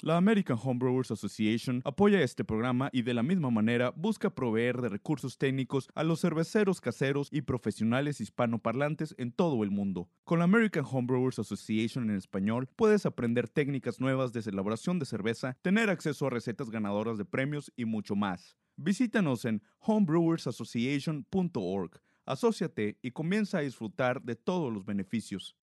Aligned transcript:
La 0.00 0.18
American 0.18 0.58
Homebrewers 0.62 1.10
Association 1.10 1.80
apoya 1.86 2.20
este 2.20 2.44
programa 2.44 2.90
y 2.92 3.00
de 3.00 3.14
la 3.14 3.22
misma 3.22 3.50
manera 3.50 3.94
busca 3.96 4.28
proveer 4.28 4.82
de 4.82 4.90
recursos 4.90 5.38
técnicos 5.38 5.88
a 5.94 6.04
los 6.04 6.20
cerveceros 6.20 6.82
caseros 6.82 7.30
y 7.32 7.40
profesionales 7.40 8.20
hispanoparlantes 8.20 9.14
en 9.16 9.32
todo 9.32 9.64
el 9.64 9.70
mundo. 9.70 10.10
Con 10.24 10.40
la 10.40 10.44
American 10.44 10.84
Homebrewers 10.84 11.38
Association 11.38 12.10
en 12.10 12.16
español 12.16 12.68
puedes 12.76 13.06
aprender 13.06 13.48
técnicas 13.48 13.98
nuevas 13.98 14.34
de 14.34 14.40
elaboración 14.40 14.98
de 14.98 15.06
cerveza, 15.06 15.56
tener 15.62 15.88
acceso 15.88 16.26
a 16.26 16.30
recetas 16.30 16.68
ganadoras 16.68 17.16
de 17.16 17.24
premios 17.24 17.72
y 17.74 17.86
mucho 17.86 18.14
más. 18.14 18.58
Visítanos 18.76 19.46
en 19.46 19.62
homebrewersassociation.org, 19.80 22.02
asóciate 22.26 22.98
y 23.00 23.12
comienza 23.12 23.56
a 23.58 23.62
disfrutar 23.62 24.20
de 24.20 24.36
todos 24.36 24.70
los 24.70 24.84
beneficios. 24.84 25.56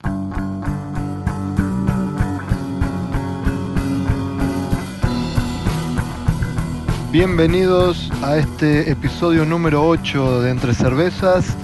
Bienvenidos 7.13 8.09
a 8.23 8.37
este 8.37 8.89
episodio 8.89 9.45
número 9.45 9.87
8 9.87 10.41
de 10.41 10.49
Entre 10.49 10.73
Cervezas, 10.73 11.55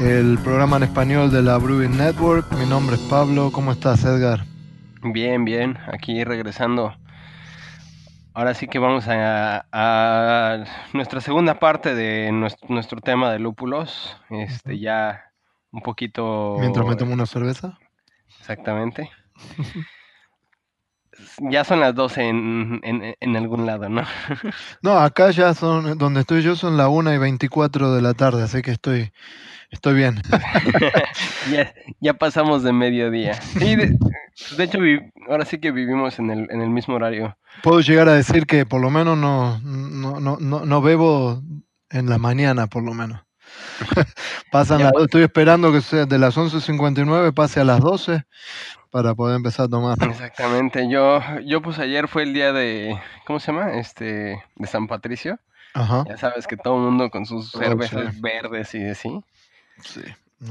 el 0.00 0.40
programa 0.42 0.78
en 0.78 0.82
español 0.82 1.30
de 1.30 1.40
la 1.40 1.56
Brewing 1.56 1.96
Network. 1.96 2.50
Mi 2.54 2.66
nombre 2.66 2.96
es 2.96 3.02
Pablo. 3.02 3.52
¿Cómo 3.52 3.70
estás, 3.70 4.04
Edgar? 4.04 4.40
Bien, 5.04 5.44
bien. 5.44 5.78
Aquí 5.86 6.24
regresando. 6.24 6.96
Ahora 8.34 8.54
sí 8.54 8.66
que 8.66 8.80
vamos 8.80 9.04
a, 9.06 10.64
nuestra 10.92 11.20
segunda 11.20 11.60
parte 11.60 11.94
de 11.94 12.32
nuestro, 12.32 13.00
tema 13.00 13.30
de 13.30 13.38
lúpulos. 13.38 14.16
Este, 14.30 14.80
ya 14.80 15.26
un 15.70 15.82
poquito. 15.82 16.56
Mientras 16.58 16.84
me 16.84 16.96
tomo 16.96 17.14
una 17.14 17.26
cerveza. 17.26 17.78
Exactamente. 18.40 19.08
ya 21.50 21.64
son 21.64 21.80
las 21.80 21.94
12 21.94 22.28
en, 22.28 22.80
en, 22.82 23.36
algún 23.36 23.66
lado, 23.66 23.88
¿no? 23.88 24.02
no, 24.82 24.98
acá 24.98 25.30
ya 25.30 25.54
son, 25.54 25.98
donde 25.98 26.20
estoy 26.20 26.42
yo 26.42 26.56
son 26.56 26.76
las 26.76 26.88
1 26.88 27.14
y 27.14 27.18
24 27.18 27.94
de 27.94 28.02
la 28.02 28.14
tarde, 28.14 28.42
así 28.42 28.62
que 28.62 28.72
estoy, 28.72 29.12
estoy 29.70 29.94
bien. 29.94 30.20
ya, 32.00 32.14
pasamos 32.14 32.62
de 32.62 32.72
mediodía. 32.72 33.34
Sí, 33.34 33.76
de, 33.76 33.98
de, 34.56 34.64
hecho, 34.64 34.78
ahora 35.28 35.44
sí 35.44 35.58
que 35.58 35.72
vivimos 35.72 36.18
en 36.18 36.30
el, 36.30 36.48
en 36.50 36.60
el 36.60 36.70
mismo 36.70 36.94
horario. 36.94 37.36
Puedo 37.62 37.80
llegar 37.80 38.08
a 38.08 38.14
decir 38.14 38.46
que 38.46 38.66
por 38.66 38.80
lo 38.80 38.90
menos 38.90 39.16
no, 39.18 39.60
no, 39.60 40.20
no, 40.20 40.38
no, 40.40 40.64
no 40.64 40.82
bebo 40.82 41.42
en 41.90 42.08
la 42.08 42.18
mañana, 42.18 42.66
por 42.66 42.82
lo 42.82 42.94
menos. 42.94 43.20
Pasan 44.50 44.82
estoy 45.00 45.22
esperando 45.22 45.72
que 45.72 45.80
sea 45.80 46.06
de 46.06 46.18
las 46.18 46.36
11.59 46.36 47.32
pase 47.34 47.60
a 47.60 47.64
las 47.64 47.80
12 47.80 48.24
para 48.90 49.14
poder 49.14 49.36
empezar 49.36 49.66
a 49.66 49.68
tomar. 49.68 49.96
Exactamente. 50.02 50.88
Yo, 50.88 51.20
yo 51.44 51.62
pues 51.62 51.78
ayer 51.78 52.08
fue 52.08 52.24
el 52.24 52.34
día 52.34 52.52
de, 52.52 52.98
¿cómo 53.26 53.40
se 53.40 53.52
llama? 53.52 53.74
Este, 53.78 54.42
de 54.54 54.66
San 54.66 54.86
Patricio. 54.86 55.38
Ajá. 55.74 56.04
Ya 56.06 56.18
sabes 56.18 56.46
que 56.46 56.58
todo 56.58 56.76
el 56.76 56.82
mundo 56.82 57.10
con 57.10 57.24
sus 57.24 57.54
oh, 57.54 57.58
cervezas 57.58 58.20
verdes 58.20 58.74
y 58.74 58.84
así. 58.84 59.24
Sí. 59.82 60.02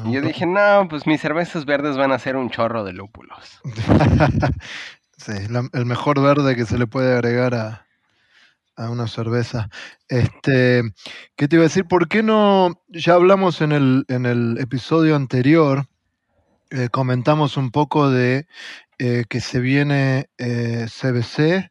y 0.05 0.13
yo 0.13 0.22
dije, 0.22 0.47
no, 0.47 0.88
pues 0.89 1.05
mis 1.05 1.22
cervezas 1.22 1.66
verdes 1.66 1.95
van 1.97 2.11
a 2.11 2.19
ser 2.19 2.35
un 2.35 2.49
chorro 2.49 2.83
de 2.83 2.94
lúpulos. 2.94 3.61
sí, 5.17 5.33
el 5.73 5.85
mejor 5.85 6.19
verde 6.19 6.55
que 6.55 6.66
se 6.66 6.79
le 6.79 6.88
puede 6.88 7.13
agregar 7.13 7.53
a, 7.53 7.85
a 8.81 8.89
una 8.89 9.07
cerveza. 9.07 9.69
Este, 10.07 10.83
¿qué 11.35 11.47
te 11.47 11.55
iba 11.55 11.63
a 11.63 11.67
decir? 11.67 11.85
¿Por 11.85 12.07
qué 12.07 12.23
no? 12.23 12.81
Ya 12.89 13.13
hablamos 13.13 13.61
en 13.61 13.71
el, 13.71 14.05
en 14.07 14.25
el 14.25 14.57
episodio 14.59 15.15
anterior 15.15 15.88
eh, 16.73 16.88
comentamos 16.89 17.57
un 17.57 17.69
poco 17.69 18.09
de 18.09 18.47
eh, 18.97 19.25
que 19.27 19.41
se 19.41 19.59
viene 19.59 20.29
CBC 20.38 21.39
eh, 21.39 21.69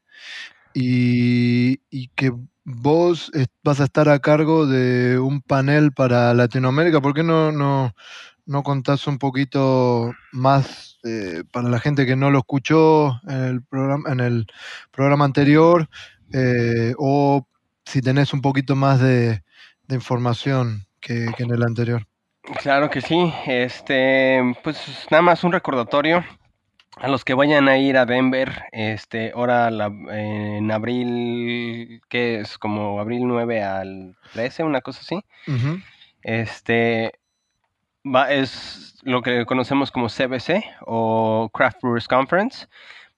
y, 0.75 2.09
que 2.09 2.33
vos 2.65 3.33
vas 3.65 3.81
a 3.81 3.85
estar 3.85 4.11
a 4.11 4.19
cargo 4.19 4.67
de 4.67 5.19
un 5.19 5.41
panel 5.41 5.93
para 5.93 6.35
Latinoamérica. 6.35 7.01
¿Por 7.01 7.15
qué 7.15 7.23
no, 7.23 7.51
no, 7.51 7.95
no 8.45 8.63
contás 8.63 9.07
un 9.07 9.19
poquito 9.19 10.13
más 10.33 10.99
para 11.51 11.71
la 11.71 11.81
gente 11.81 12.05
que 12.05 12.15
no 12.15 12.31
lo 12.31 12.41
escuchó 12.41 13.23
en 13.27 13.43
el 13.43 13.63
programa, 13.63 14.11
en 14.11 14.21
el 14.21 14.47
programa 14.91 15.25
anterior? 15.25 15.89
O 16.99 17.47
si 17.85 18.01
tenés 18.01 18.33
un 18.33 18.41
poquito 18.41 18.77
más 18.77 19.01
de, 19.01 19.43
información 19.89 20.87
que 21.01 21.27
en 21.39 21.51
el 21.51 21.63
anterior. 21.65 22.07
Claro 22.63 22.91
que 22.91 23.01
sí. 23.01 23.33
Este, 23.47 24.41
pues 24.63 25.07
nada 25.11 25.23
más 25.23 25.45
un 25.45 25.53
recordatorio 25.53 26.25
a 26.97 27.09
los 27.09 27.25
que 27.25 27.35
vayan 27.35 27.69
a 27.69 27.79
ir 27.79 27.97
a 27.97 28.05
Denver, 28.05 28.65
este, 28.73 29.33
ahora 29.35 29.69
en 29.69 30.71
abril, 30.71 32.03
que 32.09 32.41
es 32.41 32.59
como 32.59 33.01
abril 33.01 33.27
9 33.27 33.63
al 33.63 34.17
13, 34.33 34.65
una 34.65 34.81
cosa 34.81 35.01
así. 35.01 35.25
Este, 36.23 37.13
va, 38.05 38.31
es 38.33 38.99
lo 39.03 39.23
que 39.23 39.47
conocemos 39.47 39.91
como 39.91 40.09
CBC 40.09 40.63
o 40.83 41.49
Craft 41.55 41.81
Brewers 41.83 42.09
Conference. 42.09 42.67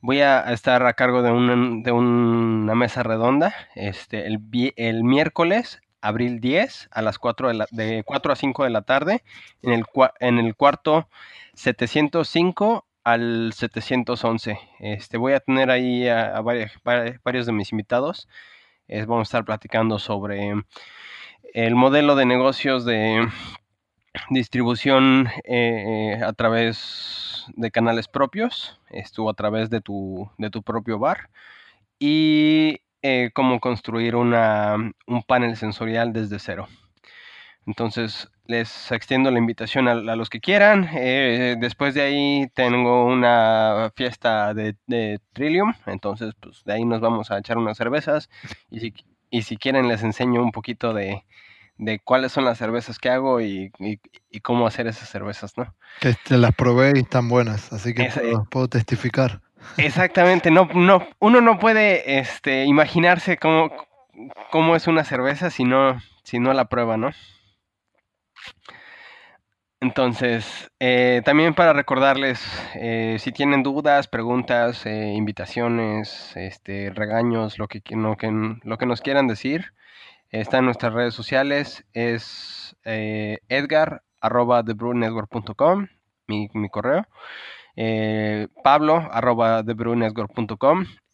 Voy 0.04 0.20
a 0.20 0.52
estar 0.52 0.84
a 0.84 0.94
cargo 0.94 1.22
de, 1.22 1.30
un, 1.30 1.84
de 1.84 1.92
una 1.92 2.74
mesa 2.74 3.04
redonda 3.04 3.54
este, 3.76 4.26
el, 4.26 4.40
el 4.74 5.04
miércoles 5.04 5.80
abril 6.00 6.40
10 6.40 6.88
a 6.90 7.02
las 7.02 7.20
4 7.20 7.52
de, 7.52 7.66
de 7.70 8.02
4 8.04 8.32
a 8.32 8.36
5 8.36 8.64
de 8.64 8.70
la 8.70 8.82
tarde 8.82 9.22
en 9.62 9.72
el, 9.72 9.84
en 10.18 10.38
el 10.40 10.56
cuarto 10.56 11.08
705 11.54 12.84
al 13.04 13.52
711. 13.54 14.58
Este, 14.80 15.18
voy 15.18 15.34
a 15.34 15.40
tener 15.40 15.70
ahí 15.70 16.08
a, 16.08 16.40
varios, 16.40 17.46
de 17.46 17.52
mis 17.52 17.70
invitados. 17.70 18.28
vamos 18.88 19.20
a 19.20 19.22
estar 19.22 19.44
platicando 19.44 20.00
sobre 20.00 20.52
el 21.54 21.74
modelo 21.76 22.16
de 22.16 22.26
negocios 22.26 22.84
de 22.84 23.28
distribución 24.30 25.28
eh, 25.44 26.20
a 26.24 26.32
través 26.32 27.46
de 27.56 27.70
canales 27.70 28.08
propios, 28.08 28.80
estuvo 28.90 29.30
a 29.30 29.34
través 29.34 29.70
de 29.70 29.80
tu, 29.80 30.30
de 30.38 30.50
tu 30.50 30.62
propio 30.62 30.98
bar 30.98 31.30
y 31.98 32.80
eh, 33.02 33.30
cómo 33.34 33.60
construir 33.60 34.16
una, 34.16 34.76
un 35.06 35.22
panel 35.22 35.56
sensorial 35.56 36.12
desde 36.12 36.38
cero. 36.38 36.68
Entonces, 37.66 38.28
les 38.46 38.90
extiendo 38.90 39.30
la 39.30 39.38
invitación 39.38 39.88
a, 39.88 39.94
los 39.94 40.28
que 40.30 40.40
quieran. 40.40 40.88
Eh, 40.94 41.56
después 41.58 41.94
de 41.94 42.02
ahí 42.02 42.48
tengo 42.54 43.04
una 43.06 43.92
fiesta 43.96 44.52
de, 44.54 44.76
de, 44.86 45.20
Trillium. 45.32 45.74
Entonces, 45.86 46.34
pues 46.40 46.64
de 46.64 46.72
ahí 46.74 46.84
nos 46.84 47.00
vamos 47.00 47.30
a 47.30 47.38
echar 47.38 47.58
unas 47.58 47.76
cervezas. 47.76 48.28
Y 48.70 48.80
si, 48.80 48.94
y 49.30 49.42
si 49.42 49.56
quieren, 49.56 49.88
les 49.88 50.02
enseño 50.02 50.42
un 50.42 50.50
poquito 50.52 50.92
de, 50.92 51.24
de 51.78 51.98
cuáles 51.98 52.32
son 52.32 52.44
las 52.44 52.58
cervezas 52.58 52.98
que 52.98 53.08
hago 53.08 53.40
y, 53.40 53.72
y, 53.78 54.40
cómo 54.40 54.66
hacer 54.66 54.86
esas 54.86 55.08
cervezas, 55.08 55.56
¿no? 55.56 55.74
Que 56.00 56.14
te 56.14 56.38
las 56.38 56.54
probé 56.54 56.92
y 56.96 57.00
están 57.00 57.28
buenas, 57.28 57.72
así 57.72 57.94
que 57.94 58.10
puedo, 58.50 58.68
testificar. 58.68 59.40
Exactamente, 59.76 60.50
no, 60.50 60.68
no, 60.74 61.06
uno 61.18 61.40
no 61.40 61.58
puede 61.58 62.18
este, 62.18 62.64
imaginarse 62.64 63.36
cómo, 63.36 63.70
cómo 64.50 64.76
es 64.76 64.86
una 64.86 65.04
cerveza 65.04 65.50
si 65.50 65.64
no, 65.64 66.00
si 66.24 66.38
no 66.38 66.52
la 66.52 66.66
prueba, 66.66 66.96
¿no? 66.96 67.10
Entonces, 69.82 70.70
eh, 70.78 71.22
también 71.24 71.54
para 71.54 71.72
recordarles, 71.72 72.40
eh, 72.76 73.16
si 73.18 73.32
tienen 73.32 73.64
dudas, 73.64 74.06
preguntas, 74.06 74.86
eh, 74.86 75.12
invitaciones, 75.16 76.36
este, 76.36 76.90
regaños, 76.90 77.58
lo 77.58 77.66
que, 77.66 77.82
lo, 77.90 78.16
que, 78.16 78.30
lo 78.62 78.78
que 78.78 78.86
nos 78.86 79.00
quieran 79.00 79.26
decir, 79.26 79.72
está 80.32 80.58
en 80.58 80.64
nuestras 80.64 80.92
redes 80.92 81.14
sociales, 81.14 81.84
es 81.92 82.74
edgar 82.84 84.02
arroba 84.20 84.64
mi, 86.26 86.48
mi 86.54 86.68
correo 86.68 87.06
eh, 87.76 88.48
Pablo 88.62 89.08
arroba 89.10 89.64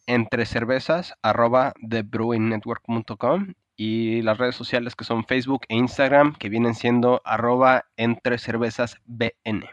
entre 0.07 0.45
cervezas 0.45 1.13
arroba 1.21 1.73
thebrewingnetwork.com 1.89 3.53
y 3.77 4.21
las 4.23 4.37
redes 4.37 4.55
sociales 4.55 4.95
que 4.95 5.05
son 5.05 5.23
Facebook 5.23 5.61
e 5.69 5.75
Instagram 5.77 6.35
que 6.35 6.49
vienen 6.49 6.75
siendo 6.75 7.21
arroba 7.23 7.85
entre 7.95 8.37
cervezas 8.37 8.97
BN. 9.05 9.69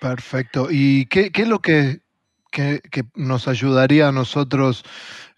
Perfecto. 0.00 0.68
¿Y 0.70 1.06
qué, 1.06 1.30
qué 1.32 1.42
es 1.42 1.48
lo 1.48 1.60
que, 1.60 2.00
que, 2.50 2.82
nos 3.14 3.48
ayudaría 3.48 4.08
a 4.08 4.12
nosotros, 4.12 4.84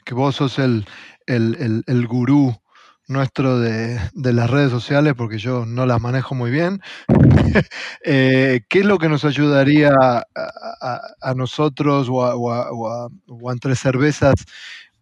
que 0.05 0.15
vos 0.15 0.37
sos 0.37 0.59
el, 0.59 0.87
el, 1.27 1.57
el, 1.61 1.85
el 1.87 2.07
gurú 2.09 2.61
nuestro 3.09 3.59
de, 3.59 3.99
las 4.15 4.51
redes 4.51 4.71
sociales, 4.71 5.15
porque 5.17 5.39
yo 5.39 5.67
no 5.67 5.87
las 5.87 6.01
manejo 6.01 6.35
muy 6.35 6.51
bien. 6.51 6.81
Eh, 8.05 8.61
¿Qué 8.69 8.81
es 8.81 8.87
lo 8.87 8.99
que 8.99 9.09
nos 9.09 9.25
ayudaría 9.25 9.91
a, 9.91 11.35
nosotros 11.35 12.09
o 12.11 12.53
a, 12.53 13.09
entre 13.53 13.75
cervezas 13.75 14.35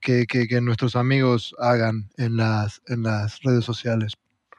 que, 0.01 0.27
nuestros 0.63 0.97
amigos 0.97 1.55
hagan 1.59 2.09
en 2.17 2.37
las, 2.37 2.81
en 2.87 3.03
las 3.03 3.41
redes 3.43 3.65
sociales? 3.65 4.13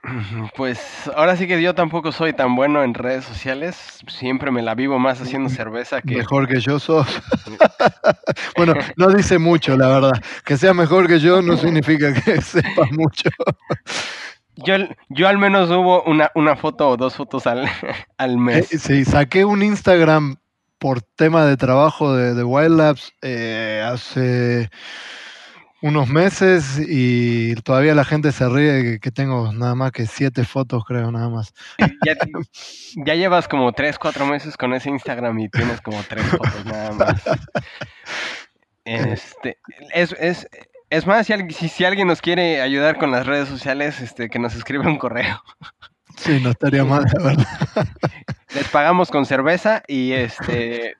Pues 0.55 0.79
ahora 1.15 1.35
sí 1.35 1.47
que 1.47 1.61
yo 1.61 1.75
tampoco 1.75 2.11
soy 2.11 2.33
tan 2.33 2.55
bueno 2.55 2.83
en 2.83 2.93
redes 2.93 3.25
sociales. 3.25 3.99
Siempre 4.07 4.51
me 4.51 4.61
la 4.61 4.75
vivo 4.75 4.99
más 4.99 5.21
haciendo 5.21 5.49
cerveza 5.49 6.01
que. 6.01 6.17
Mejor 6.17 6.47
que 6.47 6.59
yo 6.59 6.79
sos. 6.79 7.07
bueno, 8.57 8.73
no 8.95 9.09
dice 9.09 9.37
mucho, 9.37 9.77
la 9.77 9.87
verdad. 9.87 10.21
Que 10.45 10.57
sea 10.57 10.73
mejor 10.73 11.07
que 11.07 11.19
yo 11.19 11.41
no 11.41 11.57
significa 11.57 12.13
que 12.13 12.41
sepas 12.41 12.91
mucho. 12.91 13.29
Yo, 14.55 14.75
yo 15.09 15.27
al 15.27 15.37
menos 15.37 15.69
hubo 15.69 16.03
una, 16.03 16.31
una 16.33 16.55
foto 16.55 16.89
o 16.89 16.97
dos 16.97 17.15
fotos 17.15 17.45
al, 17.45 17.69
al 18.17 18.37
mes. 18.37 18.71
Eh, 18.73 18.79
sí, 18.79 19.05
saqué 19.05 19.45
un 19.45 19.61
Instagram 19.61 20.37
por 20.79 21.01
tema 21.01 21.45
de 21.45 21.57
trabajo 21.57 22.15
de, 22.15 22.33
de 22.33 22.43
Wild 22.43 22.77
Labs 22.77 23.11
eh, 23.21 23.83
hace 23.85 24.69
unos 25.81 26.09
meses 26.09 26.79
y 26.87 27.55
todavía 27.55 27.93
la 27.93 28.05
gente 28.05 28.31
se 28.31 28.49
ríe 28.49 28.99
que, 28.99 29.11
tengo 29.11 29.53
nada 29.53 29.75
más 29.75 29.91
que 29.91 30.05
siete 30.05 30.43
fotos, 30.43 30.83
creo, 30.85 31.11
nada 31.11 31.29
más. 31.29 31.53
Ya, 33.05 33.15
llevas 33.15 33.47
como 33.47 33.71
tres, 33.73 33.99
cuatro 33.99 34.25
meses 34.25 34.57
con 34.57 34.73
ese 34.73 34.89
Instagram 34.89 35.37
y 35.39 35.49
tienes 35.49 35.81
como 35.81 36.01
tres 36.03 36.25
fotos 36.25 36.65
nada 36.65 36.91
más. 36.91 37.21
Este, 38.85 39.57
es, 39.93 40.15
es, 40.19 40.47
es 40.89 41.05
más, 41.05 41.27
si, 41.27 41.69
si, 41.69 41.85
alguien 41.85 42.07
nos 42.07 42.21
quiere 42.21 42.61
ayudar 42.61 42.97
con 42.97 43.11
las 43.11 43.27
redes 43.27 43.49
sociales, 43.49 43.99
este, 43.99 44.29
que 44.29 44.39
nos 44.39 44.55
escriba 44.55 44.87
un 44.87 44.97
correo. 44.97 45.43
Sí, 46.15 46.39
no 46.41 46.51
estaría 46.51 46.83
mal, 46.83 47.05
la 47.13 47.23
verdad. 47.23 47.47
Les 48.55 48.67
pagamos 48.69 49.11
con 49.11 49.25
cerveza 49.25 49.83
y 49.87 50.13
este 50.13 50.95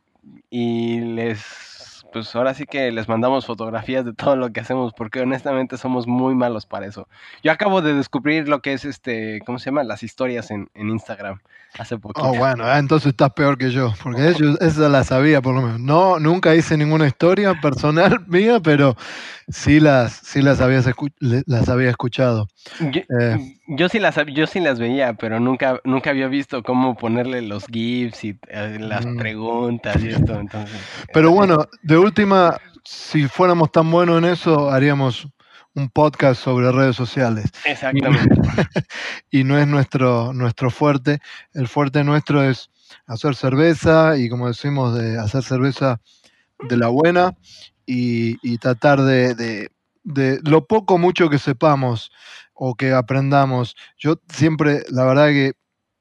y 0.50 1.00
les 1.00 1.67
pues 2.12 2.36
ahora 2.36 2.54
sí 2.54 2.66
que 2.66 2.92
les 2.92 3.08
mandamos 3.08 3.46
fotografías 3.46 4.06
de 4.06 4.14
todo 4.14 4.36
lo 4.36 4.52
que 4.52 4.60
hacemos, 4.60 4.94
porque 4.94 5.22
honestamente 5.22 5.78
somos 5.78 6.08
muy 6.08 6.36
malos 6.36 6.66
para 6.66 6.86
eso. 6.86 7.08
Yo 7.44 7.52
acabo 7.52 7.82
de 7.82 7.94
descubrir 7.94 8.48
lo 8.48 8.62
que 8.62 8.74
es 8.74 8.86
este, 8.86 9.40
¿cómo 9.46 9.60
se 9.60 9.66
llama? 9.66 9.84
Las 9.84 10.04
historias 10.04 10.52
en, 10.52 10.70
en 10.74 10.90
Instagram 10.90 11.40
hace 11.78 11.98
poco. 11.98 12.22
Oh, 12.22 12.36
bueno, 12.36 12.64
ah, 12.66 12.80
entonces 12.80 13.10
estás 13.10 13.32
peor 13.34 13.58
que 13.58 13.72
yo, 13.72 13.94
porque 14.02 14.34
yo 14.38 14.56
esa 14.62 14.90
la 14.90 15.04
sabía 15.04 15.42
por 15.42 15.56
lo 15.56 15.62
menos. 15.62 15.80
No, 15.80 16.20
nunca 16.20 16.56
hice 16.56 16.78
ninguna 16.78 17.08
historia 17.08 17.60
personal 17.62 18.24
mía, 18.28 18.60
pero 18.62 18.96
sí 19.48 19.80
las, 19.80 20.14
sí 20.14 20.42
las, 20.42 20.62
habías 20.62 20.86
las 21.20 21.70
había 21.70 21.90
escuchado. 21.90 22.48
Yo, 22.80 23.02
eh, 23.20 23.56
yo, 23.68 23.90
sí 23.90 24.00
las, 24.00 24.16
yo 24.34 24.48
sí 24.48 24.60
las 24.60 24.80
veía, 24.80 25.14
pero 25.14 25.40
nunca, 25.40 25.80
nunca 25.84 26.10
había 26.10 26.28
visto 26.28 26.64
cómo 26.64 26.96
ponerle 26.96 27.42
los 27.42 27.66
GIFs 27.68 28.24
y 28.26 28.40
eh, 28.50 28.78
las 28.80 29.06
mm. 29.06 29.18
preguntas 29.18 30.04
y 30.04 30.10
esto. 30.10 30.40
Entonces, 30.40 30.78
pero 31.14 31.32
bueno, 31.32 31.68
de 31.82 31.98
última, 31.98 32.58
si 32.84 33.28
fuéramos 33.28 33.72
tan 33.72 33.90
buenos 33.90 34.18
en 34.18 34.26
eso, 34.26 34.70
haríamos 34.70 35.28
un 35.76 35.90
podcast 35.90 36.42
sobre 36.42 36.72
redes 36.72 36.96
sociales. 36.96 37.46
Exactamente. 37.66 38.36
y 39.32 39.44
no 39.44 39.58
es 39.58 39.68
nuestro, 39.68 40.34
nuestro 40.34 40.72
fuerte. 40.72 41.20
El 41.54 41.68
fuerte 41.68 42.04
nuestro 42.04 42.44
es 42.44 42.70
hacer 43.06 43.36
cerveza 43.36 44.18
y 44.18 44.28
como 44.28 44.48
decimos, 44.48 44.98
de 44.98 45.20
hacer 45.20 45.44
cerveza 45.44 46.02
de 46.68 46.78
la 46.78 46.88
buena 46.88 47.36
y, 47.88 48.58
tratar 48.58 49.02
de, 49.02 49.70
de, 50.04 50.40
lo 50.44 50.68
poco 50.68 50.98
mucho 50.98 51.30
que 51.30 51.40
sepamos 51.40 52.12
o 52.54 52.76
que 52.76 52.92
aprendamos. 52.92 53.76
Yo 53.98 54.20
siempre, 54.30 54.84
la 54.90 55.06
verdad 55.06 55.30
que 55.30 55.54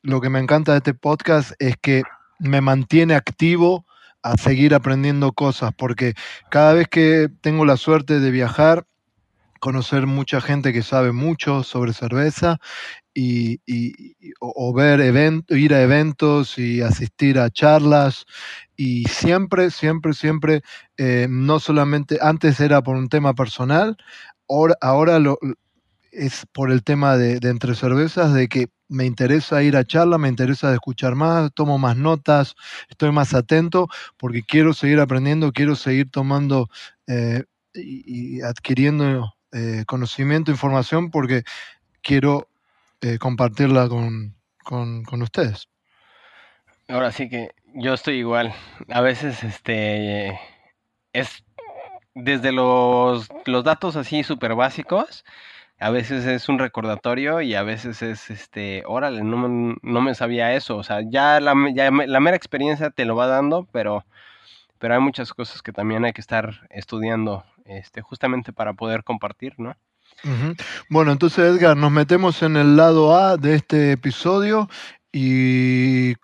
lo 0.02 0.20
que 0.20 0.28
me 0.28 0.40
encanta 0.40 0.72
de 0.72 0.78
este 0.78 0.94
podcast 0.94 1.52
es 1.58 1.76
que 1.80 2.02
me 2.38 2.60
mantiene 2.60 3.14
activo 3.14 3.86
a 4.22 4.36
seguir 4.36 4.74
aprendiendo 4.74 5.32
cosas, 5.32 5.72
porque 5.76 6.14
cada 6.50 6.74
vez 6.74 6.88
que 6.88 7.28
tengo 7.40 7.64
la 7.64 7.76
suerte 7.76 8.18
de 8.18 8.30
viajar, 8.30 8.86
conocer 9.60 10.06
mucha 10.06 10.40
gente 10.40 10.72
que 10.72 10.82
sabe 10.82 11.12
mucho 11.12 11.62
sobre 11.62 11.92
cerveza 11.92 12.58
y, 13.14 13.60
o, 14.40 14.72
ver 14.74 15.00
ir 15.48 15.74
a 15.74 15.82
eventos 15.82 16.58
y 16.58 16.82
asistir 16.82 17.38
a 17.38 17.50
charlas 17.50 18.26
y 18.76 19.04
siempre, 19.04 19.70
siempre, 19.70 20.12
siempre, 20.12 20.62
eh, 20.96 21.26
no 21.30 21.60
solamente, 21.60 22.18
antes 22.20 22.60
era 22.60 22.82
por 22.82 22.96
un 22.96 23.08
tema 23.08 23.34
personal, 23.34 23.96
ahora, 24.48 24.74
ahora 24.80 25.18
lo, 25.18 25.38
es 26.16 26.46
por 26.52 26.70
el 26.70 26.82
tema 26.82 27.16
de, 27.16 27.38
entre 27.48 27.74
cervezas, 27.74 28.32
de 28.32 28.48
que 28.48 28.68
me 28.88 29.04
interesa 29.04 29.62
ir 29.62 29.76
a 29.76 29.84
charla, 29.84 30.18
me 30.18 30.28
interesa 30.28 30.72
escuchar 30.72 31.14
más, 31.14 31.52
tomo 31.52 31.78
más 31.78 31.96
notas, 31.96 32.54
estoy 32.88 33.12
más 33.12 33.34
atento 33.34 33.88
porque 34.16 34.42
quiero 34.42 34.72
seguir 34.72 35.00
aprendiendo, 35.00 35.52
quiero 35.52 35.76
seguir 35.76 36.10
tomando 36.10 36.68
eh, 37.06 37.44
y, 37.74 38.40
adquiriendo 38.42 39.34
eh, 39.52 39.84
conocimiento, 39.86 40.50
información, 40.50 41.10
porque 41.10 41.42
quiero 42.02 42.48
eh, 43.00 43.18
compartirla 43.18 43.88
con, 43.88 44.34
con, 44.64 45.22
ustedes. 45.22 45.68
Ahora 46.88 47.12
sí 47.12 47.28
que 47.28 47.50
yo 47.76 47.94
estoy 47.94 48.16
igual. 48.16 48.52
A 48.88 49.00
veces 49.00 49.44
este 49.44 50.38
es 51.12 51.44
desde 52.14 52.52
los, 52.52 53.28
los 53.44 53.64
datos 53.64 53.96
así 53.96 54.22
súper 54.22 54.54
básicos 54.54 55.24
a 55.78 55.90
veces 55.90 56.24
es 56.24 56.48
un 56.48 56.58
recordatorio 56.58 57.42
y 57.42 57.54
a 57.54 57.62
veces 57.62 58.00
es, 58.02 58.30
este, 58.30 58.82
órale, 58.86 59.22
no, 59.22 59.76
no 59.82 60.00
me 60.00 60.14
sabía 60.14 60.54
eso. 60.54 60.76
O 60.76 60.82
sea, 60.82 61.02
ya 61.02 61.38
la, 61.40 61.54
la 61.54 62.20
mera 62.20 62.36
experiencia 62.36 62.90
te 62.90 63.04
lo 63.04 63.14
va 63.14 63.26
dando, 63.26 63.68
pero, 63.72 64.04
pero 64.78 64.94
hay 64.94 65.00
muchas 65.00 65.34
cosas 65.34 65.60
que 65.62 65.72
también 65.72 66.04
hay 66.04 66.12
que 66.12 66.22
estar 66.22 66.66
estudiando 66.70 67.44
este, 67.66 68.00
justamente 68.00 68.52
para 68.52 68.72
poder 68.72 69.04
compartir, 69.04 69.54
¿no? 69.58 69.76
Bueno, 70.88 71.12
entonces 71.12 71.44
Edgar, 71.44 71.76
nos 71.76 71.92
metemos 71.92 72.42
en 72.42 72.56
el 72.56 72.76
lado 72.76 73.14
A 73.14 73.36
de 73.36 73.54
este 73.54 73.92
episodio 73.92 74.68
y 75.12 76.14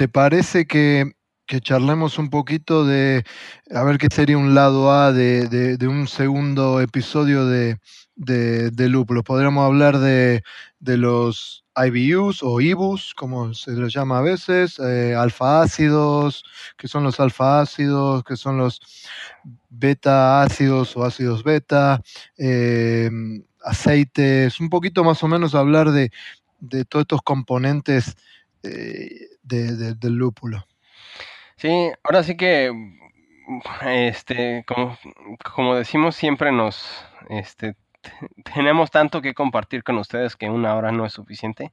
¿te 0.00 0.08
parece 0.08 0.64
que, 0.64 1.12
charlemos 1.46 2.18
un 2.18 2.30
poquito 2.30 2.86
de, 2.86 3.22
a 3.70 3.84
ver 3.84 3.98
qué 3.98 4.08
sería 4.10 4.38
un 4.38 4.54
lado 4.54 4.90
A 4.90 5.12
de, 5.12 5.76
un 5.82 6.08
segundo 6.08 6.80
episodio 6.80 7.44
de, 7.44 7.76
de, 8.16 8.88
lúpulos. 8.88 9.24
Podríamos 9.24 9.66
hablar 9.66 9.98
de, 9.98 10.42
los 10.80 11.66
IBUs 11.76 12.42
o 12.42 12.62
IBUs, 12.62 13.12
como 13.14 13.52
se 13.52 13.72
les 13.72 13.92
llama 13.92 14.20
a 14.20 14.22
veces, 14.22 14.78
eh, 14.78 15.14
alfa 15.14 15.60
ácidos, 15.60 16.44
que 16.78 16.88
son 16.88 17.04
los 17.04 17.20
alfa 17.20 17.60
ácidos, 17.60 18.24
que 18.24 18.36
son 18.36 18.56
los 18.56 18.80
beta 19.68 20.40
ácidos 20.40 20.96
o 20.96 21.04
ácidos 21.04 21.44
beta, 21.44 22.00
eh, 22.38 23.10
aceites, 23.62 24.60
un 24.60 24.70
poquito 24.70 25.04
más 25.04 25.22
o 25.22 25.28
menos 25.28 25.54
hablar 25.54 25.90
de, 25.90 26.10
de 26.58 26.86
todos 26.86 27.02
estos 27.02 27.20
componentes 27.20 28.16
eh, 28.62 29.29
de, 29.50 29.94
del 29.94 30.14
lúpulo. 30.14 30.66
Sí, 31.56 31.90
ahora 32.04 32.22
sí 32.22 32.36
que, 32.36 32.72
este, 33.82 34.64
como, 34.66 34.96
como 35.54 35.74
decimos, 35.74 36.16
siempre 36.16 36.52
nos, 36.52 37.04
este, 37.28 37.76
tenemos 38.54 38.90
tanto 38.90 39.20
que 39.20 39.34
compartir 39.34 39.82
con 39.84 39.98
ustedes 39.98 40.36
que 40.36 40.48
una 40.48 40.74
hora 40.74 40.92
no 40.92 41.04
es 41.04 41.12
suficiente. 41.12 41.72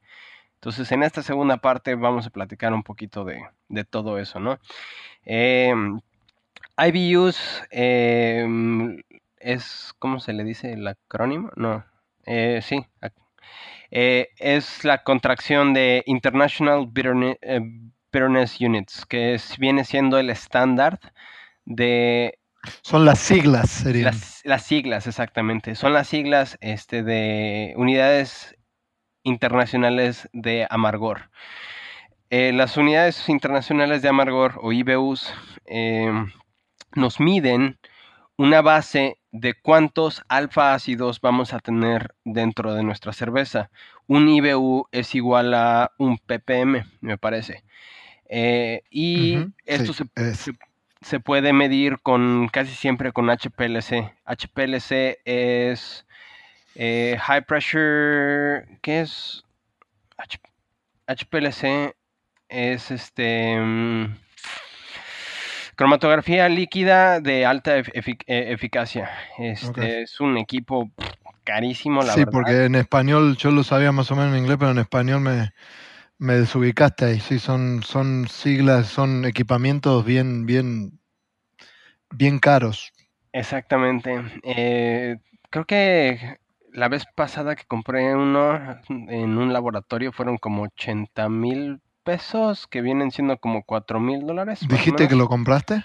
Entonces, 0.56 0.92
en 0.92 1.04
esta 1.04 1.22
segunda 1.22 1.58
parte 1.58 1.96
vamos 1.96 2.26
a 2.28 2.32
platicar 2.32 2.74
un 2.74 2.84
poquito 2.84 3.24
de, 3.24 3.44
todo 3.86 4.18
eso, 4.18 4.40
¿no? 4.40 4.60
Eh, 5.24 5.74
IBUs 6.78 7.64
em, 7.70 9.02
es, 9.38 9.94
¿cómo 10.00 10.20
se 10.20 10.34
le 10.34 10.44
dice 10.44 10.74
el 10.74 10.88
acrónimo? 10.88 11.52
No, 11.56 11.86
eh, 12.26 12.62
sí, 12.64 12.86
eh, 13.92 14.30
es 14.38 14.84
la 14.84 15.04
contracción 15.04 15.74
de 15.74 16.04
International 16.06 16.90
eh, 17.42 17.60
Bitterness, 18.12 18.60
Units, 18.60 19.06
que 19.06 19.40
viene 19.58 19.86
siendo 19.86 20.18
el 20.20 20.30
estándar 20.30 21.00
de 21.66 22.40
son 22.82 23.06
las 23.06 23.20
siglas, 23.20 23.70
serían. 23.70 24.14
Las, 24.44 24.64
siglas, 24.64 25.08
exactamente. 25.08 25.76
Son 25.76 25.94
las 25.94 26.10
siglas 26.10 26.58
este, 26.60 27.02
de 27.02 27.74
unidades 27.78 28.58
internacionales 29.24 30.28
de 30.34 30.68
amargor. 30.70 31.30
Eh, 32.30 32.52
las 32.54 32.76
unidades 32.76 33.30
internacionales 33.30 34.02
de 34.02 34.10
amargor 34.10 34.60
o 34.62 34.74
IBUs 34.74 35.34
nos 36.96 37.20
miden 37.22 37.80
una 38.38 38.62
base 38.62 39.18
de 39.32 39.54
cuántos 39.56 40.24
alfa 40.30 40.74
ácidos 40.74 41.22
vamos 41.22 41.54
a 41.54 41.60
tener 41.60 42.16
dentro 42.24 42.74
de 42.74 42.84
nuestra 42.84 43.14
cerveza. 43.14 43.70
Un 44.08 44.30
IBU 44.30 44.88
es 44.92 45.16
igual 45.16 45.54
a 45.54 45.92
un 45.98 46.18
ppm, 46.18 46.86
me 47.02 47.18
parece. 47.18 47.64
Eh, 48.30 48.84
y 48.90 49.40
esto 49.66 49.94
se, 49.94 50.06
se 51.02 51.20
puede 51.20 51.54
medir 51.54 52.00
con 52.00 52.48
casi 52.50 52.74
siempre 52.74 53.12
con 53.12 53.28
HPLC. 53.28 54.14
HPLC 54.26 55.20
es 55.26 56.06
eh, 56.76 57.18
High 57.20 57.46
Pressure, 57.46 58.68
¿qué 58.82 59.02
es? 59.02 59.44
HPLC 61.08 61.96
es 62.50 62.92
este 62.92 63.60
mm, 63.60 64.16
cromatografía 65.78 66.50
líquida 66.50 67.22
de 67.22 67.46
alta 67.46 67.78
e-, 67.80 67.86
eficacia. 68.28 69.10
Este 69.40 70.04
es 70.04 70.20
un 70.22 70.38
equipo 70.38 70.92
carísimo, 71.46 72.04
la 72.04 72.16
Sí, 72.16 72.18
verdad. 72.18 72.32
porque 72.32 72.66
en 72.66 72.76
español 72.76 73.38
yo 73.38 73.52
lo 73.52 73.64
sabía 73.64 73.92
más 73.92 74.10
o 74.12 74.16
menos 74.16 74.34
en 74.34 74.40
inglés, 74.42 74.58
pero 74.60 74.72
en 74.72 74.80
español 74.80 75.22
me, 75.22 75.52
me 76.20 76.36
desubicaste 76.36 77.06
ahí. 77.06 77.20
Sí, 77.22 77.40
son, 77.40 77.84
son 77.84 78.28
siglas, 78.30 78.88
son 78.88 79.26
equipamientos 79.26 80.06
bien, 80.06 80.46
bien, 80.48 81.00
bien 82.12 82.40
caros. 82.40 82.92
Exactamente. 83.32 84.16
Eh, 84.44 85.18
creo 85.50 85.66
que 85.66 86.38
la 86.72 86.90
vez 86.90 87.06
pasada 87.16 87.56
que 87.56 87.66
compré 87.66 88.16
uno 88.16 88.80
en 88.90 89.38
un 89.38 89.54
laboratorio 89.54 90.12
fueron 90.12 90.38
como 90.38 90.64
80 90.64 91.30
mil 91.30 91.82
pesos, 92.08 92.68
que 92.68 92.82
vienen 92.82 93.12
siendo 93.12 93.38
como 93.38 93.64
4 93.64 94.00
mil 94.00 94.26
dólares. 94.26 94.62
¿Dijiste 94.66 95.10
que 95.10 95.16
lo 95.16 95.28
compraste? 95.28 95.84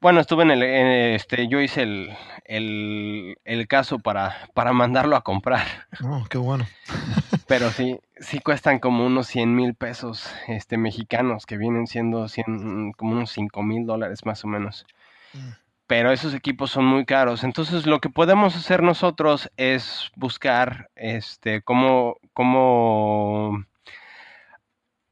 Bueno, 0.00 0.20
estuve 0.20 0.44
en 0.44 0.52
el, 0.52 0.62
en, 0.62 0.86
este, 1.14 1.48
yo 1.48 1.60
hice 1.60 1.82
el, 1.82 2.16
el, 2.44 3.36
el 3.44 3.66
caso 3.66 3.98
para, 3.98 4.48
para 4.54 4.72
mandarlo 4.72 5.16
a 5.16 5.22
comprar, 5.22 5.66
Oh, 6.04 6.24
qué 6.30 6.38
bueno. 6.38 6.66
pero 7.48 7.70
sí, 7.70 7.98
sí 8.20 8.38
cuestan 8.38 8.78
como 8.78 9.04
unos 9.04 9.26
100 9.26 9.56
mil 9.56 9.74
pesos 9.74 10.32
este, 10.46 10.76
mexicanos, 10.76 11.46
que 11.46 11.56
vienen 11.56 11.88
siendo 11.88 12.28
100, 12.28 12.92
como 12.92 13.16
unos 13.16 13.32
5 13.32 13.60
mil 13.64 13.86
dólares 13.86 14.24
más 14.24 14.44
o 14.44 14.46
menos. 14.46 14.86
Mm. 15.32 15.48
Pero 15.88 16.12
esos 16.12 16.32
equipos 16.32 16.70
son 16.70 16.84
muy 16.84 17.04
caros. 17.04 17.42
Entonces, 17.42 17.86
lo 17.86 18.00
que 18.00 18.08
podemos 18.08 18.54
hacer 18.54 18.84
nosotros 18.84 19.50
es 19.56 20.12
buscar 20.14 20.90
este, 20.94 21.62
cómo, 21.62 22.18
cómo 22.34 23.64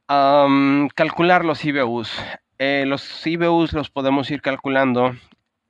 calcular 0.07 1.45
los 1.45 1.63
IBUs. 1.65 2.11
Eh, 2.57 2.85
los 2.87 3.25
IBUs 3.25 3.73
los 3.73 3.89
podemos 3.89 4.29
ir 4.31 4.41
calculando 4.41 5.15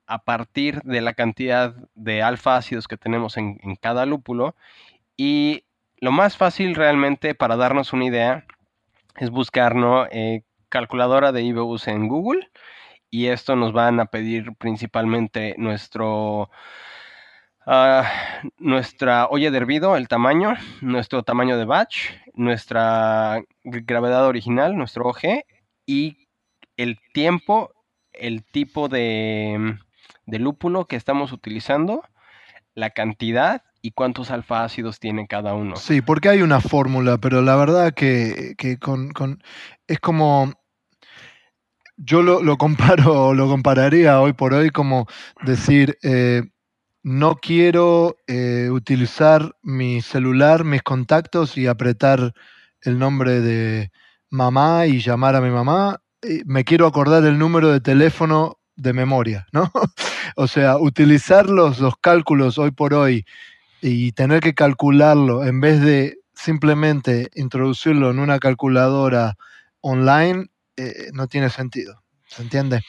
a 0.06 0.18
partir 0.22 0.80
de 0.82 1.00
la 1.00 1.14
cantidad 1.14 1.74
de 1.94 2.22
alfa 2.22 2.56
ácidos 2.56 2.86
que 2.86 2.96
tenemos 2.96 3.36
en, 3.36 3.58
cada 3.80 4.06
lúpulo. 4.06 4.54
Y 5.16 5.64
lo 5.98 6.12
más 6.12 6.36
fácil 6.36 6.74
realmente 6.74 7.34
para 7.34 7.56
darnos 7.56 7.92
una 7.92 8.04
idea 8.04 8.44
es 9.16 9.30
buscar 9.30 9.74
¿no? 9.74 10.06
Eh, 10.10 10.42
calculadora 10.68 11.32
de 11.32 11.42
IBUs 11.42 11.88
en 11.88 12.08
Google. 12.08 12.50
Y 13.10 13.26
esto 13.28 13.56
nos 13.56 13.72
van 13.72 14.00
a 14.00 14.06
pedir 14.06 14.54
principalmente 14.56 15.54
nuestro, 15.58 16.50
ah, 17.66 18.10
nuestra 18.58 19.26
olla 19.26 19.50
de 19.50 19.56
hervido, 19.56 19.96
el 19.96 20.08
tamaño, 20.08 20.54
nuestro 20.80 21.22
tamaño 21.22 21.58
de 21.58 21.64
batch, 21.64 22.10
nuestra 22.34 23.42
gravedad 23.64 24.26
original, 24.26 24.76
nuestro 24.76 25.06
OG, 25.06 25.44
y 25.84 26.28
el 26.76 26.98
tiempo, 27.12 27.72
el 28.12 28.44
tipo 28.44 28.88
de, 28.88 29.76
lúpulo 30.26 30.86
que 30.86 30.96
estamos 30.96 31.32
utilizando, 31.32 32.02
la 32.74 32.90
cantidad 32.90 33.62
y 33.82 33.92
cuántos 33.92 34.30
alfa 34.30 34.64
ácidos 34.64 34.98
tiene 34.98 35.26
cada 35.26 35.54
uno. 35.54 35.76
Sí, 35.76 36.00
porque 36.02 36.28
hay 36.28 36.42
una 36.42 36.60
fórmula, 36.60 37.18
pero 37.18 37.40
la 37.42 37.56
verdad 37.56 37.94
que, 37.94 38.54
que 38.58 38.78
con, 38.78 39.10
con- 39.12 39.42
es 39.86 40.00
como, 40.00 40.52
yo 41.96 42.22
lo, 42.22 42.42
lo 42.42 42.58
comparo, 42.58 43.32
lo 43.34 43.48
compararía 43.48 44.20
hoy 44.20 44.32
por 44.32 44.54
hoy 44.54 44.70
como 44.70 45.06
decir, 45.44 45.96
eh, 46.02 46.42
no 47.06 47.36
quiero 47.36 48.16
eh, 48.26 48.68
utilizar 48.72 49.54
mi 49.62 50.02
celular, 50.02 50.64
mis 50.64 50.82
contactos 50.82 51.56
y 51.56 51.68
apretar 51.68 52.34
el 52.80 52.98
nombre 52.98 53.40
de 53.40 53.92
mamá 54.28 54.86
y 54.86 54.98
llamar 54.98 55.36
a 55.36 55.40
mi 55.40 55.50
mamá. 55.50 56.00
Me 56.46 56.64
quiero 56.64 56.84
acordar 56.84 57.24
el 57.24 57.38
número 57.38 57.70
de 57.70 57.80
teléfono 57.80 58.58
de 58.74 58.92
memoria, 58.92 59.46
¿no? 59.52 59.70
O 60.34 60.48
sea, 60.48 60.78
utilizar 60.78 61.48
los, 61.48 61.78
los 61.78 61.94
cálculos 61.96 62.58
hoy 62.58 62.72
por 62.72 62.92
hoy 62.92 63.24
y 63.80 64.10
tener 64.10 64.40
que 64.40 64.54
calcularlo 64.54 65.44
en 65.44 65.60
vez 65.60 65.80
de 65.80 66.18
simplemente 66.34 67.30
introducirlo 67.36 68.10
en 68.10 68.18
una 68.18 68.40
calculadora 68.40 69.36
online, 69.80 70.48
eh, 70.76 71.10
no 71.12 71.28
tiene 71.28 71.50
sentido. 71.50 72.02
¿Se 72.26 72.42
entiende? 72.42 72.82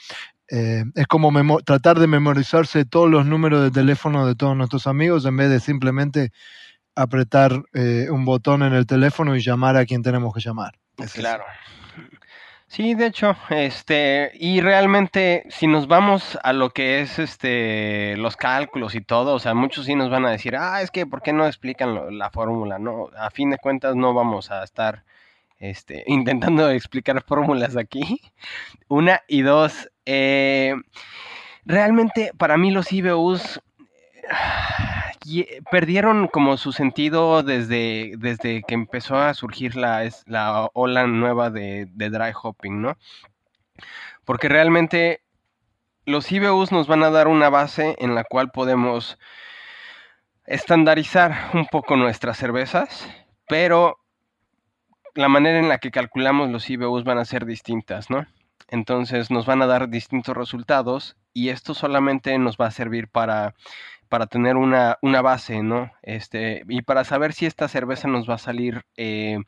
Eh, 0.49 0.83
es 0.95 1.07
como 1.07 1.59
tratar 1.61 1.99
de 1.99 2.07
memorizarse 2.07 2.85
todos 2.85 3.09
los 3.09 3.25
números 3.25 3.63
de 3.63 3.71
teléfono 3.71 4.25
de 4.25 4.35
todos 4.35 4.55
nuestros 4.55 4.87
amigos 4.87 5.25
en 5.25 5.35
vez 5.35 5.49
de 5.49 5.59
simplemente 5.59 6.31
apretar 6.95 7.63
eh, 7.73 8.07
un 8.09 8.25
botón 8.25 8.63
en 8.63 8.73
el 8.73 8.85
teléfono 8.87 9.35
y 9.35 9.41
llamar 9.41 9.77
a 9.77 9.85
quien 9.85 10.03
tenemos 10.03 10.33
que 10.33 10.41
llamar. 10.41 10.73
Es. 10.97 11.13
Claro. 11.13 11.43
Sí, 12.69 12.95
de 12.95 13.05
hecho, 13.05 13.35
este, 13.49 14.31
y 14.33 14.59
realmente, 14.59 15.45
si 15.49 15.67
nos 15.67 15.87
vamos 15.87 16.37
a 16.43 16.51
lo 16.51 16.71
que 16.71 16.99
es 16.99 17.17
este, 17.17 18.17
los 18.17 18.35
cálculos 18.35 18.93
y 18.93 19.01
todo, 19.01 19.35
o 19.35 19.39
sea, 19.39 19.53
muchos 19.53 19.85
sí 19.85 19.95
nos 19.95 20.09
van 20.09 20.25
a 20.25 20.31
decir, 20.31 20.55
ah, 20.57 20.81
es 20.81 20.91
que, 20.91 21.05
¿por 21.05 21.21
qué 21.21 21.31
no 21.31 21.47
explican 21.47 22.17
la 22.19 22.29
fórmula? 22.29 22.77
No, 22.77 23.09
a 23.17 23.29
fin 23.31 23.51
de 23.51 23.57
cuentas 23.57 23.95
no 23.95 24.13
vamos 24.13 24.51
a 24.51 24.63
estar, 24.65 25.05
este, 25.59 26.03
intentando 26.07 26.69
explicar 26.69 27.23
fórmulas 27.23 27.77
aquí. 27.77 28.21
Una 28.89 29.21
y 29.29 29.43
dos, 29.43 29.89
eh, 30.07 30.73
realmente 31.65 32.31
para 32.37 32.57
mí 32.57 32.71
los 32.71 32.91
IBUs 32.93 33.61
perdieron 35.71 36.29
como 36.29 36.55
su 36.55 36.71
sentido 36.71 37.43
desde, 37.43 38.13
desde 38.17 38.63
que 38.63 38.73
empezó 38.73 39.17
a 39.17 39.33
surgir 39.33 39.75
la, 39.75 40.09
la 40.25 40.69
ola 40.73 41.05
nueva 41.07 41.49
de 41.49 41.85
dry 41.93 42.31
hopping, 42.41 42.81
¿no? 42.81 42.97
Porque 44.23 44.47
realmente 44.47 45.21
los 46.05 46.31
IBUs 46.31 46.71
nos 46.71 46.87
van 46.87 47.03
a 47.03 47.09
dar 47.09 47.27
una 47.27 47.49
base 47.49 47.97
en 47.99 48.15
la 48.15 48.23
cual 48.23 48.49
podemos 48.49 49.19
estandarizar 50.45 51.49
un 51.53 51.65
poco 51.65 51.97
nuestras 51.97 52.37
cervezas, 52.37 53.09
pero 53.49 53.99
la 55.15 55.27
manera 55.27 55.59
en 55.59 55.67
la 55.67 55.79
que 55.79 55.91
calculamos 55.91 56.49
los 56.49 56.69
IBUs 56.69 57.03
van 57.03 57.17
a 57.17 57.25
ser 57.25 57.45
distintas, 57.45 58.09
¿no? 58.09 58.25
Entonces 58.67 59.31
nos 59.31 59.45
van 59.45 59.61
a 59.61 59.67
dar 59.67 59.89
distintos 59.89 60.35
resultados 60.35 61.15
y 61.33 61.49
esto 61.49 61.73
solamente 61.73 62.37
nos 62.37 62.57
va 62.57 62.67
a 62.67 62.71
servir 62.71 63.07
para, 63.07 63.53
para 64.09 64.27
tener 64.27 64.57
una, 64.57 64.97
una 65.01 65.21
base, 65.21 65.63
¿no? 65.63 65.91
Este, 66.01 66.63
y 66.67 66.81
para 66.81 67.03
saber 67.03 67.33
si 67.33 67.45
esta 67.45 67.67
cerveza 67.67 68.07
nos 68.07 68.29
va 68.29 68.35
a 68.35 68.39
salir 68.39 68.83
eh, 68.97 69.39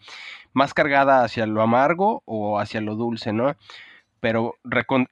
más 0.54 0.74
cargada 0.74 1.24
hacia 1.24 1.46
lo 1.46 1.62
amargo 1.62 2.22
o 2.26 2.60
hacia 2.60 2.82
lo 2.82 2.96
dulce, 2.96 3.34
¿no? 3.34 3.56
Pero 4.20 4.56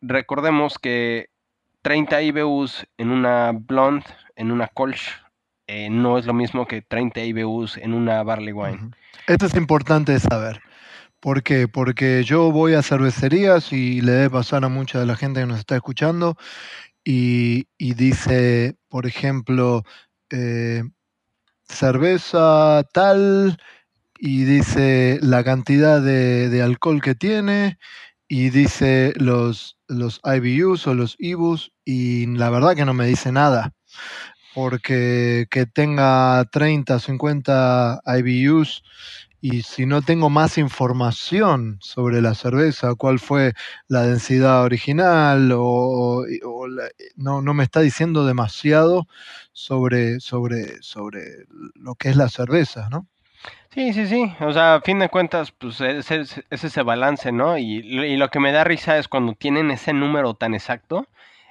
recordemos 0.01 0.79
que 0.79 1.29
30 1.81 2.21
IBUs 2.21 2.87
en 2.97 3.11
una 3.11 3.51
blonde, 3.53 4.05
en 4.35 4.51
una 4.51 4.67
Kolsch, 4.67 5.09
eh, 5.67 5.89
no 5.89 6.17
es 6.17 6.25
lo 6.25 6.33
mismo 6.33 6.65
que 6.65 6.81
30 6.81 7.21
IBUs 7.21 7.77
en 7.77 7.93
una 7.93 8.23
barley 8.23 8.53
wine. 8.53 8.91
Esto 9.27 9.45
es 9.45 9.55
importante 9.55 10.17
saber. 10.19 10.61
¿Por 11.19 11.41
qué? 11.43 11.67
Porque 11.67 12.23
yo 12.23 12.51
voy 12.51 12.73
a 12.75 12.83
cervecerías 12.83 13.73
y 13.73 14.01
le 14.01 14.11
debe 14.11 14.29
pasar 14.29 14.63
a 14.63 14.69
mucha 14.69 14.99
de 14.99 15.07
la 15.07 15.15
gente 15.15 15.39
que 15.39 15.47
nos 15.47 15.59
está 15.59 15.75
escuchando 15.75 16.37
y, 17.03 17.67
y 17.77 17.95
dice, 17.95 18.77
por 18.87 19.07
ejemplo, 19.07 19.83
eh, 20.29 20.83
cerveza 21.67 22.83
tal 22.93 23.57
y 24.19 24.43
dice 24.45 25.19
la 25.21 25.43
cantidad 25.43 26.01
de, 26.01 26.49
de 26.49 26.61
alcohol 26.61 27.01
que 27.01 27.15
tiene 27.15 27.79
y 28.27 28.49
dice 28.51 29.13
los, 29.17 29.77
los 29.87 30.21
IBUs 30.23 30.85
o 30.87 30.93
los 30.93 31.15
IBUs 31.17 31.71
y 31.85 32.27
la 32.27 32.49
verdad 32.49 32.75
que 32.75 32.85
no 32.85 32.93
me 32.93 33.07
dice 33.07 33.31
nada 33.31 33.73
porque 34.57 35.45
que 35.51 35.67
tenga 35.67 36.43
30, 36.51 36.99
50 36.99 38.01
IBUs 38.05 38.83
y 39.49 39.61
si 39.63 39.85
no 39.85 40.01
tengo 40.01 40.29
más 40.29 40.57
información 40.57 41.77
sobre 41.81 42.21
la 42.21 42.35
cerveza, 42.35 42.95
cuál 42.95 43.19
fue 43.19 43.53
la 43.87 44.03
densidad 44.03 44.63
original 44.63 45.51
o, 45.55 46.25
la- 46.67 46.89
no, 47.15 47.41
no 47.41 47.53
me 47.53 47.63
está 47.63 47.81
diciendo 47.81 48.25
demasiado 48.25 49.07
sobre, 49.53 50.19
sobre, 50.19 50.81
sobre 50.81 51.21
lo 51.75 51.95
que 51.95 52.09
es 52.09 52.15
la 52.17 52.29
cerveza, 52.29 52.89
¿no? 52.89 53.07
Sí, 53.73 53.93
sí, 53.93 54.07
sí. 54.07 54.33
O 54.41 54.51
sea, 54.53 54.75
a 54.75 54.81
fin 54.81 54.99
de 54.99 55.09
cuentas, 55.09 55.51
pues 55.51 55.79
es, 55.81 56.09
es- 56.11 56.43
es 56.49 56.63
ese 56.63 56.81
balance, 56.83 57.31
¿no? 57.31 57.57
Y, 57.57 57.77
y 57.79 58.17
lo 58.17 58.29
que 58.29 58.39
me 58.39 58.51
da 58.51 58.63
risa 58.63 58.97
es 58.97 59.07
cuando 59.07 59.33
tienen 59.33 59.71
ese 59.71 59.93
número 59.93 60.33
tan 60.33 60.53
exacto. 60.53 61.07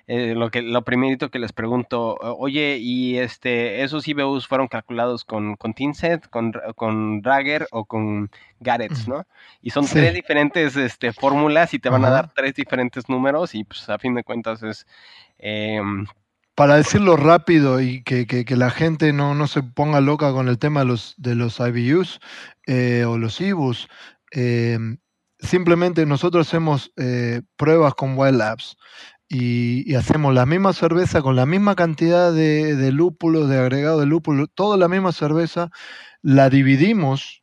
Eh, 0.08 0.34
lo 0.34 0.50
que 0.50 0.62
lo 0.62 0.82
primerito 0.82 1.30
que 1.30 1.38
les 1.40 1.52
pregunto, 1.52 2.16
oye, 2.20 2.78
¿y 2.80 3.18
este 3.18 3.82
esos 3.82 4.06
IBUs 4.06 4.46
fueron 4.46 4.68
calculados 4.68 5.24
con, 5.24 5.56
con 5.56 5.74
Tinset, 5.74 6.28
con, 6.28 6.52
con 6.76 7.22
Rager 7.24 7.66
o 7.72 7.84
con 7.84 8.30
Garrett's, 8.60 9.08
¿no? 9.08 9.26
Y 9.62 9.70
son 9.70 9.84
Sí. 9.84 9.94
tres 9.94 10.14
diferentes 10.14 10.76
este, 10.76 11.12
fórmulas 11.12 11.74
y 11.74 11.78
te 11.78 11.88
van 11.88 12.04
a 12.04 12.10
dar 12.10 12.32
tres 12.34 12.54
diferentes 12.54 13.08
números 13.08 13.54
y 13.54 13.64
pues 13.64 13.88
a 13.88 13.98
fin 13.98 14.14
de 14.14 14.22
cuentas 14.24 14.62
es... 14.62 14.86
em, 15.38 16.06
Para 16.54 16.76
decirlo 16.76 17.16
rápido 17.16 17.80
y 17.80 18.02
que, 18.02 18.26
que- 18.26 18.44
que 18.44 18.56
la 18.56 18.70
gente 18.70 19.12
no, 19.12 19.34
no 19.34 19.46
se 19.46 19.62
ponga 19.62 20.00
loca 20.00 20.32
con 20.32 20.48
el 20.48 20.58
tema 20.58 20.80
de 20.80 20.86
los, 20.86 21.14
de 21.18 21.34
los 21.34 21.58
IBUs 21.60 22.20
eh, 22.66 23.04
o 23.06 23.18
los 23.18 23.40
IBUs, 23.40 23.88
eh, 24.32 24.78
simplemente 25.38 26.06
nosotros 26.06 26.46
hacemos 26.48 26.92
eh, 26.96 27.42
pruebas 27.56 27.94
con 27.94 28.16
Wild 28.16 28.38
Labs. 28.38 28.76
Y, 29.28 29.94
hacemos 29.94 30.34
la 30.34 30.46
misma 30.46 30.72
cerveza 30.72 31.22
con 31.22 31.36
la 31.36 31.46
misma 31.46 31.74
cantidad 31.74 32.32
de, 32.32 32.76
de 32.76 32.92
lúpulo, 32.92 33.46
de 33.46 33.58
agregado 33.58 34.00
de 34.00 34.06
lúpulo, 34.06 34.46
toda 34.46 34.76
la 34.76 34.88
misma 34.88 35.12
cerveza, 35.12 35.70
la 36.22 36.50
dividimos 36.50 37.42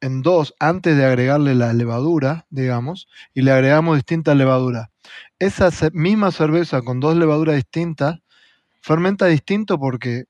en 0.00 0.22
dos 0.22 0.54
antes 0.60 0.96
de 0.96 1.04
agregarle 1.04 1.54
la 1.54 1.72
levadura, 1.72 2.46
digamos, 2.50 3.08
y 3.32 3.42
le 3.42 3.52
agregamos 3.52 3.96
distintas 3.96 4.36
levaduras. 4.36 4.88
Esa 5.38 5.70
misma 5.92 6.30
cerveza 6.30 6.82
con 6.82 7.00
dos 7.00 7.16
levaduras 7.16 7.56
distintas 7.56 8.20
fermenta 8.84 9.24
distinto 9.24 9.78
porque 9.78 10.26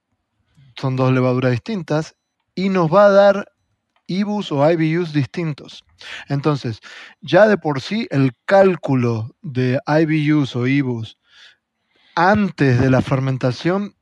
son 0.76 0.94
dos 0.94 1.12
levaduras 1.12 1.50
distintas 1.50 2.14
y 2.54 2.68
nos 2.68 2.92
va 2.92 3.06
a 3.06 3.11
dar 3.11 3.52
IBUs 4.06 4.52
o 4.52 4.70
IBUs 4.70 5.12
distintos. 5.12 5.84
Entonces, 6.28 6.80
ya 7.20 7.46
de 7.49 7.56
por 7.56 7.80
sí 7.80 8.06
el 8.11 8.32
cálculo 8.44 9.34
de 9.42 9.80
IBUs 9.87 10.56
o 10.56 10.66
IBUs 10.66 11.18
antes 12.14 12.80
de 12.80 12.90
la 12.90 13.02
fermentación 13.02 13.94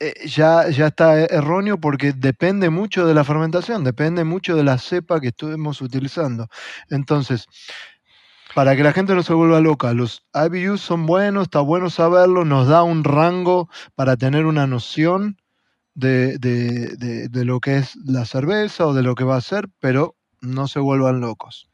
eh, 0.00 0.26
ya, 0.26 0.68
ya 0.68 0.88
está 0.88 1.20
erróneo 1.20 1.78
porque 1.78 2.12
depende 2.12 2.70
mucho 2.70 3.06
de 3.06 3.14
la 3.14 3.22
fermentación, 3.22 3.84
depende 3.84 4.24
mucho 4.24 4.56
de 4.56 4.64
la 4.64 4.78
cepa 4.78 5.20
que 5.20 5.28
estuvimos 5.28 5.80
utilizando. 5.80 6.48
Entonces, 6.90 7.46
para 8.54 8.74
que 8.74 8.82
la 8.82 8.92
gente 8.92 9.14
no 9.14 9.22
se 9.22 9.32
vuelva 9.32 9.60
loca, 9.60 9.94
los 9.94 10.26
IBUs 10.34 10.80
son 10.80 11.06
buenos, 11.06 11.44
está 11.44 11.60
bueno 11.60 11.88
saberlo, 11.88 12.44
nos 12.44 12.66
da 12.66 12.82
un 12.82 13.04
rango 13.04 13.68
para 13.94 14.16
tener 14.16 14.44
una 14.44 14.66
noción 14.66 15.38
de, 15.94 16.38
de, 16.38 17.44
lo 17.44 17.60
que 17.60 17.76
es 17.76 17.96
la 17.96 18.24
cerveza 18.24 18.86
o 18.86 18.94
de 18.94 19.02
lo 19.02 19.14
que 19.14 19.24
va 19.24 19.36
a 19.36 19.40
ser, 19.40 19.68
pero 19.80 20.16
no 20.40 20.68
se 20.68 20.80
vuelvan 20.80 21.20
locos. 21.20 21.68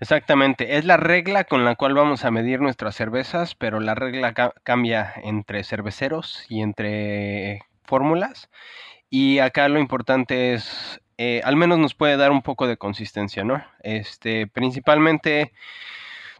Exactamente, 0.00 0.76
es 0.76 0.84
la 0.84 0.96
regla 0.96 1.44
con 1.44 1.64
la 1.64 1.76
cual 1.76 1.94
vamos 1.94 2.24
a 2.24 2.30
medir 2.30 2.60
nuestras 2.60 2.96
cervezas, 2.96 3.54
pero 3.54 3.80
la 3.80 3.94
regla 3.94 4.34
cambia 4.62 5.14
entre 5.22 5.64
cerveceros 5.64 6.44
y 6.48 6.62
entre 6.62 7.62
fórmulas. 7.84 8.50
Y 9.08 9.38
acá 9.38 9.68
lo 9.68 9.78
importante 9.78 10.54
es, 10.54 11.00
eh, 11.18 11.40
al 11.44 11.56
menos 11.56 11.78
nos 11.78 11.94
puede 11.94 12.16
dar 12.16 12.32
un 12.32 12.42
poco 12.42 12.66
de 12.66 12.76
consistencia, 12.76 13.44
¿no? 13.44 13.64
Este, 13.82 14.46
principalmente 14.48 15.52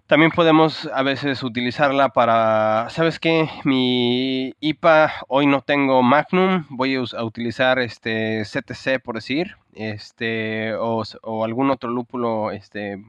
también 0.06 0.30
podemos 0.32 0.86
a 0.92 1.02
veces 1.02 1.42
utilizarla 1.42 2.10
para, 2.10 2.88
¿sabes 2.90 3.18
qué? 3.18 3.48
Mi 3.64 4.54
IPA, 4.60 5.12
hoy 5.28 5.46
no 5.46 5.62
tengo 5.62 6.02
Magnum, 6.02 6.66
voy 6.68 6.96
a 6.96 7.24
utilizar 7.24 7.78
este 7.78 8.42
CTC 8.44 9.02
por 9.02 9.14
decir, 9.14 9.56
este, 9.74 10.74
o, 10.74 11.04
algún 11.44 11.70
otro 11.70 11.90
lúpulo, 11.90 12.50
este. 12.50 13.02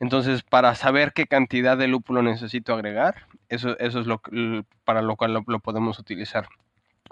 Entonces, 0.00 0.42
para 0.42 0.74
saber 0.74 1.12
qué 1.14 1.26
cantidad 1.26 1.76
de 1.78 1.88
lúpulo 1.88 2.22
necesito 2.22 2.74
agregar, 2.74 3.26
eso, 3.48 3.78
eso 3.78 4.00
es 4.00 4.06
lo, 4.06 4.20
para 4.84 5.02
lo 5.02 5.16
cual 5.16 5.44
lo, 5.46 5.60
podemos 5.60 5.98
utilizar. 5.98 6.48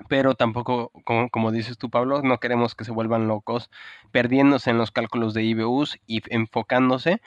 Pero 0.09 0.35
tampoco, 0.35 0.91
como, 1.05 1.31
como, 1.31 1.53
dices 1.53 1.79
tú, 1.79 1.89
Pablo, 1.89 2.21
no 2.23 2.39
queremos 2.39 2.75
que 2.75 2.85
se 2.85 2.91
vuelvan 2.91 3.29
locos 3.29 3.71
perdiéndose 4.11 4.71
en 4.71 4.79
los 4.79 4.91
cálculos 4.91 5.35
de 5.35 5.45
IBUs 5.45 5.99
y 6.07 6.21
enfocándose 6.35 7.21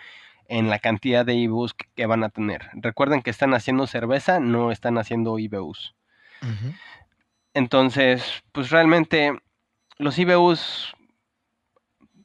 en 0.48 0.70
la 0.70 0.80
cantidad 0.80 1.26
de 1.26 1.36
IBUs 1.36 1.74
que 1.74 2.06
van 2.06 2.24
a 2.24 2.30
tener. 2.30 2.70
Recuerden 2.74 3.22
que 3.22 3.30
están 3.30 3.54
haciendo 3.54 3.88
cerveza, 3.88 4.40
no 4.40 4.72
están 4.72 4.98
haciendo 4.98 5.40
IBUs. 5.40 5.96
Entonces, 7.54 8.44
pues 8.52 8.70
realmente 8.70 9.34
los 9.98 10.18
IBUs 10.20 10.96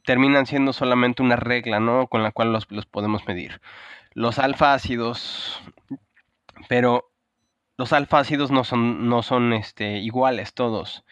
terminan 0.05 0.45
siendo 0.45 0.73
solamente 0.73 1.23
una 1.23 1.35
regla, 1.35 1.79
¿no? 1.79 2.07
Con 2.07 2.23
la 2.23 2.31
cual 2.31 2.51
los, 2.51 2.65
podemos 2.85 3.27
medir. 3.27 3.61
Los 4.13 4.37
alfa 4.37 4.73
ácidos, 4.73 5.61
pero 6.69 7.11
los 7.77 7.93
alfa 7.93 8.19
ácidos 8.19 8.51
no 8.51 8.63
son, 8.63 9.09
no 9.09 9.23
son 9.23 9.53
este, 9.53 9.97
iguales 9.97 10.53
todos. 10.53 11.03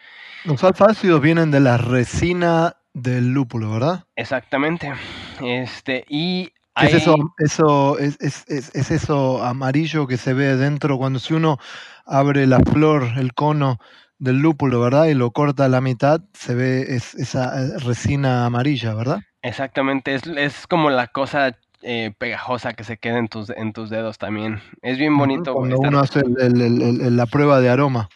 Los 0.44 0.62
alfa 0.62 0.86
ácidos 0.86 1.20
vienen 1.20 1.50
de 1.50 1.60
la 1.60 1.76
resina 1.76 2.76
del 2.92 3.32
lúpulo, 3.32 3.70
¿verdad? 3.72 4.04
Exactamente. 4.16 4.92
Este, 5.40 6.04
y 6.08 6.52
es 6.76 6.94
eso, 6.94 7.16
eso 7.38 7.98
es, 7.98 8.16
es, 8.20 8.90
eso 8.90 9.42
amarillo 9.42 10.06
que 10.06 10.16
se 10.16 10.32
ve 10.32 10.56
dentro 10.56 10.98
cuando 10.98 11.18
si 11.18 11.34
uno 11.34 11.58
abre 12.06 12.46
la 12.46 12.60
flor, 12.60 13.04
el 13.18 13.34
cono 13.34 13.78
del 14.18 14.38
lúpulo, 14.38 14.80
¿verdad? 14.80 15.06
Y 15.06 15.14
lo 15.14 15.32
corta 15.32 15.64
a 15.64 15.68
la 15.68 15.80
mitad, 15.80 16.20
se 16.32 16.54
ve 16.54 16.82
esa 16.94 17.60
eh, 17.60 17.78
resina 17.78 18.46
amarilla, 18.46 18.94
¿verdad? 18.94 19.20
Exactamente, 19.42 20.14
es, 20.14 20.66
como 20.68 20.90
la 20.90 21.08
cosa 21.08 21.58
eh, 21.82 22.14
pegajosa 22.16 22.74
que 22.74 22.84
se 22.84 22.96
queda 22.96 23.18
en 23.18 23.28
tus, 23.28 23.50
en 23.50 23.72
tus 23.72 23.90
dedos 23.90 24.18
también. 24.18 24.60
Es 24.80 24.98
bien 24.98 25.18
bonito. 25.18 25.54
Cuando 25.54 25.78
uno 25.78 25.98
hace 25.98 26.22
la 26.24 27.26
prueba 27.26 27.60
de 27.60 27.68
aroma. 27.68 28.08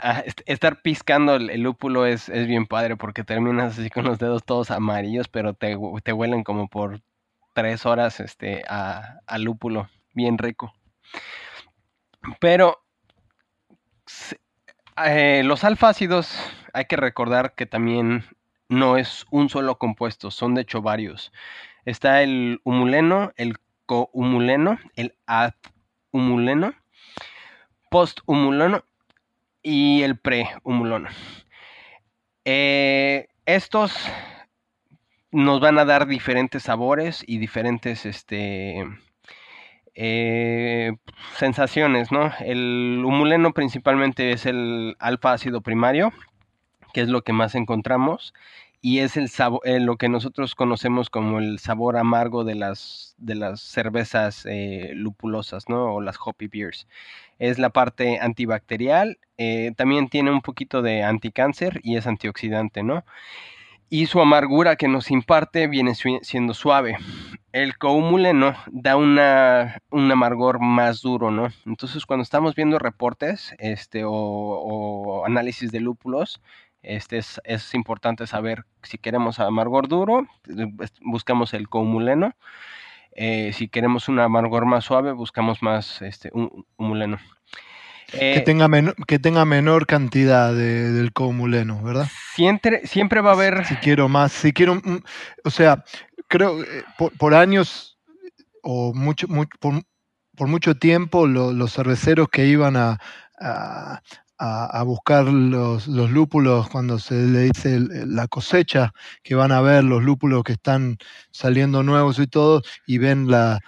Ah, 0.00 0.22
estar 0.46 0.80
piscando 0.80 1.36
el, 1.36 1.60
lúpulo 1.60 2.06
es, 2.06 2.30
es, 2.30 2.46
bien 2.46 2.66
padre 2.66 2.96
porque 2.96 3.22
terminas 3.22 3.78
así 3.78 3.90
con 3.90 4.04
los 4.04 4.18
dedos 4.18 4.42
todos 4.44 4.70
amarillos, 4.70 5.28
pero 5.28 5.52
te, 5.52 5.76
te 6.02 6.12
huelen 6.12 6.42
como 6.42 6.68
por 6.68 7.00
tres 7.54 7.86
horas 7.86 8.20
este, 8.20 8.62
a, 8.68 9.20
lúpulo, 9.38 9.88
bien 10.12 10.36
rico. 10.36 10.74
Pero 12.40 12.84
eh, 15.04 15.42
los 15.44 15.64
alfácidos 15.64 16.36
hay 16.72 16.84
que 16.84 16.96
recordar 16.96 17.54
que 17.54 17.66
también 17.66 18.24
no 18.68 18.96
es 18.96 19.24
un 19.30 19.48
solo 19.48 19.78
compuesto, 19.78 20.30
son 20.30 20.54
de 20.54 20.62
hecho 20.62 20.82
varios. 20.82 21.32
Está 21.84 22.22
el 22.22 22.60
humuleno, 22.64 23.32
el 23.36 23.56
cohumuleno, 23.86 24.78
el 24.96 25.14
adhumuleno, 25.26 26.74
posthumuleno 27.90 28.84
y 29.62 30.02
el 30.02 30.18
prehumuleno. 30.18 31.08
Eh, 32.44 33.28
estos 33.46 33.94
nos 35.34 35.60
van 35.60 35.78
a 35.78 35.84
dar 35.84 36.06
diferentes 36.06 36.62
sabores 36.62 37.24
y 37.26 37.38
diferentes 37.38 38.06
este, 38.06 38.84
eh, 39.96 40.92
sensaciones, 41.36 42.12
¿no? 42.12 42.32
El 42.38 43.02
humuleno 43.04 43.52
principalmente 43.52 44.30
es 44.30 44.46
el 44.46 44.96
alfa 45.00 45.32
ácido 45.32 45.60
primario, 45.60 46.12
que 46.92 47.00
es 47.00 47.08
lo 47.08 47.22
que 47.22 47.32
más 47.32 47.56
encontramos, 47.56 48.32
y 48.80 49.00
es 49.00 49.16
el 49.16 49.28
sabor, 49.28 49.60
eh, 49.64 49.80
lo 49.80 49.96
que 49.96 50.08
nosotros 50.08 50.54
conocemos 50.54 51.10
como 51.10 51.40
el 51.40 51.58
sabor 51.58 51.96
amargo 51.96 52.44
de 52.44 52.54
las, 52.54 53.16
de 53.18 53.34
las 53.34 53.60
cervezas 53.60 54.46
eh, 54.46 54.92
lupulosas, 54.94 55.68
¿no? 55.68 55.94
O 55.96 56.00
las 56.00 56.16
hoppy 56.24 56.46
beers. 56.46 56.86
Es 57.40 57.58
la 57.58 57.70
parte 57.70 58.20
antibacterial, 58.20 59.18
también 59.76 60.08
tiene 60.08 60.30
un 60.30 60.42
poquito 60.42 60.80
de 60.80 61.02
anticáncer 61.02 61.80
y 61.82 61.96
es 61.96 62.06
antioxidante, 62.06 62.84
¿no? 62.84 63.04
Y 63.88 64.06
su 64.06 64.20
amargura 64.20 64.76
que 64.76 64.88
nos 64.88 65.10
imparte 65.10 65.66
viene 65.66 65.94
siendo 65.94 66.54
suave. 66.54 66.96
El 67.52 67.78
coumuleno 67.78 68.54
da 68.70 68.96
una, 68.96 69.78
un 69.90 70.10
amargor 70.10 70.60
más 70.60 71.00
duro, 71.02 71.30
¿no? 71.30 71.48
Entonces 71.66 72.04
cuando 72.04 72.22
estamos 72.22 72.54
viendo 72.54 72.78
reportes 72.78 73.54
este, 73.58 74.02
o, 74.04 75.24
análisis 75.24 75.70
de 75.70 75.80
lúpulos, 75.80 76.40
este 76.82 77.18
es, 77.18 77.74
importante 77.74 78.26
saber 78.26 78.64
si 78.82 78.98
queremos 78.98 79.38
amargor 79.40 79.88
duro, 79.88 80.26
buscamos 81.00 81.54
el 81.54 81.68
coumuleno. 81.68 82.32
Eh, 83.16 83.52
si 83.52 83.68
queremos 83.68 84.08
un 84.08 84.18
amargor 84.18 84.66
más 84.66 84.84
suave, 84.84 85.12
buscamos 85.12 85.62
más 85.62 86.02
este, 86.02 86.30
un, 86.34 86.66
humuleno 86.76 87.18
que, 88.10 88.36
eh, 88.36 88.40
tenga 88.40 88.68
que 89.06 89.18
tenga 89.18 89.44
menor 89.44 89.86
cantidad 89.86 90.52
de, 90.52 90.92
del 90.92 91.12
comuleno, 91.12 91.82
¿verdad? 91.82 92.08
Siempre, 92.34 92.86
siempre 92.86 93.20
va 93.20 93.30
a 93.30 93.34
haber... 93.34 93.64
Si 93.66 93.76
quiero 93.76 94.08
más, 94.08 94.32
si 94.32 94.52
quiero... 94.52 94.80
O 95.44 95.50
sea, 95.50 95.84
creo 96.28 96.62
eh, 96.62 96.84
por, 97.18 97.34
años 97.34 97.98
o 98.62 98.92
mucho, 98.94 99.26
por, 99.60 100.48
mucho 100.48 100.76
tiempo 100.76 101.26
los 101.26 101.72
cerveceros 101.72 102.28
que 102.28 102.46
iban 102.46 102.76
a, 102.76 102.98
a, 104.38 104.82
buscar 104.84 105.24
los, 105.26 105.86
los, 105.86 106.10
lúpulos 106.10 106.68
cuando 106.68 106.98
se 106.98 107.14
le 107.14 107.40
dice 107.40 107.78
la 108.06 108.26
cosecha, 108.28 108.92
que 109.22 109.34
van 109.34 109.52
a 109.52 109.60
ver 109.60 109.84
los 109.84 110.02
lúpulos 110.02 110.44
que 110.44 110.52
están 110.52 110.98
saliendo 111.30 111.82
nuevos 111.82 112.18
y 112.18 112.26
todo, 112.26 112.62
y 112.86 112.98
ven 112.98 113.30
la, 113.30 113.60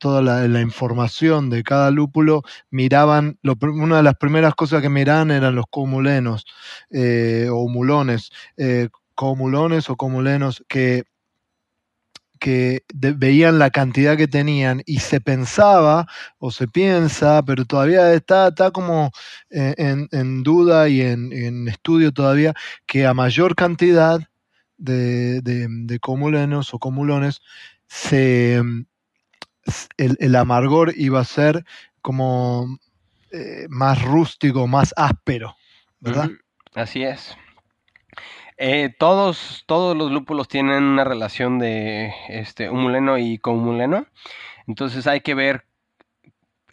toda 0.00 0.22
la, 0.22 0.60
información 0.60 1.50
de 1.50 1.62
cada 1.62 1.92
lúpulo, 1.92 2.42
miraban, 2.70 3.38
una 3.60 3.98
de 3.98 4.02
las 4.02 4.16
primeras 4.16 4.54
cosas 4.56 4.82
que 4.82 4.88
miraban 4.88 5.30
eran 5.30 5.54
los 5.54 5.66
comulenos 5.70 6.46
eh, 6.90 7.48
o 7.52 7.68
mulones, 7.68 8.30
eh, 8.56 8.88
comulones 9.14 9.90
o 9.90 9.96
comulenos 9.96 10.64
que 10.68 11.04
que 12.40 12.84
veían 12.90 13.58
la 13.58 13.70
cantidad 13.70 14.16
que 14.16 14.26
tenían 14.26 14.82
y 14.86 15.00
se 15.00 15.20
pensaba 15.20 16.06
o 16.38 16.50
se 16.50 16.66
piensa, 16.66 17.42
pero 17.44 17.66
todavía 17.66 18.14
está, 18.14 18.48
está 18.48 18.70
como 18.70 19.10
eh, 19.50 19.74
en, 20.10 20.42
duda 20.42 20.88
y 20.88 21.02
en, 21.02 21.68
estudio 21.68 22.12
todavía, 22.12 22.54
que 22.86 23.06
a 23.06 23.12
mayor 23.12 23.54
cantidad 23.54 24.20
de, 24.78 25.42
de, 25.42 25.66
de 25.68 25.98
comulenos 26.00 26.72
o 26.72 26.78
comulones 26.78 27.42
se, 27.88 28.62
el, 29.96 30.36
amargor 30.36 30.92
iba 30.96 31.20
a 31.20 31.24
ser 31.24 31.64
como 32.02 32.78
eh, 33.32 33.66
más 33.68 34.02
rústico, 34.02 34.66
más 34.66 34.94
áspero, 34.96 35.56
¿verdad? 36.00 36.30
Así 36.74 37.02
es. 37.02 37.36
Eh, 38.56 38.94
todos, 38.98 39.64
todos 39.66 39.96
los 39.96 40.10
lúpulos 40.10 40.48
tienen 40.48 40.82
una 40.84 41.04
relación 41.04 41.58
de 41.58 42.12
este, 42.28 42.68
humuleno 42.68 43.18
y 43.18 43.38
comuleno. 43.38 44.06
Entonces 44.66 45.06
hay 45.06 45.20
que 45.20 45.34
ver 45.34 45.64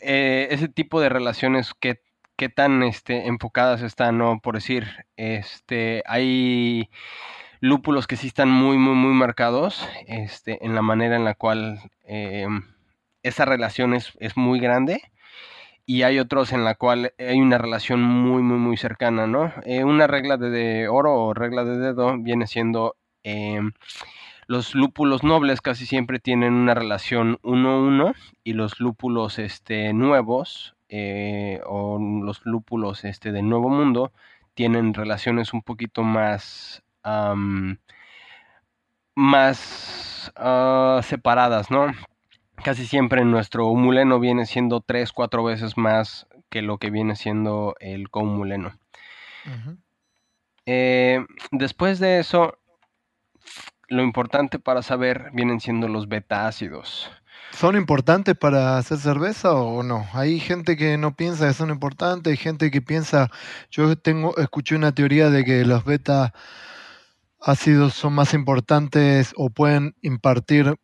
eh, 0.01 0.49
ese 0.51 0.67
tipo 0.67 0.99
de 0.99 1.09
relaciones 1.09 1.73
que 1.73 2.01
qué 2.37 2.49
tan 2.49 2.83
este, 2.83 3.27
enfocadas 3.27 3.81
están, 3.81 4.17
¿no? 4.19 4.39
Por 4.39 4.55
decir, 4.55 4.87
este, 5.17 6.03
hay 6.05 6.89
lúpulos 7.59 8.07
que 8.07 8.15
sí 8.15 8.27
están 8.27 8.49
muy, 8.49 8.77
muy, 8.77 8.93
muy 8.93 9.13
marcados 9.13 9.87
este, 10.05 10.63
en 10.63 10.75
la 10.75 10.83
manera 10.83 11.15
en 11.15 11.25
la 11.25 11.33
cual 11.33 11.81
em, 12.05 12.63
esa 13.23 13.45
relación 13.45 13.93
es, 13.93 14.15
muy 14.35 14.59
grande 14.59 15.01
y 15.85 16.03
hay 16.03 16.19
otros 16.19 16.51
en 16.53 16.63
la 16.63 16.75
cual 16.75 17.13
hay 17.17 17.39
una 17.39 17.57
relación 17.57 18.01
muy, 18.01 18.41
muy, 18.43 18.57
muy 18.57 18.77
cercana, 18.77 19.27
¿no? 19.27 19.53
Eh, 19.63 19.83
una 19.83 20.07
regla 20.07 20.37
de, 20.37 20.87
oro 20.89 21.13
o 21.13 21.33
regla 21.33 21.63
de 21.63 21.77
dedo 21.77 22.17
viene 22.17 22.47
siendo 22.47 22.95
em, 23.23 23.71
los 24.47 24.75
lúpulos 24.75 25.23
nobles 25.23 25.61
casi 25.61 25.85
siempre 25.85 26.19
tienen 26.19 26.53
una 26.53 26.73
relación 26.73 27.37
1-1 27.43 28.15
y 28.43 28.53
los 28.53 28.79
lúpulos 28.79 29.39
este, 29.39 29.93
nuevos 29.93 30.75
eh, 30.89 31.59
o 31.65 31.99
los 31.99 32.45
lúpulos 32.45 33.03
este, 33.03 33.33
del 33.33 33.49
Nuevo 33.49 33.69
Mundo 33.69 34.13
tienen 34.53 34.93
relaciones 34.93 35.53
un 35.53 35.61
poquito 35.61 36.03
más, 36.03 36.81
más 39.15 40.31
ah, 40.35 41.01
separadas, 41.03 41.69
¿no? 41.69 41.87
Casi 42.63 42.85
siempre 42.87 43.23
nuestro 43.23 43.67
humuleno 43.67 44.19
viene 44.19 44.45
siendo 44.45 44.81
3, 44.81 45.11
4 45.11 45.43
veces 45.43 45.77
más 45.77 46.27
que 46.49 46.61
lo 46.61 46.77
que 46.77 46.89
viene 46.89 47.15
siendo 47.15 47.75
el 47.79 48.09
cohumuleno. 48.09 48.77
Eh, 50.65 51.25
después 51.51 51.99
de 51.99 52.19
eso, 52.19 52.57
lo 53.87 54.03
importante 54.03 54.59
para 54.59 54.81
saber 54.81 55.29
vienen 55.33 55.59
siendo 55.59 55.87
los 55.87 56.07
beta 56.07 56.47
ácidos. 56.47 57.09
¿Son 57.51 57.77
importantes 57.77 58.35
para 58.35 58.77
hacer 58.77 58.97
cerveza 58.97 59.53
o 59.53 59.81
no? 59.81 60.05
Hay 60.13 60.39
gente 60.39 60.75
que 60.75 60.97
no 60.97 61.15
piensa 61.15 61.47
que 61.47 61.53
son 61.53 61.69
importantes, 61.69 62.31
hay 62.31 62.37
gente 62.37 62.69
que 62.69 62.81
piensa, 62.81 63.31
yo 63.71 63.97
tengo, 63.97 64.35
escuché 64.37 64.75
una 64.75 64.93
teoría 64.93 65.29
de 65.29 65.45
que 65.45 65.63
los 65.63 65.85
beta 65.85 66.33
ácidos 67.39 67.93
son 67.93 68.13
más 68.13 68.33
importantes 68.33 69.33
o 69.37 69.49
pueden 69.49 69.95
impartir 70.01 70.75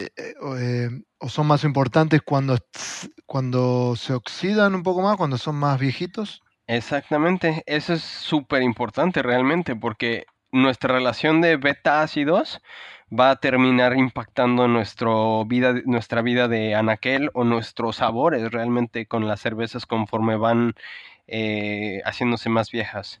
eh, 0.00 0.10
eh, 0.16 0.34
eh, 0.58 0.88
o 1.18 1.28
son 1.28 1.46
más 1.46 1.64
importantes 1.64 2.22
cuando, 2.22 2.56
cuando 3.26 3.94
se 3.96 4.14
oxidan 4.14 4.74
un 4.74 4.82
poco 4.82 5.02
más, 5.02 5.16
cuando 5.16 5.36
son 5.36 5.56
más 5.56 5.78
viejitos. 5.78 6.42
Exactamente, 6.66 7.62
eso 7.66 7.92
es 7.92 8.02
súper 8.02 8.62
importante 8.62 9.22
realmente 9.22 9.76
porque 9.76 10.24
nuestra 10.52 10.94
relación 10.94 11.40
de 11.40 11.56
beta 11.56 12.02
ácidos 12.02 12.60
va 13.12 13.30
a 13.30 13.36
terminar 13.36 13.96
impactando 13.96 14.68
nuestro 14.68 15.44
vida, 15.44 15.74
nuestra 15.84 16.22
vida 16.22 16.48
de 16.48 16.74
anaquel 16.74 17.30
o 17.34 17.44
nuestros 17.44 17.96
sabores 17.96 18.52
realmente 18.52 19.06
con 19.06 19.26
las 19.26 19.40
cervezas 19.40 19.84
conforme 19.84 20.36
van 20.36 20.74
eh, 21.26 22.00
haciéndose 22.04 22.48
más 22.48 22.70
viejas. 22.70 23.20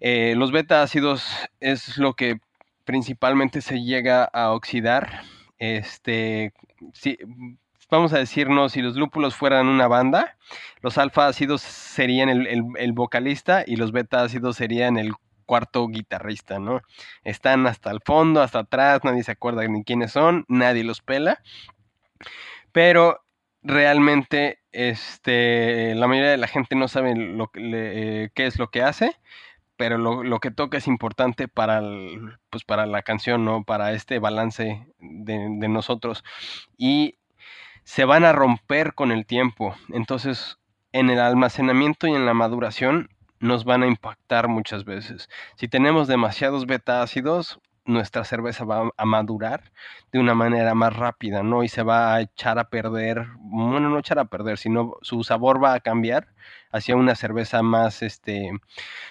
Los 0.00 0.50
beta 0.50 0.82
ácidos 0.82 1.24
es 1.60 1.96
lo 1.98 2.14
que 2.14 2.40
principalmente 2.84 3.60
se 3.60 3.82
llega 3.82 4.24
a 4.24 4.52
oxidar. 4.52 5.22
Este, 5.62 6.52
si, 6.92 7.16
vamos 7.88 8.12
a 8.12 8.18
decirnos, 8.18 8.72
si 8.72 8.82
los 8.82 8.96
lúpulos 8.96 9.36
fueran 9.36 9.68
una 9.68 9.86
banda, 9.86 10.36
los 10.80 10.98
alfa 10.98 11.28
ácidos 11.28 11.62
serían 11.62 12.28
el, 12.28 12.92
vocalista 12.92 13.62
y 13.64 13.76
los 13.76 13.92
beta 13.92 14.24
ácidos 14.24 14.56
serían 14.56 14.98
el 14.98 15.12
cuarto 15.46 15.86
guitarrista, 15.86 16.58
¿no? 16.58 16.82
Están 17.22 17.68
hasta 17.68 17.92
el 17.92 18.00
fondo, 18.04 18.42
hasta 18.42 18.58
atrás, 18.58 19.04
nadie 19.04 19.22
se 19.22 19.30
acuerda 19.30 19.64
ni 19.68 19.84
quiénes 19.84 20.10
son, 20.10 20.44
nadie 20.48 20.82
los 20.82 21.00
pela. 21.00 21.40
Pero 22.72 23.20
realmente 23.62 24.58
este, 24.72 25.94
la 25.94 26.08
mayoría 26.08 26.32
de 26.32 26.38
la 26.38 26.48
gente 26.48 26.74
no 26.74 26.88
sabe 26.88 27.14
lo, 27.14 27.52
eh, 27.54 28.30
qué 28.34 28.46
es 28.46 28.58
lo 28.58 28.68
que 28.70 28.82
hace, 28.82 29.16
pero 29.82 29.98
lo, 29.98 30.38
que 30.38 30.52
toca 30.52 30.78
es 30.78 30.86
importante 30.86 31.48
para, 31.48 31.82
pues 32.50 32.62
para 32.62 32.86
la 32.86 33.02
canción, 33.02 33.44
¿no? 33.44 33.64
Para 33.64 33.90
este 33.94 34.20
balance 34.20 34.86
de, 35.00 35.48
de 35.58 35.68
nosotros. 35.68 36.22
Y 36.78 37.18
se 37.82 38.04
van 38.04 38.24
a 38.24 38.30
romper 38.30 38.94
con 38.94 39.10
el 39.10 39.26
tiempo. 39.26 39.74
Entonces, 39.88 40.60
en 40.92 41.10
el 41.10 41.18
almacenamiento 41.18 42.06
y 42.06 42.12
en 42.12 42.26
la 42.26 42.32
maduración 42.32 43.10
nos 43.40 43.64
van 43.64 43.82
a 43.82 43.88
impactar 43.88 44.46
muchas 44.46 44.84
veces. 44.84 45.28
Si 45.56 45.66
tenemos 45.66 46.06
demasiados 46.06 46.66
beta 46.66 47.02
ácidos, 47.02 47.58
nuestra 47.84 48.24
cerveza 48.24 48.64
va 48.64 48.90
a 48.96 49.04
madurar 49.04 49.72
de 50.12 50.18
una 50.18 50.34
manera 50.34 50.74
más 50.74 50.94
rápida, 50.94 51.42
¿no? 51.42 51.64
Y 51.64 51.68
se 51.68 51.82
va 51.82 52.14
a 52.14 52.20
echar 52.20 52.58
a 52.58 52.68
perder, 52.70 53.26
bueno, 53.38 53.90
no 53.90 53.98
echar 53.98 54.18
a 54.18 54.26
perder, 54.26 54.58
sino 54.58 54.94
su 55.02 55.24
sabor 55.24 55.62
va 55.62 55.74
a 55.74 55.80
cambiar 55.80 56.28
hacia 56.70 56.96
una 56.96 57.14
cerveza 57.14 57.62
más 57.62 58.02
este 58.02 58.52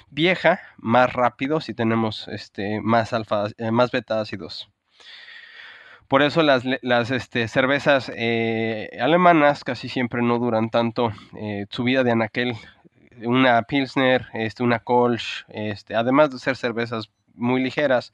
vieja, 0.10 0.62
más 0.77 1.13
rápido 1.13 1.62
si 1.62 1.73
tenemos 1.73 2.27
este 2.27 2.81
más 2.81 3.13
alfa 3.13 3.47
eh, 3.57 3.71
más 3.71 3.91
beta 3.91 4.21
ácidos. 4.21 4.69
Por 6.07 6.23
eso 6.23 6.43
las, 6.43 6.65
este, 7.12 7.47
cervezas 7.47 8.12
eh, 8.13 8.89
alemanas 8.99 9.63
casi 9.63 9.88
siempre 9.88 10.21
no 10.21 10.39
duran 10.39 10.69
tanto. 10.69 11.13
Eh, 11.38 11.67
su 11.69 11.86
vida 11.86 12.03
de 12.03 12.12
anaquel 12.12 12.57
una 13.23 13.62
Pilsner, 13.63 14.27
este, 14.34 14.63
una 14.63 14.79
Kolsch, 14.79 15.45
este, 15.49 15.95
además 15.95 16.31
de 16.31 16.39
ser 16.39 16.55
cervezas 16.57 17.10
muy 17.34 17.62
ligeras, 17.63 18.13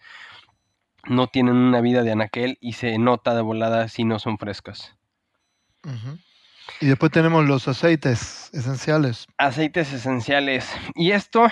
no 1.05 1.27
tienen 1.27 1.55
una 1.55 1.81
vida 1.81 2.03
de 2.03 2.11
anaquel 2.11 2.57
y 2.61 2.73
se 2.73 2.97
nota 2.97 3.35
de 3.35 3.41
volada 3.41 3.87
si 3.87 4.03
no 4.03 4.19
son 4.19 4.37
frescas. 4.37 4.95
Y 6.81 6.87
después 6.87 7.11
tenemos 7.11 7.45
los 7.47 7.67
aceites 7.67 8.49
esenciales. 8.53 9.27
Aceites 9.37 9.93
esenciales. 9.93 10.69
Y 10.95 11.11
esto, 11.11 11.47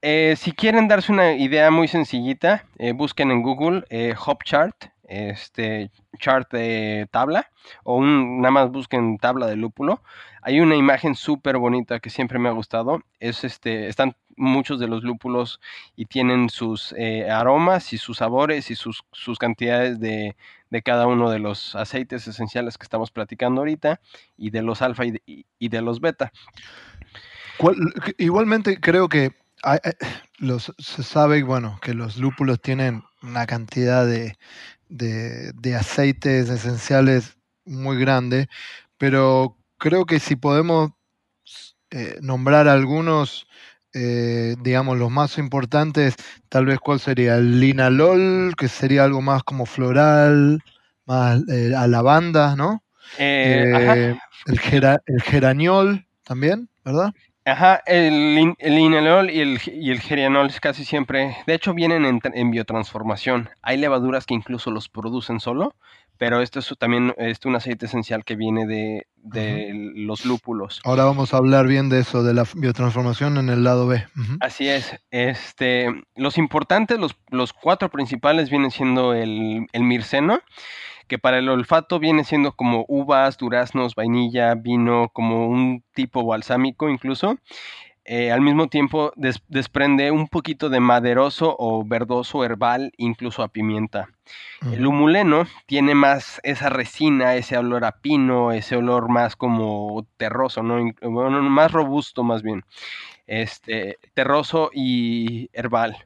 eh, 0.00 0.34
si 0.36 0.52
quieren 0.52 0.88
darse 0.88 1.12
una 1.12 1.32
idea 1.32 1.70
muy 1.70 1.88
sencillita, 1.88 2.64
eh, 2.78 2.92
busquen 2.92 3.30
en 3.30 3.42
Google 3.42 3.84
eh, 3.90 4.14
Hop 4.24 4.44
Chart, 4.44 4.76
este 5.04 5.90
chart 6.18 6.50
de 6.52 7.06
tabla, 7.10 7.50
o 7.84 7.96
un, 7.96 8.40
nada 8.40 8.50
más 8.50 8.70
busquen 8.70 9.18
tabla 9.18 9.46
de 9.46 9.56
lúpulo. 9.56 10.02
Hay 10.40 10.60
una 10.60 10.76
imagen 10.76 11.14
súper 11.14 11.58
bonita 11.58 12.00
que 12.00 12.10
siempre 12.10 12.38
me 12.38 12.48
ha 12.48 12.52
gustado. 12.52 13.00
Es 13.20 13.44
este, 13.44 13.88
están 13.88 14.16
muchos 14.42 14.80
de 14.80 14.88
los 14.88 15.04
lúpulos 15.04 15.60
y 15.96 16.06
tienen 16.06 16.48
sus 16.48 16.94
eh, 16.98 17.30
aromas 17.30 17.92
y 17.92 17.98
sus 17.98 18.18
sabores 18.18 18.70
y 18.70 18.74
sus, 18.74 19.04
sus 19.12 19.38
cantidades 19.38 20.00
de, 20.00 20.36
de, 20.70 20.82
cada 20.82 21.06
uno 21.06 21.30
de 21.30 21.38
los 21.38 21.74
aceites 21.76 22.26
esenciales 22.26 22.76
que 22.76 22.84
estamos 22.84 23.10
platicando 23.10 23.60
ahorita 23.60 24.00
y 24.36 24.50
de 24.50 24.62
los 24.62 24.82
alfa 24.82 25.04
y 25.04 25.68
de, 25.68 25.82
los 25.82 26.00
beta. 26.00 26.32
igualmente 28.18 28.80
creo 28.80 29.08
que 29.08 29.32
los, 30.38 30.72
se 30.78 31.02
sabe 31.02 31.42
bueno, 31.42 31.78
que 31.80 31.94
los 31.94 32.16
lúpulos 32.16 32.60
tienen 32.60 33.04
una 33.22 33.46
cantidad 33.46 34.04
de, 34.04 34.36
de, 34.88 35.52
de 35.52 35.76
aceites 35.76 36.48
esenciales 36.48 37.36
muy 37.64 37.96
grande, 37.98 38.48
pero 38.98 39.56
creo 39.78 40.04
que 40.04 40.18
si 40.18 40.34
podemos 40.34 40.90
eh, 41.94 42.18
nombrar 42.22 42.68
algunos, 42.68 43.46
eh, 43.94 44.56
digamos, 44.60 44.98
los 44.98 45.10
más 45.10 45.38
importantes, 45.38 46.14
tal 46.48 46.66
vez 46.66 46.78
cuál 46.78 47.00
sería 47.00 47.36
el 47.36 47.60
linalol, 47.60 48.54
que 48.56 48.68
sería 48.68 49.04
algo 49.04 49.22
más 49.22 49.42
como 49.42 49.66
floral, 49.66 50.62
más 51.06 51.42
eh, 51.48 51.72
a 51.76 51.86
lavanda, 51.86 52.56
¿no? 52.56 52.82
el, 53.18 54.18
el 54.46 55.22
geraniol 55.22 56.06
también, 56.24 56.68
¿verdad? 56.84 57.12
Ajá, 57.44 57.82
el, 57.86 58.54
el 58.58 58.74
linalol 58.76 59.28
y 59.28 59.40
el, 59.40 59.58
y 59.66 59.90
el 59.90 60.00
gerianol 60.00 60.52
casi 60.60 60.84
siempre, 60.84 61.36
de 61.44 61.54
hecho 61.54 61.74
vienen 61.74 62.04
en, 62.04 62.20
en, 62.22 62.50
biotransformación. 62.52 63.50
Hay 63.62 63.78
levaduras 63.78 64.26
que 64.26 64.34
incluso 64.34 64.70
los 64.70 64.88
producen 64.88 65.40
solo, 65.40 65.74
pero 66.22 66.40
esto 66.40 66.60
es 66.60 66.72
también 66.78 67.12
es 67.18 67.40
un 67.46 67.56
aceite 67.56 67.86
esencial 67.86 68.24
que 68.24 68.36
viene 68.36 68.64
de, 68.64 69.08
los 69.96 70.24
lúpulos. 70.24 70.80
Ahora 70.84 71.02
vamos 71.02 71.34
a 71.34 71.38
hablar 71.38 71.66
bien 71.66 71.88
de 71.88 71.98
eso, 71.98 72.22
de 72.22 72.32
la 72.32 72.44
biotransformación 72.54 73.38
en 73.38 73.48
el 73.48 73.64
lado 73.64 73.88
B. 73.88 74.06
Así 74.38 74.68
es. 74.68 74.94
Este, 75.10 75.88
los 76.14 76.38
importantes, 76.38 77.00
los, 77.00 77.16
los 77.30 77.52
cuatro 77.52 77.90
principales 77.90 78.50
vienen 78.50 78.70
siendo 78.70 79.14
el, 79.14 79.66
el 79.72 79.82
mirceno, 79.82 80.38
que 81.08 81.18
para 81.18 81.38
el 81.38 81.48
olfato 81.48 81.98
viene 81.98 82.22
siendo 82.22 82.52
como 82.52 82.84
uvas, 82.86 83.36
duraznos, 83.36 83.96
vainilla, 83.96 84.54
vino, 84.54 85.08
como 85.12 85.48
un 85.48 85.82
tipo 85.92 86.24
balsámico 86.24 86.88
incluso. 86.88 87.36
Eh, 88.14 88.30
al 88.30 88.42
mismo 88.42 88.68
tiempo 88.68 89.10
desprende 89.48 90.10
un 90.10 90.28
poquito 90.28 90.68
de 90.68 90.80
maderoso 90.80 91.56
o 91.58 91.82
verdoso 91.82 92.44
herbal, 92.44 92.92
incluso 92.98 93.42
a 93.42 93.48
pimienta. 93.48 94.10
El 94.70 94.86
humuleno 94.86 95.46
tiene 95.64 95.94
más 95.94 96.38
esa 96.42 96.68
resina, 96.68 97.36
ese 97.36 97.56
olor 97.56 97.86
a 97.86 98.02
pino, 98.02 98.52
ese 98.52 98.76
olor 98.76 99.08
más 99.08 99.34
como 99.34 100.06
terroso, 100.18 100.62
¿no? 100.62 100.92
Bueno, 101.00 101.40
más 101.40 101.72
robusto 101.72 102.22
más 102.22 102.42
bien. 102.42 102.64
Este, 103.26 103.96
terroso 104.12 104.68
y 104.74 105.48
herbal. 105.54 105.96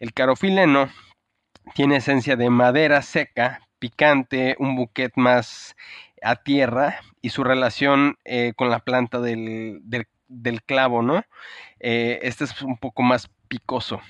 El 0.00 0.12
carofileno 0.14 0.88
tiene 1.76 1.98
esencia 1.98 2.34
de 2.34 2.50
madera 2.50 3.02
seca, 3.02 3.60
picante, 3.78 4.56
un 4.58 4.74
buquet 4.74 5.12
más 5.14 5.76
a 6.22 6.34
tierra 6.34 6.98
y 7.22 7.28
su 7.28 7.44
relación 7.44 8.16
eh, 8.24 8.52
con 8.56 8.68
la 8.68 8.80
planta 8.80 9.20
del, 9.20 9.80
clavo, 10.64 11.02
¿no? 11.02 11.24
Eh, 11.80 12.20
este 12.22 12.44
es 12.44 12.62
un 12.62 12.78
poco 12.78 13.02
más 13.02 13.28
picoso. 13.48 14.00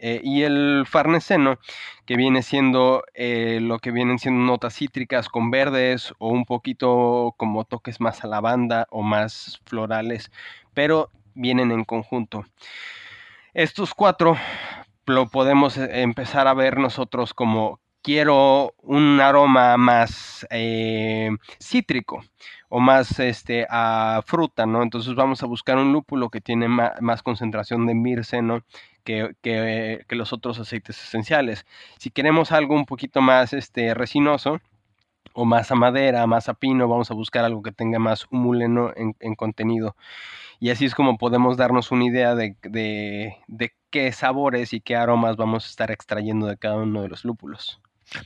Eh, 0.00 0.20
y 0.22 0.42
el 0.42 0.84
farneseno, 0.86 1.58
que 2.06 2.16
viene 2.16 2.42
siendo 2.42 3.02
lo 3.16 3.78
que 3.80 3.90
vienen 3.90 4.18
siendo 4.20 4.44
notas 4.44 4.76
cítricas 4.76 5.28
con 5.28 5.50
verdes 5.50 6.12
o 6.18 6.28
un 6.28 6.44
poquito 6.44 7.34
como 7.36 7.64
toques 7.64 8.00
más 8.00 8.22
a 8.22 8.28
lavanda 8.28 8.86
o 8.90 9.02
más 9.02 9.60
florales, 9.66 10.30
pero 10.72 11.10
vienen 11.34 11.72
en 11.72 11.84
conjunto. 11.84 12.44
Estos 13.54 13.92
cuatro 13.94 14.36
lo 15.06 15.28
podemos 15.28 15.76
empezar 15.76 16.46
a 16.46 16.54
ver 16.54 16.78
nosotros 16.78 17.34
como 17.34 17.80
quiero 18.02 18.74
un 18.78 19.20
aroma 19.20 19.76
más 19.76 20.46
eh, 20.50 21.30
cítrico 21.60 22.22
o 22.68 22.80
más 22.80 23.18
este, 23.20 23.66
a 23.70 24.22
fruta, 24.26 24.66
¿no? 24.66 24.82
Entonces 24.82 25.14
vamos 25.14 25.42
a 25.42 25.46
buscar 25.46 25.78
un 25.78 25.92
lúpulo 25.92 26.28
que 26.30 26.40
tiene 26.40 26.68
más, 26.68 27.22
concentración 27.22 27.86
de 27.86 27.94
mirceno 27.94 28.62
que, 29.04 29.34
que, 29.42 30.04
los 30.10 30.32
otros 30.32 30.58
aceites 30.58 31.02
esenciales. 31.02 31.64
Si 31.98 32.10
queremos 32.10 32.52
algo 32.52 32.74
un 32.74 32.84
poquito 32.84 33.20
más 33.20 33.52
este, 33.52 33.94
resinoso, 33.94 34.60
o 35.34 35.44
más 35.44 35.70
a 35.70 35.76
madera, 35.76 36.26
más 36.26 36.48
a 36.48 36.54
pino, 36.54 36.88
vamos 36.88 37.10
a 37.10 37.14
buscar 37.14 37.44
algo 37.44 37.62
que 37.62 37.70
tenga 37.70 37.98
más 37.98 38.26
humuleno 38.30 38.92
en, 38.96 39.14
en 39.20 39.34
contenido. 39.34 39.94
Y 40.60 40.70
así 40.70 40.84
es 40.84 40.94
como 40.94 41.18
podemos 41.18 41.56
darnos 41.56 41.92
una 41.92 42.04
idea 42.04 42.34
de, 42.34 42.56
de, 42.62 43.36
de, 43.46 43.72
qué 43.90 44.10
sabores 44.10 44.72
y 44.72 44.80
qué 44.80 44.96
aromas 44.96 45.36
vamos 45.36 45.64
a 45.64 45.68
estar 45.68 45.90
extrayendo 45.90 46.46
de 46.46 46.56
cada 46.56 46.76
uno 46.76 47.02
de 47.02 47.08
los 47.08 47.24
lúpulos. 47.24 47.80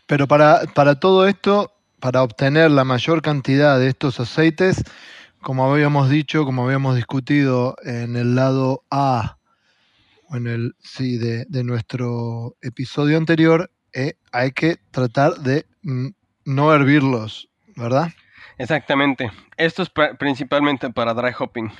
Pero 0.06 0.26
para, 0.26 0.62
para 0.74 0.98
todo 0.98 1.26
esto, 1.28 1.72
para 2.02 2.24
obtener 2.24 2.72
la 2.72 2.82
mayor 2.82 3.22
cantidad 3.22 3.78
de 3.78 3.86
estos 3.86 4.18
aceites, 4.18 4.82
como 5.40 5.70
habíamos 5.72 6.10
dicho, 6.10 6.44
como 6.44 6.64
habíamos 6.64 6.96
discutido 6.96 7.76
en 7.84 8.16
el 8.16 8.34
lado 8.34 8.82
A, 8.90 9.38
o 10.28 10.34
en 10.34 10.48
el 10.48 10.74
sí, 10.80 11.16
de, 11.16 11.46
nuestro 11.62 12.56
episodio 12.60 13.16
anterior, 13.16 13.70
eh, 13.92 14.14
hay 14.32 14.50
que 14.50 14.78
tratar 14.90 15.34
de 15.34 15.64
mm, 15.82 16.08
no 16.46 16.74
hervirlos, 16.74 17.48
¿verdad? 17.76 18.08
Exactamente. 18.58 19.30
Esto 19.56 19.84
es 19.84 19.92
principalmente 20.18 20.90
para 20.90 21.14
dry 21.14 21.30
hopping. 21.38 21.70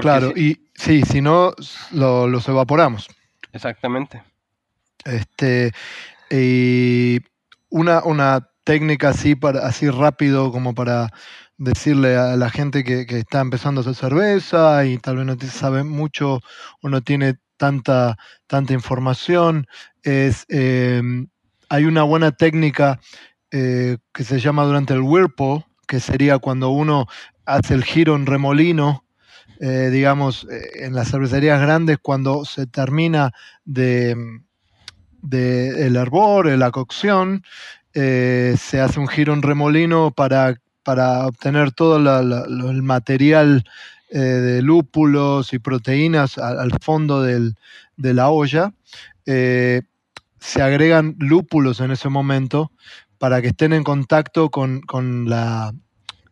Claro, 0.00 0.32
y 0.34 0.70
sí, 0.74 1.02
si 1.02 1.20
no, 1.20 1.52
los 1.90 2.48
evaporamos. 2.48 3.08
Exactamente. 3.52 4.22
Este, 5.04 5.70
y 6.30 7.18
una, 7.68 8.02
una 8.04 8.49
técnica 8.70 9.08
así, 9.08 9.34
para, 9.34 9.66
así 9.66 9.90
rápido 9.90 10.52
como 10.52 10.76
para 10.76 11.08
decirle 11.58 12.16
a 12.16 12.36
la 12.36 12.50
gente 12.50 12.84
que, 12.84 13.04
está 13.18 13.40
empezando 13.40 13.80
a 13.80 13.82
hacer 13.82 13.96
cerveza 13.96 14.86
y 14.86 14.96
tal 14.98 15.16
vez 15.16 15.26
no 15.26 15.36
sabe 15.50 15.82
mucho 15.82 16.38
o 16.80 16.88
no 16.88 17.00
tiene 17.00 17.34
tanta, 17.56 18.16
tanta 18.46 18.72
información, 18.72 19.66
es 20.04 20.46
em, 20.48 21.26
hay 21.68 21.84
una 21.84 22.04
buena 22.04 22.30
técnica 22.30 23.00
eh, 23.50 23.98
que 24.14 24.22
se 24.22 24.38
llama 24.38 24.62
durante 24.62 24.94
el 24.94 25.00
whirlpool, 25.00 25.64
que 25.88 25.98
sería 25.98 26.38
cuando 26.38 26.70
uno 26.70 27.08
hace 27.46 27.74
el 27.74 27.82
giro 27.82 28.14
en 28.14 28.24
remolino, 28.24 29.04
eh, 29.58 29.90
digamos, 29.90 30.46
eh, 30.48 30.84
en 30.86 30.94
las 30.94 31.10
cervecerías 31.10 31.60
grandes, 31.60 31.98
cuando 32.00 32.44
se 32.44 32.68
termina 32.68 33.32
de 33.64 34.16
del 35.22 35.76
el 35.76 35.96
hervor, 35.96 36.48
de 36.48 36.56
la 36.56 36.70
cocción, 36.70 37.42
eh, 37.94 38.54
se 38.58 38.80
hace 38.80 39.00
un 39.00 39.08
giro 39.08 39.32
en 39.32 39.42
remolino 39.42 40.12
para, 40.12 40.54
para 40.82 41.26
obtener 41.26 41.72
todo 41.72 41.96
el 41.96 42.82
material 42.82 43.64
eh, 44.10 44.18
de 44.18 44.62
lúpulos 44.62 45.52
y 45.52 45.58
proteínas 45.58 46.38
al, 46.38 46.72
fondo 46.80 47.22
de 47.22 48.14
la 48.14 48.30
olla. 48.30 48.72
Eh, 49.26 49.82
se 50.38 50.62
agregan 50.62 51.16
lúpulos 51.18 51.80
en 51.80 51.90
ese 51.90 52.08
momento 52.08 52.70
para 53.18 53.42
que 53.42 53.48
estén 53.48 53.72
en 53.72 53.84
contacto 53.84 54.50
con, 54.50 54.82
la, 55.28 55.72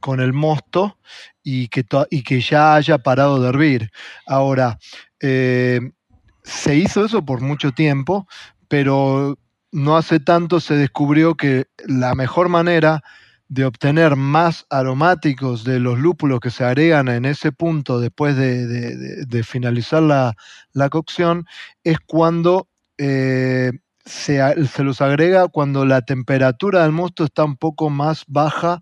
con 0.01 0.21
el 0.21 0.33
mosto 0.33 0.99
y 1.43 1.69
que, 1.69 1.85
y 2.11 2.23
que 2.23 2.41
ya 2.41 2.77
haya 2.77 2.99
parado 2.99 3.43
de 3.43 3.49
hervir. 3.49 3.91
Ahora, 4.27 4.79
se 5.21 6.77
hizo 6.77 7.05
eso 7.05 7.25
por 7.25 7.43
mucho 7.43 7.73
tiempo, 7.73 8.27
pero 8.69 9.37
no 9.73 9.97
hace 9.97 10.21
tanto 10.21 10.61
se 10.61 10.75
descubrió 10.75 11.35
que 11.35 11.67
la 11.87 12.15
mejor 12.15 12.49
manera 12.49 13.03
de 13.49 13.65
obtener 13.65 14.17
más 14.17 14.67
aromáticos 14.69 15.65
de 15.65 15.81
los 15.81 15.99
lúpulos 15.99 16.41
que 16.41 16.51
se 16.51 16.65
agregan 16.65 17.09
en 17.09 17.25
ese 17.25 17.51
punto 17.51 17.99
después 17.99 18.37
de, 18.37 19.43
finalizar 19.43 20.03
la, 20.03 20.89
cocción 20.91 21.47
es 21.83 21.99
cuando 22.01 22.69
eh, 22.99 23.73
se, 24.05 24.67
se, 24.67 24.85
los 24.85 25.01
agrega 25.01 25.49
cuando 25.49 25.87
la 25.87 26.03
temperatura 26.03 26.83
del 26.83 26.93
mosto 26.93 27.25
está 27.25 27.45
un 27.45 27.57
poco 27.57 27.89
más 27.89 28.25
baja 28.27 28.81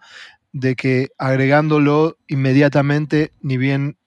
de 0.53 0.75
que 0.75 1.11
agregándolo 1.19 2.17
inmediatamente 2.27 3.33
ni 3.41 3.57
bien 3.57 3.99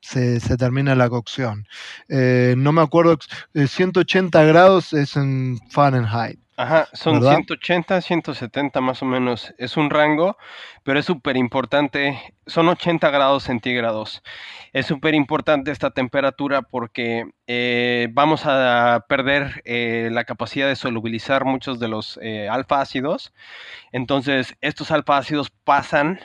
se, 0.00 0.56
termina 0.56 0.94
la 0.94 1.08
cocción. 1.08 1.66
Eh, 2.08 2.54
no 2.56 2.72
me 2.72 2.82
acuerdo, 2.82 3.18
180 3.54 4.42
grados 4.44 4.92
es 4.92 5.16
en 5.16 5.58
Fahrenheit. 5.70 6.41
Ajá, 6.54 6.86
son 6.92 7.22
180, 7.22 8.02
170 8.02 8.80
más 8.82 9.02
o 9.02 9.06
menos. 9.06 9.54
Es 9.56 9.78
un 9.78 9.88
rango, 9.88 10.36
pero 10.82 10.98
es 10.98 11.06
súper 11.06 11.38
importante. 11.38 12.20
Son 12.46 12.68
80 12.68 13.10
grados 13.10 13.44
centígrados. 13.44 14.22
Es 14.74 14.84
súper 14.84 15.14
importante 15.14 15.70
esta 15.70 15.92
temperatura 15.92 16.60
porque 16.60 17.24
eh, 17.46 18.08
vamos 18.12 18.42
a 18.44 19.06
perder 19.08 19.62
eh, 19.64 20.10
la 20.12 20.24
capacidad 20.24 20.68
de 20.68 20.76
solubilizar 20.76 21.46
muchos 21.46 21.80
de 21.80 21.88
los 21.88 22.18
eh, 22.22 22.48
alfa 22.50 22.82
ácidos. 22.82 23.32
Entonces, 23.90 24.54
estos 24.60 24.90
alfa 24.90 25.16
ácidos 25.16 25.50
pasan 25.64 26.20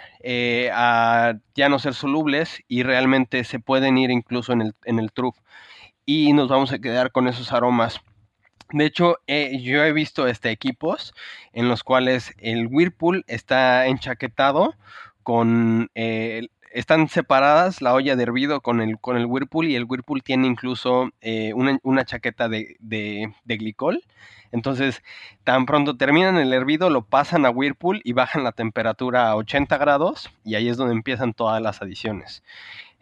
a 0.73 1.35
ya 1.55 1.69
no 1.69 1.79
ser 1.79 1.93
solubles 1.93 2.61
y 2.67 2.83
realmente 2.83 3.45
se 3.45 3.59
pueden 3.59 3.97
ir 3.97 4.11
incluso 4.11 4.51
en 4.51 4.61
el, 4.61 4.75
en 4.83 4.99
el 4.99 5.13
truff. 5.13 5.37
Y 6.05 6.33
nos 6.33 6.49
vamos 6.49 6.73
a 6.73 6.79
quedar 6.79 7.11
con 7.11 7.27
esos 7.29 7.53
aromas. 7.53 8.01
De 8.71 8.85
hecho, 8.85 9.17
eh, 9.27 9.59
yo 9.61 9.83
he 9.83 9.93
visto 9.93 10.27
este, 10.27 10.51
equipos 10.51 11.13
en 11.53 11.69
los 11.69 11.83
cuales 11.83 12.33
el 12.37 12.67
Whirlpool 12.67 13.23
está 13.27 13.87
enchaquetado 13.87 14.75
con... 15.23 15.89
Eh, 15.95 16.47
están 16.71 17.07
separadas 17.07 17.81
la 17.81 17.93
olla 17.93 18.15
de 18.15 18.23
hervido 18.23 18.61
con 18.61 18.81
el, 18.81 18.99
con 18.99 19.17
el 19.17 19.25
Whirlpool 19.25 19.67
y 19.67 19.75
el 19.75 19.85
Whirlpool 19.85 20.21
tiene 20.21 20.47
incluso 20.47 21.09
eh, 21.21 21.53
una, 21.53 22.05
chaqueta 22.05 22.49
de, 22.49 22.75
de, 22.79 23.33
de, 23.45 23.57
glicol. 23.57 24.03
Entonces, 24.51 25.01
tan 25.43 25.65
pronto 25.65 25.97
terminan 25.97 26.37
el 26.37 26.53
hervido, 26.53 26.89
lo 26.89 27.03
pasan 27.03 27.45
a 27.45 27.49
Whirlpool 27.49 28.01
y 28.03 28.13
bajan 28.13 28.43
la 28.43 28.51
temperatura 28.51 29.29
a 29.29 29.35
80 29.37 29.77
grados 29.77 30.29
y 30.43 30.55
ahí 30.55 30.67
es 30.69 30.77
donde 30.77 30.93
empiezan 30.93 31.33
todas 31.33 31.61
las 31.61 31.81
adiciones 31.81 32.43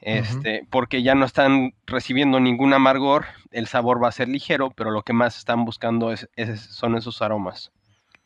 este, 0.01 0.65
porque 0.69 1.01
ya 1.01 1.15
no 1.15 1.25
están 1.25 1.73
recibiendo 1.85 2.39
ningún 2.39 2.73
amargor, 2.73 3.25
el 3.51 3.67
sabor 3.67 4.03
va 4.03 4.09
a 4.09 4.11
ser 4.11 4.27
ligero, 4.29 4.71
pero 4.71 4.91
lo 4.91 5.01
que 5.01 5.13
más 5.13 5.37
están 5.37 5.65
buscando 5.65 6.11
es, 6.11 6.27
son 6.69 6.95
esos 6.95 7.21
aromas. 7.21 7.71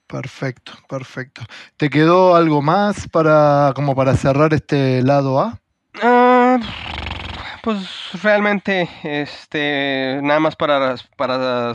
Perfecto, 0.07 0.73
perfecto. 0.87 1.43
¿Te 1.77 1.89
quedó 1.89 2.35
algo 2.35 2.61
más 2.61 3.07
para 3.07 3.73
como 3.75 3.95
para 3.95 4.15
cerrar 4.15 4.53
este 4.53 5.03
lado 5.03 5.39
A? 5.39 5.59
Ah, 6.01 6.57
pues 7.63 7.77
realmente, 8.23 8.89
este, 9.03 10.19
nada 10.23 10.39
más 10.39 10.55
para, 10.55 10.95
para 11.15 11.73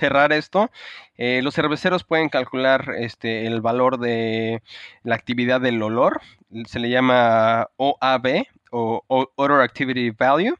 cerrar 0.00 0.32
esto, 0.32 0.70
eh, 1.16 1.40
los 1.42 1.54
cerveceros 1.54 2.04
pueden 2.04 2.28
calcular 2.28 2.94
este, 2.98 3.46
el 3.46 3.60
valor 3.60 3.98
de 3.98 4.62
la 5.02 5.14
actividad 5.14 5.60
del 5.60 5.82
olor, 5.82 6.20
se 6.66 6.80
le 6.80 6.90
llama 6.90 7.68
OAB 7.76 8.44
o 8.70 9.04
Odor 9.06 9.60
Activity 9.62 10.10
Value. 10.10 10.56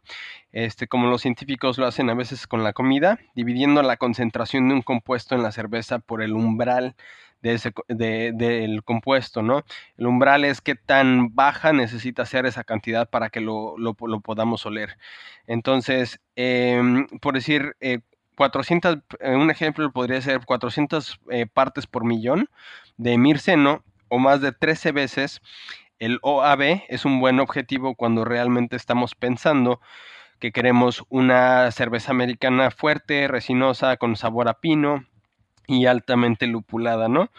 este, 0.53 0.87
como 0.87 1.09
los 1.09 1.23
científicos 1.23 1.79
lo 1.79 1.87
hacen 1.87 2.11
a 2.11 2.15
veces 2.15 2.47
con 2.47 2.63
la 2.63 2.75
comida, 2.75 3.19
dividiendo 3.35 3.83
la 3.83 3.97
concentración 3.97 4.69
de 4.69 4.75
un 4.75 4.83
compuesto 4.83 5.35
en 5.35 5.43
la 5.43 5.51
cerveza 5.51 5.99
por 5.99 6.23
el 6.23 6.35
umbral 6.35 6.95
de 7.43 7.55
ese, 7.55 7.73
del 7.89 8.85
compuesto, 8.85 9.43
¿no? 9.43 9.65
El 9.99 10.07
umbral 10.07 10.45
es 10.45 10.61
qué 10.61 10.77
tan 10.77 11.35
baja 11.35 11.73
necesita 11.73 12.25
ser 12.25 12.47
esa 12.47 12.65
cantidad 12.65 13.09
para 13.11 13.31
que 13.31 13.41
lo, 13.41 13.77
podamos 14.23 14.65
oler. 14.65 14.97
Entonces, 15.47 16.21
em, 16.37 17.07
por 17.21 17.35
decir, 17.35 17.77
400, 18.37 18.99
eh, 19.21 19.35
un 19.35 19.51
ejemplo 19.51 19.91
podría 19.93 20.21
ser 20.21 20.41
400 20.45 21.21
eh, 21.31 21.47
partes 21.47 21.87
por 21.87 22.05
millón 22.05 22.49
de 22.97 23.19
mirceno 23.19 23.85
o 24.09 24.19
más 24.19 24.41
de 24.41 24.53
13 24.53 24.93
veces 24.93 25.41
el 25.99 26.19
OAB 26.23 26.83
es 26.89 27.05
un 27.05 27.21
buen 27.21 27.39
objetivo 27.39 27.95
cuando 27.95 28.25
realmente 28.25 28.75
estamos 28.75 29.15
pensando 29.15 29.81
que 30.41 30.51
queremos 30.51 31.05
una 31.09 31.71
cerveza 31.71 32.11
americana 32.11 32.73
fuerte, 32.73 33.29
resinosa, 33.29 33.97
con 33.97 34.17
sabor 34.17 34.49
a 34.49 34.59
pino 34.59 35.07
y 35.69 35.87
altamente 35.87 36.49
lupulada, 36.49 37.09
¿no? 37.09 37.31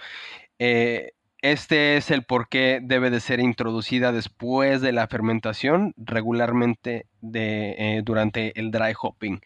Eh, 0.59 1.11
este 1.41 1.97
es 1.97 2.09
el 2.09 2.23
por 2.23 2.47
qué 2.47 2.79
debe 2.81 3.09
de 3.09 3.19
ser 3.19 3.41
introducida 3.41 4.13
después 4.13 4.79
de 4.79 4.93
la 4.93 5.07
fermentación 5.07 5.93
regularmente 5.97 7.07
de, 7.19 8.01
durante 8.05 8.57
el 8.57 8.71
dry 8.71 8.93
hopping. 8.97 9.41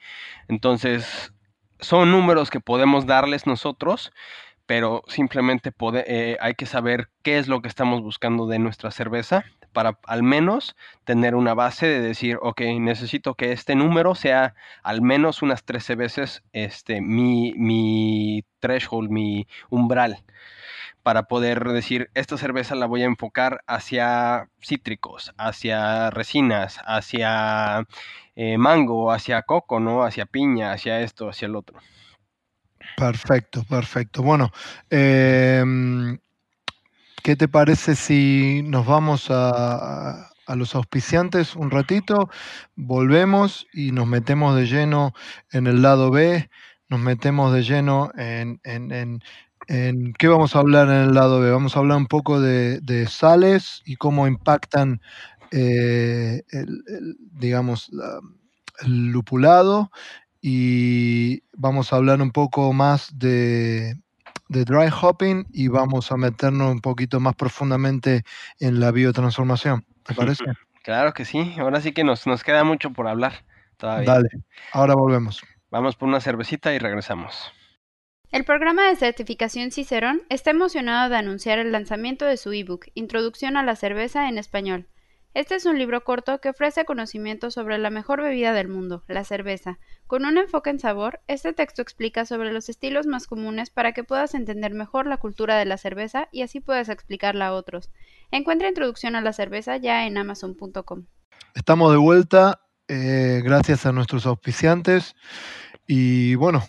Entonces, 0.47 1.33
son 1.79 2.11
números 2.11 2.49
que 2.49 2.59
podemos 2.59 3.05
darles 3.05 3.47
nosotros, 3.47 4.11
pero 4.65 5.03
simplemente 5.07 5.71
eh, 6.05 6.37
hay 6.39 6.53
que 6.55 6.65
saber 6.65 7.09
qué 7.23 7.37
es 7.37 7.47
lo 7.47 7.61
que 7.61 7.69
estamos 7.69 8.01
buscando 8.01 8.47
de 8.47 8.59
nuestra 8.59 8.91
cerveza 8.91 9.45
para 9.77 9.99
al 10.07 10.23
menos 10.23 10.75
tener 11.03 11.35
una 11.35 11.53
base 11.53 11.87
de 11.87 12.01
decir, 12.01 12.39
ok, 12.41 12.61
necesito 12.79 13.35
que 13.35 13.51
este 13.51 13.75
número 13.75 14.15
sea 14.15 14.55
al 14.81 15.01
menos 15.03 15.43
unas 15.43 15.63
13 15.65 15.95
veces 15.95 16.43
este, 16.51 16.99
mi, 16.99 17.53
mi 17.53 18.43
threshold, 18.59 19.11
mi 19.11 19.47
umbral, 19.69 20.23
para 21.03 21.23
poder 21.23 21.63
decir, 21.65 22.09
esta 22.15 22.37
cerveza 22.37 22.75
la 22.75 22.87
voy 22.87 23.03
a 23.03 23.05
enfocar 23.05 23.61
hacia 23.67 24.49
cítricos, 24.61 25.33
hacia 25.37 26.09
resinas, 26.09 26.79
hacia 26.83 27.85
eh, 28.39 28.55
mango, 28.55 29.11
hacia 29.11 29.41
coco, 29.41 29.79
¿no? 29.79 30.03
Hacia 30.03 30.27
piña, 30.27 30.71
hacia 30.71 31.01
esto, 31.01 31.27
hacia 31.27 31.47
el 31.47 31.55
otro. 31.55 31.79
Perfecto, 32.95 33.63
perfecto. 33.63 34.21
Bueno, 34.21 34.51
em, 34.91 36.19
¿qué 37.23 37.35
te 37.35 37.47
parece 37.47 37.95
si 37.95 38.61
nos 38.63 38.85
vamos 38.85 39.29
a, 39.31 40.29
los 40.55 40.75
auspiciantes 40.75 41.55
un 41.55 41.71
ratito? 41.71 42.29
Volvemos 42.75 43.65
y 43.73 43.91
nos 43.91 44.05
metemos 44.05 44.55
de 44.55 44.67
lleno 44.67 45.15
en 45.51 45.65
el 45.65 45.81
lado 45.81 46.11
B, 46.11 46.47
nos 46.89 46.99
metemos 46.99 47.51
de 47.51 47.63
lleno 47.63 48.11
en, 48.15 48.59
¿Qué 49.67 50.27
vamos 50.27 50.55
a 50.55 50.59
hablar 50.59 50.89
en 50.89 51.09
el 51.09 51.13
lado 51.15 51.39
B? 51.39 51.49
Vamos 51.49 51.75
a 51.75 51.79
hablar 51.79 51.97
un 51.97 52.05
poco 52.05 52.39
de, 52.39 53.07
sales 53.09 53.81
y 53.83 53.95
cómo 53.95 54.27
impactan, 54.27 55.01
eh, 55.51 56.43
digamos, 57.33 57.91
el 58.81 59.11
lupulado 59.11 59.91
y 60.41 61.43
vamos 61.53 61.91
a 61.91 61.97
hablar 61.97 62.21
un 62.21 62.31
poco 62.31 62.71
más 62.73 63.17
de, 63.17 63.95
dry 64.49 64.89
hopping 64.89 65.45
y 65.51 65.67
vamos 65.67 66.11
a 66.11 66.17
meternos 66.17 66.71
un 66.71 66.81
poquito 66.81 67.19
más 67.19 67.35
profundamente 67.35 68.23
en 68.59 68.79
la 68.79 68.91
biotransformación. 68.91 69.85
¿Te 70.03 70.13
parece? 70.15 70.43
Claro 70.83 71.13
que 71.13 71.25
sí, 71.25 71.53
ahora 71.59 71.81
sí 71.81 71.91
que 71.91 72.05
nos, 72.05 72.25
nos 72.27 72.45
queda 72.45 72.63
mucho 72.63 72.93
por 72.93 73.09
hablar 73.09 73.43
todavía. 73.75 74.09
Dale, 74.09 74.29
ahora 74.71 74.93
volvemos. 74.95 75.41
Vamos 75.69 75.97
por 75.97 76.07
una 76.07 76.21
cervecita 76.21 76.73
y 76.73 76.79
regresamos. 76.79 77.51
El 78.31 78.45
programa 78.45 78.87
de 78.87 78.95
certificación 78.95 79.71
Cicerón 79.71 80.21
está 80.29 80.51
emocionado 80.51 81.09
de 81.09 81.17
anunciar 81.17 81.59
el 81.59 81.73
lanzamiento 81.73 82.23
de 82.23 82.37
su 82.37 82.53
ebook 82.53 82.87
Introducción 82.93 83.57
a 83.57 83.63
la 83.63 83.75
cerveza 83.75 84.29
en 84.29 84.37
español. 84.37 84.87
Este 85.37 85.53
es 85.53 85.67
un 85.67 85.77
libro 85.77 86.03
corto 86.03 86.39
que 86.39 86.49
ofrece 86.49 86.83
conocimientos 86.83 87.53
sobre 87.53 87.77
la 87.77 87.91
mejor 87.91 88.23
bebida 88.23 88.53
del 88.53 88.69
mundo, 88.69 89.03
la 89.07 89.23
cerveza. 89.23 89.77
Con 90.07 90.25
un 90.25 90.39
enfoque 90.39 90.71
en 90.71 90.79
sabor, 90.79 91.19
este 91.27 91.53
texto 91.53 91.83
explica 91.83 92.25
sobre 92.25 92.51
los 92.51 92.69
estilos 92.69 93.05
más 93.05 93.27
comunes 93.27 93.69
para 93.69 93.91
que 93.91 94.03
puedas 94.03 94.33
entender 94.33 94.73
mejor 94.73 95.05
la 95.05 95.17
cultura 95.17 95.55
de 95.55 95.65
la 95.65 95.77
cerveza 95.77 96.27
y 96.31 96.41
así 96.41 96.59
puedas 96.59 96.89
explicarla 96.89 97.45
a 97.45 97.53
otros. 97.53 97.91
Encuentra 98.31 98.67
introducción 98.69 99.15
a 99.15 99.21
la 99.21 99.31
cerveza 99.31 99.77
ya 99.77 100.07
en 100.07 100.17
amazon.com. 100.17 101.05
Estamos 101.53 101.91
de 101.91 101.97
vuelta, 101.97 102.61
eh, 102.87 103.41
gracias 103.43 103.85
a 103.85 103.91
nuestros 103.91 104.25
auspiciantes. 104.25 105.15
Y 105.85 106.33
bueno, 106.33 106.63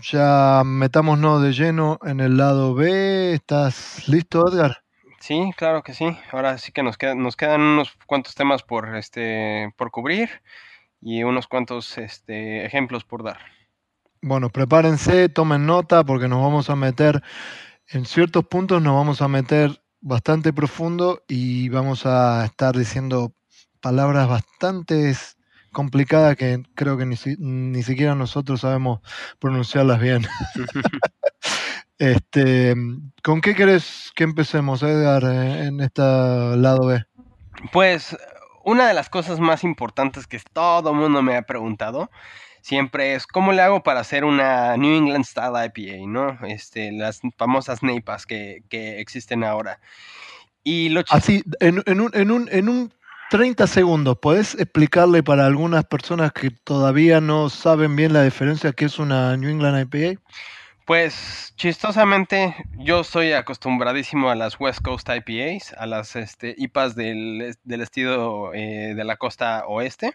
ya 0.00 0.62
metámonos 0.64 1.42
de 1.42 1.52
lleno 1.52 1.98
en 2.02 2.20
el 2.20 2.38
lado 2.38 2.74
B. 2.74 3.34
¿Estás 3.34 4.08
listo, 4.08 4.48
Edgar? 4.48 4.83
Sí, 5.26 5.52
claro 5.56 5.82
que 5.82 5.94
sí. 5.94 6.04
Ahora 6.32 6.58
sí 6.58 6.70
que 6.70 6.82
nos, 6.82 6.98
quedan, 6.98 7.22
nos 7.22 7.34
quedan 7.34 7.62
unos 7.62 7.96
cuantos 8.04 8.34
temas 8.34 8.62
por, 8.62 8.94
este, 8.94 9.72
por 9.78 9.90
cubrir 9.90 10.28
y 11.00 11.22
unos 11.22 11.46
cuantos 11.46 11.96
este, 11.96 12.66
ejemplos 12.66 13.04
por 13.04 13.24
dar. 13.24 13.38
Bueno, 14.20 14.50
prepárense, 14.50 15.30
tomen 15.30 15.64
nota 15.64 16.04
porque 16.04 16.28
nos 16.28 16.42
vamos 16.42 16.68
a 16.68 16.76
meter, 16.76 17.22
en 17.88 18.04
ciertos 18.04 18.44
puntos 18.44 18.82
nos 18.82 18.92
vamos 18.92 19.22
a 19.22 19.28
meter 19.28 19.80
bastante 20.02 20.52
profundo 20.52 21.22
y 21.26 21.70
vamos 21.70 22.04
a 22.04 22.44
estar 22.44 22.76
diciendo 22.76 23.32
palabras 23.80 24.28
bastante 24.28 25.16
complicadas 25.72 26.36
que 26.36 26.64
creo 26.74 26.98
que 26.98 27.06
ni, 27.06 27.16
ni 27.38 27.82
siquiera 27.82 28.14
nosotros 28.14 28.60
sabemos 28.60 29.00
pronunciarlas 29.38 30.00
bien. 30.00 30.26
Este, 31.98 32.74
¿Con 33.22 33.40
qué 33.40 33.54
querés 33.54 34.12
que 34.14 34.24
empecemos, 34.24 34.82
Edgar, 34.82 35.24
en 35.24 35.80
este 35.80 36.02
lado 36.02 36.86
B? 36.86 37.04
Pues 37.72 38.16
una 38.64 38.88
de 38.88 38.94
las 38.94 39.08
cosas 39.08 39.40
más 39.40 39.64
importantes 39.64 40.26
que 40.26 40.40
todo 40.52 40.90
el 40.90 40.96
mundo 40.96 41.22
me 41.22 41.36
ha 41.36 41.42
preguntado 41.42 42.10
siempre 42.64 43.14
es 43.14 43.26
cómo 43.26 43.52
le 43.52 43.60
hago 43.60 43.82
para 43.82 44.00
hacer 44.00 44.24
una 44.24 44.74
New 44.78 44.96
England 44.96 45.26
Style 45.26 45.52
IPA, 45.66 46.06
¿no? 46.06 46.38
Este, 46.46 46.92
las 46.92 47.20
famosas 47.36 47.82
NEIPAs 47.82 48.24
que, 48.24 48.62
que 48.70 49.00
existen 49.00 49.44
ahora. 49.44 49.80
Y 50.62 50.88
lo 50.88 51.02
Así, 51.10 51.44
en, 51.60 51.82
en, 51.84 52.00
un, 52.00 52.10
en, 52.14 52.30
un, 52.30 52.48
en 52.50 52.70
un 52.70 52.92
30 53.28 53.66
segundos, 53.66 54.16
¿podés 54.18 54.54
explicarle 54.54 55.22
para 55.22 55.44
algunas 55.44 55.84
personas 55.84 56.32
que 56.32 56.50
todavía 56.50 57.20
no 57.20 57.50
saben 57.50 57.96
bien 57.96 58.14
la 58.14 58.22
diferencia 58.22 58.72
que 58.72 58.86
es 58.86 58.98
una 58.98 59.36
New 59.36 59.50
England 59.50 59.86
IPA? 59.94 60.22
Pues 60.84 61.54
chistosamente 61.56 62.54
yo 62.76 63.04
soy 63.04 63.32
acostumbradísimo 63.32 64.28
a 64.28 64.34
las 64.34 64.60
West 64.60 64.82
Coast 64.82 65.08
IPAs, 65.08 65.72
a 65.78 65.86
las 65.86 66.14
este, 66.14 66.54
IPAs 66.58 66.94
del, 66.94 67.56
estilo 67.66 68.52
eh, 68.52 68.92
de 68.94 69.04
la 69.04 69.16
costa 69.16 69.64
oeste. 69.66 70.12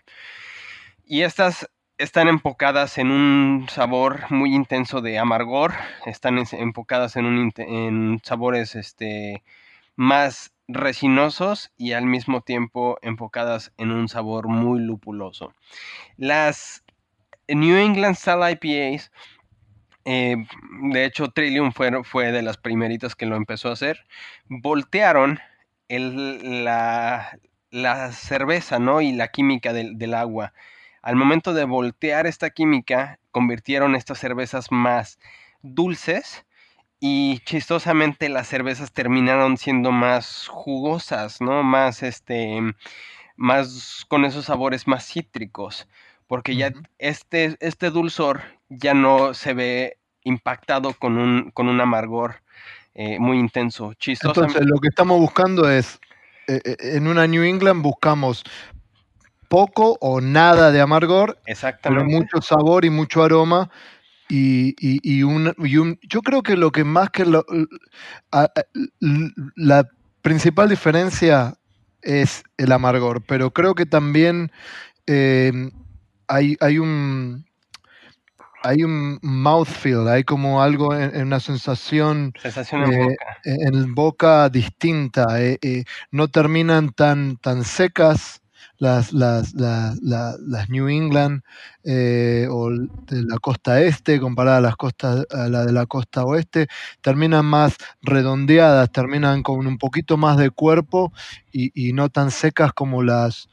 Y 1.07 1.23
estas 1.23 1.67
están 1.97 2.27
enfocadas 2.27 2.99
en 2.99 3.09
un 3.09 3.65
sabor 3.67 4.29
muy 4.29 4.53
intenso 4.53 5.01
de 5.01 5.17
amargor, 5.17 5.73
están 6.05 6.37
enfocadas 6.37 7.15
en, 7.15 7.25
un, 7.25 7.51
en 7.57 8.21
sabores 8.23 8.75
este, 8.75 9.41
más 9.95 10.53
resinosos 10.67 11.71
y 11.77 11.93
al 11.93 12.05
mismo 12.05 12.41
tiempo 12.41 12.99
enfocadas 13.01 13.73
en 13.77 13.89
un 13.89 14.07
sabor 14.07 14.47
muy 14.47 14.81
lupuloso. 14.81 15.51
Las 16.15 16.83
New 17.47 17.75
England 17.75 18.15
Style 18.15 18.51
IPAs 18.51 19.11
eh, 20.11 20.37
de 20.91 21.05
hecho, 21.05 21.27
Trillium 21.29 21.71
fue, 21.71 22.03
fue, 22.03 22.31
de 22.31 22.41
las 22.41 22.57
primeritas 22.57 23.15
que 23.15 23.27
lo 23.27 23.35
empezó 23.35 23.69
a 23.69 23.73
hacer. 23.73 24.07
Voltearon 24.47 25.39
la, 25.87 27.37
cerveza 28.11 28.79
¿no? 28.79 29.01
y 29.01 29.11
la 29.11 29.27
química 29.27 29.71
del, 29.71 30.13
agua. 30.15 30.51
Al 31.03 31.15
momento 31.15 31.53
de 31.53 31.65
voltear 31.65 32.25
esta 32.25 32.49
química, 32.49 33.19
convirtieron 33.29 33.93
estas 33.95 34.17
cervezas 34.17 34.71
más 34.71 35.19
dulces 35.61 36.43
y 36.99 37.41
chistosamente 37.45 38.29
las 38.29 38.47
cervezas 38.47 38.91
terminaron 38.91 39.57
siendo 39.57 39.91
más 39.91 40.47
jugosas, 40.47 41.39
¿no? 41.39 41.61
Más 41.61 42.01
este 42.01 42.59
más 43.35 44.05
con 44.09 44.25
esos 44.25 44.45
sabores 44.45 44.87
más 44.87 45.05
cítricos, 45.05 45.87
porque 46.25 46.55
ya 46.55 46.73
este, 46.97 47.57
este 47.59 47.91
dulzor 47.91 48.41
ya 48.69 48.93
no 48.95 49.33
se 49.33 49.53
ve 49.53 49.98
impactado 50.23 50.93
con 50.93 51.17
un, 51.17 51.51
con 51.51 51.67
un 51.67 51.79
amargor 51.81 52.41
eh, 52.93 53.19
muy 53.19 53.37
intenso, 53.37 53.93
chistoso. 53.93 54.43
Entonces, 54.43 54.67
lo 54.67 54.77
que 54.79 54.89
estamos 54.89 55.19
buscando 55.19 55.69
es, 55.69 55.99
eh, 56.47 56.59
eh, 56.65 56.75
en 56.79 57.07
una 57.07 57.27
New 57.27 57.43
England 57.43 57.81
buscamos 57.81 58.43
poco 59.47 59.97
o 60.01 60.21
nada 60.21 60.71
de 60.71 60.81
amargor, 60.81 61.39
pero 61.81 62.03
mucho 62.03 62.41
sabor 62.41 62.85
y 62.85 62.89
mucho 62.89 63.23
aroma. 63.23 63.69
Y, 64.31 64.75
y, 64.79 65.23
un, 65.23 65.55
yo 66.03 66.21
creo 66.21 66.43
que 66.43 66.55
lo 66.55 66.71
que 66.71 66.83
más 66.83 67.09
que 67.09 67.25
la 69.55 69.89
principal 70.21 70.69
diferencia 70.69 71.55
es 72.03 72.43
el 72.57 72.71
amargor, 72.71 73.23
pero 73.25 73.49
creo 73.51 73.73
que 73.73 73.87
también 73.87 74.51
hay, 75.07 76.57
hay 76.59 76.77
un 76.77 77.48
hay 78.61 78.83
un 78.83 79.19
mouthfeel, 79.21 80.07
hay 80.07 80.23
como 80.23 80.61
algo 80.61 80.95
en, 80.95 81.21
una 81.21 81.39
sensación, 81.39 82.33
sensación 82.41 82.83
en, 82.83 82.93
eh, 82.93 83.03
boca. 83.03 83.37
en 83.43 83.95
boca 83.95 84.49
distinta. 84.49 85.41
Eh, 85.41 85.57
eh, 85.61 85.83
no 86.11 86.27
terminan 86.27 86.91
tan, 86.91 87.37
tan 87.37 87.63
secas 87.63 88.41
las, 88.77 89.11
las, 89.11 89.53
las, 89.53 89.99
las 90.01 90.69
New 90.69 90.87
England 90.87 91.41
o 91.83 92.69
de 92.69 93.23
la 93.23 93.37
costa 93.41 93.81
este 93.81 94.19
comparada 94.19 94.57
a 94.57 94.61
las 94.61 94.77
costas 94.77 95.25
a 95.31 95.49
la 95.49 95.65
de 95.65 95.73
la 95.73 95.85
costa 95.85 96.23
oeste, 96.23 96.67
terminan 97.01 97.45
más 97.45 97.75
redondeadas, 98.01 98.89
terminan 98.91 99.43
con 99.43 99.67
un 99.67 99.77
poquito 99.77 100.15
más 100.15 100.37
de 100.37 100.49
cuerpo 100.49 101.11
y, 101.51 101.71
y 101.73 101.91
no 101.91 102.09
tan 102.09 102.31
secas 102.31 102.71
como 102.71 103.03
las, 103.03 103.49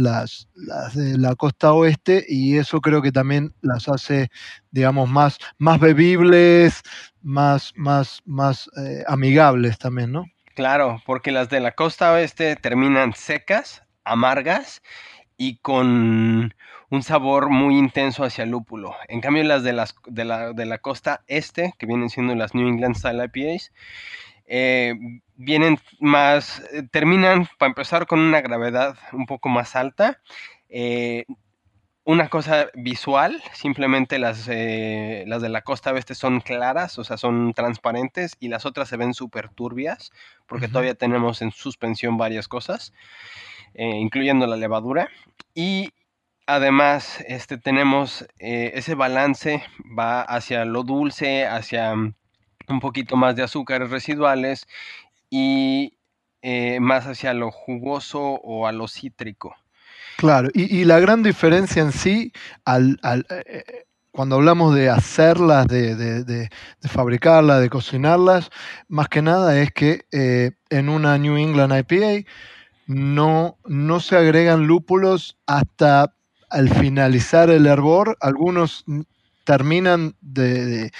las, 0.00 0.48
las, 0.54 0.94
de 0.94 1.18
la 1.18 1.34
costa 1.34 1.72
oeste 1.72 2.24
y 2.28 2.58
eso 2.58 2.80
creo 2.80 3.02
que 3.02 3.12
también 3.12 3.54
las 3.62 3.88
hace, 3.88 4.30
digamos, 4.70 5.08
más, 5.08 5.38
más 5.58 5.78
bebibles, 5.78 6.82
más, 7.22 7.72
más, 7.76 8.20
más 8.24 8.70
eh, 8.78 9.04
amigables 9.06 9.78
también, 9.78 10.12
¿no? 10.12 10.26
Claro, 10.54 11.00
porque 11.06 11.32
las 11.32 11.48
de 11.48 11.60
la 11.60 11.72
costa 11.72 12.12
oeste 12.12 12.56
terminan 12.56 13.14
secas, 13.14 13.82
amargas 14.04 14.82
y 15.36 15.56
con 15.58 16.54
un 16.90 17.02
sabor 17.02 17.50
muy 17.50 17.78
intenso 17.78 18.24
hacia 18.24 18.44
el 18.44 18.50
lúpulo. 18.50 18.94
En 19.08 19.20
cambio, 19.20 19.44
las 19.44 19.62
de, 19.62 19.72
las, 19.72 19.94
de, 20.06 20.24
la, 20.24 20.52
de 20.52 20.66
la 20.66 20.78
costa 20.78 21.22
este, 21.28 21.72
que 21.78 21.86
vienen 21.86 22.10
siendo 22.10 22.34
las 22.34 22.54
New 22.54 22.68
England 22.68 22.96
Style 22.96 23.24
IPAs, 23.32 23.72
eh, 24.52 24.94
vienen 25.36 25.78
más, 26.00 26.60
eh, 26.72 26.82
terminan, 26.90 27.46
para 27.56 27.68
empezar, 27.68 28.08
con 28.08 28.18
una 28.18 28.40
gravedad 28.40 28.98
un 29.12 29.24
poco 29.26 29.48
más 29.48 29.76
alta. 29.76 30.20
Eh, 30.68 31.24
una 32.02 32.28
cosa 32.28 32.66
visual, 32.74 33.40
simplemente 33.52 34.18
las, 34.18 34.48
las 34.48 35.42
de 35.42 35.48
la 35.48 35.62
costa 35.62 35.92
oeste 35.92 36.16
son 36.16 36.40
claras, 36.40 36.98
o 36.98 37.04
sea, 37.04 37.16
son 37.16 37.54
transparentes, 37.54 38.36
y 38.40 38.48
las 38.48 38.66
otras 38.66 38.88
se 38.88 38.96
ven 38.96 39.14
súper 39.14 39.50
turbias, 39.50 40.10
porque 40.48 40.66
todavía 40.66 40.94
tenemos 40.94 41.42
en 41.42 41.52
suspensión 41.52 42.16
varias 42.16 42.48
cosas, 42.48 42.92
incluyendo 43.74 44.48
la 44.48 44.56
levadura. 44.56 45.08
Y 45.54 45.90
además, 46.46 47.22
este, 47.28 47.58
tenemos 47.58 48.26
ese 48.38 48.96
balance, 48.96 49.62
va 49.96 50.22
hacia 50.22 50.64
lo 50.64 50.82
dulce, 50.82 51.46
hacia 51.46 51.94
un 52.70 52.80
poquito 52.80 53.16
más 53.16 53.36
de 53.36 53.42
azúcares 53.42 53.90
residuales 53.90 54.66
y 55.28 55.94
eh, 56.42 56.78
más 56.80 57.06
hacia 57.06 57.34
lo 57.34 57.50
jugoso 57.50 58.20
o 58.20 58.66
a 58.66 58.72
lo 58.72 58.88
cítrico. 58.88 59.54
Claro, 60.16 60.48
y, 60.52 60.84
la 60.84 61.00
gran 61.00 61.22
diferencia 61.22 61.82
en 61.82 61.92
sí, 61.92 62.32
al, 62.64 62.98
eh, 63.02 63.22
eh, 63.46 63.84
cuando 64.10 64.36
hablamos 64.36 64.74
de 64.74 64.90
hacerlas, 64.90 65.66
de, 65.66 65.94
de, 65.96 66.48
fabricarlas, 66.82 67.60
de 67.60 67.70
cocinarlas, 67.70 68.50
más 68.88 69.08
que 69.08 69.22
nada 69.22 69.58
es 69.58 69.72
que 69.72 70.04
en 70.68 70.88
una 70.90 71.16
New 71.16 71.38
England 71.38 71.72
IPA 71.78 72.28
no, 72.86 73.56
no 73.64 74.00
se 74.00 74.16
agregan 74.16 74.66
lúpulos 74.66 75.38
hasta 75.46 76.12
al 76.50 76.68
finalizar 76.68 77.48
el 77.48 77.66
hervor. 77.66 78.18
Algunos 78.20 78.84
terminan 79.44 80.14
de, 80.20 80.90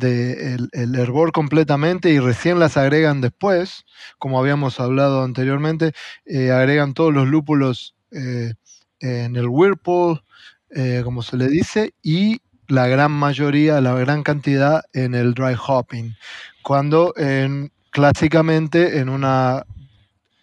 el, 0.00 0.94
hervor 0.94 1.32
completamente 1.32 2.10
y 2.10 2.18
recién 2.18 2.58
las 2.58 2.76
agregan 2.76 3.20
después, 3.20 3.84
como 4.18 4.38
habíamos 4.38 4.80
hablado 4.80 5.22
anteriormente, 5.22 5.92
eh, 6.24 6.50
agregan 6.50 6.94
todos 6.94 7.12
los 7.12 7.28
lúpulos 7.28 7.94
eh, 8.10 8.54
en 9.00 9.36
el 9.36 9.48
whirlpool, 9.48 10.22
eh, 10.70 11.02
como 11.04 11.22
se 11.22 11.36
le 11.36 11.48
dice, 11.48 11.94
y 12.02 12.40
la 12.68 12.88
gran 12.88 13.12
mayoría, 13.12 13.80
la 13.80 13.94
gran 13.94 14.22
cantidad 14.22 14.82
en 14.92 15.14
el 15.14 15.34
dry 15.34 15.54
hopping, 15.54 16.16
cuando 16.62 17.14
en, 17.16 17.72
clásicamente 17.90 18.98
en 18.98 19.08
una 19.08 19.64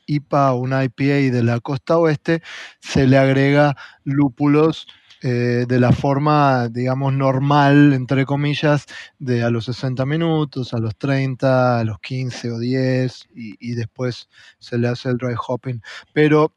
IPA 0.06 0.54
o 0.54 0.58
una 0.58 0.84
IPA 0.84 1.32
de 1.34 1.44
la 1.44 1.60
costa 1.60 1.98
oeste 1.98 2.42
se 2.80 3.08
le 3.08 3.18
agrega 3.18 3.76
lúpulos 4.04 4.88
eh, 5.26 5.64
de 5.66 5.80
la 5.80 5.94
forma, 5.94 6.68
digamos, 6.68 7.14
normal, 7.14 7.94
entre 7.94 8.26
comillas, 8.26 8.88
de 9.20 9.42
a 9.42 9.50
los 9.50 9.64
60 9.66 10.06
minutos, 10.06 10.74
a 10.74 10.80
los 10.80 10.98
30, 10.98 11.80
a 11.80 11.84
los 11.86 11.98
15 12.00 12.52
o 12.52 12.60
10, 12.60 13.30
y, 13.34 13.74
después 13.74 14.28
se 14.60 14.78
le 14.78 14.90
hace 14.90 15.08
el 15.08 15.18
dry 15.18 15.34
hopping. 15.48 15.82
Pero 16.12 16.52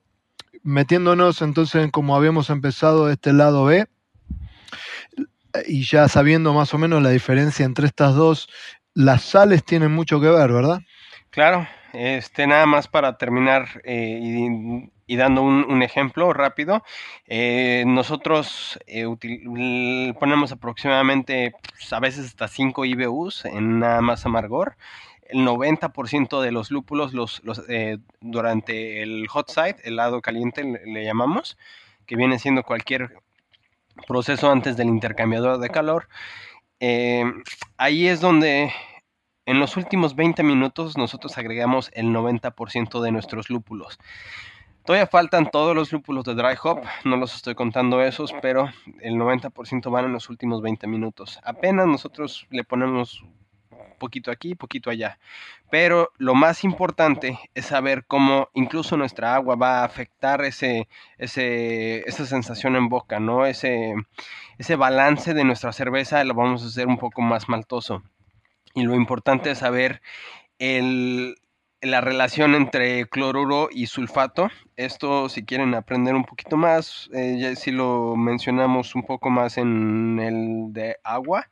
metiéndonos 0.64 1.42
entonces 1.42 1.84
en 1.84 1.90
como 1.90 2.16
habíamos 2.16 2.50
empezado 2.50 3.08
este 3.08 3.32
lado 3.32 3.66
B, 3.66 3.86
y 5.68 5.84
ya 5.84 6.08
sabiendo 6.08 6.52
más 6.52 6.74
o 6.74 6.78
menos 6.78 7.00
la 7.00 7.10
diferencia 7.10 7.64
entre 7.64 7.86
estas 7.86 8.16
dos, 8.16 8.48
las 8.94 9.22
sales 9.22 9.62
tienen 9.64 9.92
mucho 9.92 10.20
que 10.20 10.28
ver, 10.28 10.50
¿verdad? 10.50 10.80
Claro, 11.30 11.68
este, 11.98 12.46
nada 12.46 12.66
más 12.66 12.88
para 12.88 13.16
terminar 13.16 13.80
eh, 13.84 14.90
y, 15.06 15.16
dando 15.16 15.40
un, 15.42 15.82
ejemplo 15.82 16.32
rápido, 16.34 16.84
eh, 17.26 17.84
nosotros 17.86 18.78
eh, 18.86 19.06
ponemos 20.18 20.52
aproximadamente 20.52 21.54
pues, 21.70 21.92
a 21.94 22.00
veces 22.00 22.26
hasta 22.26 22.48
5 22.48 22.84
IBUs 22.84 23.46
en 23.46 23.64
una 23.64 24.02
masa 24.02 24.28
amargor. 24.28 24.76
El 25.28 25.38
90% 25.38 26.42
de 26.42 26.52
los 26.52 26.70
lúpulos 26.70 27.14
los, 27.14 27.42
durante 28.20 29.02
el 29.02 29.26
hot 29.28 29.50
side, 29.50 29.76
el 29.84 29.96
lado 29.96 30.20
caliente 30.20 30.62
le 30.64 31.04
llamamos, 31.04 31.56
que 32.04 32.14
viene 32.14 32.38
siendo 32.38 32.62
cualquier 32.62 33.16
proceso 34.06 34.50
antes 34.50 34.76
del 34.76 34.88
intercambiador 34.88 35.58
de 35.58 35.70
calor. 35.70 36.08
ahí 37.78 38.06
es 38.06 38.20
donde 38.20 38.70
en 39.46 39.60
los 39.60 39.76
últimos 39.76 40.16
20 40.16 40.42
minutos 40.42 40.98
nosotros 40.98 41.38
agregamos 41.38 41.90
el 41.94 42.06
90% 42.06 43.00
de 43.00 43.12
nuestros 43.12 43.48
lúpulos. 43.48 43.98
Todavía 44.84 45.06
faltan 45.06 45.50
todos 45.50 45.74
los 45.74 45.92
lúpulos 45.92 46.24
de 46.24 46.34
dry 46.34 46.56
hop, 46.62 46.82
no 47.04 47.16
los 47.16 47.34
estoy 47.34 47.54
contando 47.54 48.02
esos, 48.02 48.32
pero 48.42 48.68
el 49.00 49.14
90% 49.14 49.90
van 49.90 50.04
en 50.04 50.12
los 50.12 50.28
últimos 50.30 50.62
20 50.62 50.86
minutos. 50.86 51.40
Apenas 51.42 51.86
nosotros 51.86 52.46
le 52.50 52.62
ponemos 52.62 53.24
poquito 53.98 54.30
aquí, 54.30 54.54
poquito 54.54 54.90
allá. 54.90 55.18
Pero 55.70 56.12
lo 56.18 56.34
más 56.34 56.62
importante 56.62 57.38
es 57.54 57.66
saber 57.66 58.04
cómo 58.06 58.48
incluso 58.54 58.96
nuestra 58.96 59.34
agua 59.34 59.56
va 59.56 59.80
a 59.80 59.84
afectar 59.84 60.44
ese, 60.44 60.88
ese, 61.18 62.08
esa 62.08 62.26
sensación 62.26 62.76
en 62.76 62.88
boca, 62.88 63.18
¿no? 63.18 63.46
Ese, 63.46 63.94
ese 64.58 64.76
balance 64.76 65.34
de 65.34 65.44
nuestra 65.44 65.72
cerveza 65.72 66.22
lo 66.24 66.34
vamos 66.34 66.62
a 66.62 66.66
hacer 66.66 66.86
un 66.86 66.98
poco 66.98 67.22
más 67.22 67.48
maltoso 67.48 68.02
y 68.76 68.84
lo 68.84 68.94
importante 68.94 69.50
es 69.50 69.58
saber 69.58 70.02
la 70.60 72.00
relación 72.00 72.54
entre 72.54 73.06
cloruro 73.08 73.68
y 73.72 73.86
sulfato. 73.86 74.50
Esto, 74.76 75.28
si 75.30 75.44
quieren 75.44 75.74
aprender 75.74 76.14
un 76.14 76.24
poquito 76.24 76.58
más, 76.58 77.08
eh, 77.14 77.38
ya 77.40 77.56
si 77.56 77.70
lo 77.70 78.14
mencionamos 78.16 78.94
un 78.94 79.04
poco 79.04 79.30
más 79.30 79.56
en 79.56 80.20
el 80.20 80.72
de 80.74 80.96
agua. 81.02 81.48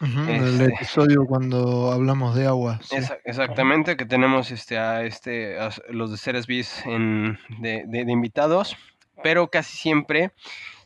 en 0.00 0.28
el 0.28 0.60
este 0.60 0.74
episodio 0.74 1.26
cuando 1.26 1.90
hablamos 1.90 2.36
de 2.36 2.46
agua. 2.46 2.80
exactamente, 3.24 3.96
que 3.96 4.06
tenemos 4.06 4.52
este, 4.52 4.78
a 4.78 5.02
este, 5.02 5.56
los 5.88 6.12
de 6.12 6.18
Ceres 6.18 6.46
Bis 6.46 6.84
de, 6.84 7.84
de, 7.86 8.12
invitados, 8.12 8.76
pero 9.24 9.48
casi 9.48 9.76
siempre, 9.76 10.30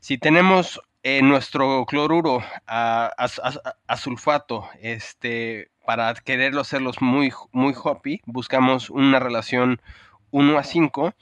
si 0.01 0.17
tenemos 0.17 0.81
nuestro 1.23 1.85
cloruro 1.87 2.43
a, 2.67 3.29
sulfato, 3.97 4.69
este, 4.81 5.71
para 5.85 6.13
quererlo 6.15 6.63
hacerlos 6.63 7.01
muy, 7.01 7.33
muy 7.53 7.75
hoppy, 7.81 8.21
buscamos 8.27 8.91
una 8.91 9.21
relación 9.21 9.81
1 10.33 10.59
a 10.59 10.65
5, 10.65 11.15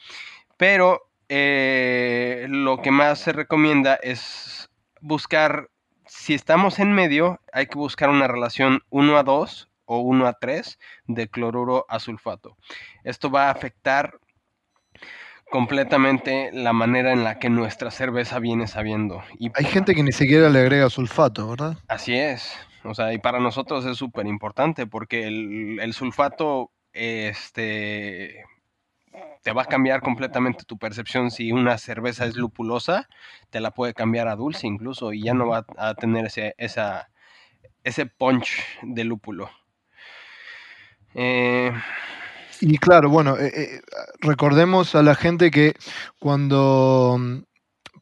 pero 0.56 1.10
eh, 1.28 2.46
lo 2.48 2.80
que 2.80 2.90
más 2.90 3.18
se 3.18 3.32
recomienda 3.32 3.96
es 3.96 4.70
buscar, 5.02 5.68
si 6.06 6.32
estamos 6.32 6.78
en 6.78 6.92
medio, 6.92 7.40
hay 7.52 7.66
que 7.66 7.76
buscar 7.76 8.08
una 8.08 8.26
relación 8.26 8.82
1 8.88 9.18
a 9.18 9.22
2 9.22 9.68
o 9.84 9.98
1 9.98 10.26
a 10.26 10.32
3 10.32 10.78
de 11.08 11.28
cloruro 11.28 11.84
a 11.90 12.00
sulfato. 12.00 12.56
Esto 13.04 13.30
va 13.30 13.48
a 13.48 13.50
afectar 13.50 14.18
completamente 15.54 16.50
la 16.52 16.72
manera 16.72 17.12
en 17.12 17.22
la 17.22 17.38
que 17.38 17.48
nuestra 17.48 17.92
cerveza 17.92 18.40
viene 18.40 18.66
sabiendo. 18.66 19.22
Y 19.38 19.52
Hay 19.54 19.66
gente 19.66 19.94
que 19.94 20.02
ni 20.02 20.10
siquiera 20.10 20.48
le 20.48 20.58
agrega 20.58 20.90
sulfato, 20.90 21.48
¿verdad? 21.48 21.76
Así 21.86 22.12
es. 22.12 22.52
O 22.82 22.92
sea, 22.92 23.12
y 23.12 23.18
para 23.18 23.38
nosotros 23.38 23.86
es 23.86 23.96
súper 23.96 24.26
importante 24.26 24.88
porque 24.88 25.28
el, 25.28 25.92
sulfato 25.92 26.72
este, 26.92 28.46
te 29.44 29.52
va 29.52 29.62
a 29.62 29.66
cambiar 29.66 30.00
completamente 30.00 30.64
tu 30.64 30.76
percepción. 30.76 31.30
Si 31.30 31.52
una 31.52 31.78
cerveza 31.78 32.24
es 32.24 32.34
lupulosa, 32.34 33.08
te 33.50 33.60
la 33.60 33.70
puede 33.70 33.94
cambiar 33.94 34.26
a 34.26 34.34
dulce 34.34 34.66
incluso 34.66 35.12
y 35.12 35.22
ya 35.22 35.34
no 35.34 35.46
va 35.46 35.64
a 35.78 35.94
tener 35.94 36.26
ese, 36.26 36.56
esa, 36.58 37.10
ese 37.84 38.06
punch 38.06 38.60
de 38.82 39.04
lúpulo. 39.04 39.48
Eh, 41.14 41.70
y 42.66 42.78
claro, 42.78 43.10
bueno, 43.10 43.36
eh, 43.36 43.52
eh, 43.54 43.80
recordemos 44.20 44.94
a 44.94 45.02
la 45.02 45.14
gente 45.14 45.50
que 45.50 45.74
cuando 46.18 47.16
mm, 47.18 47.42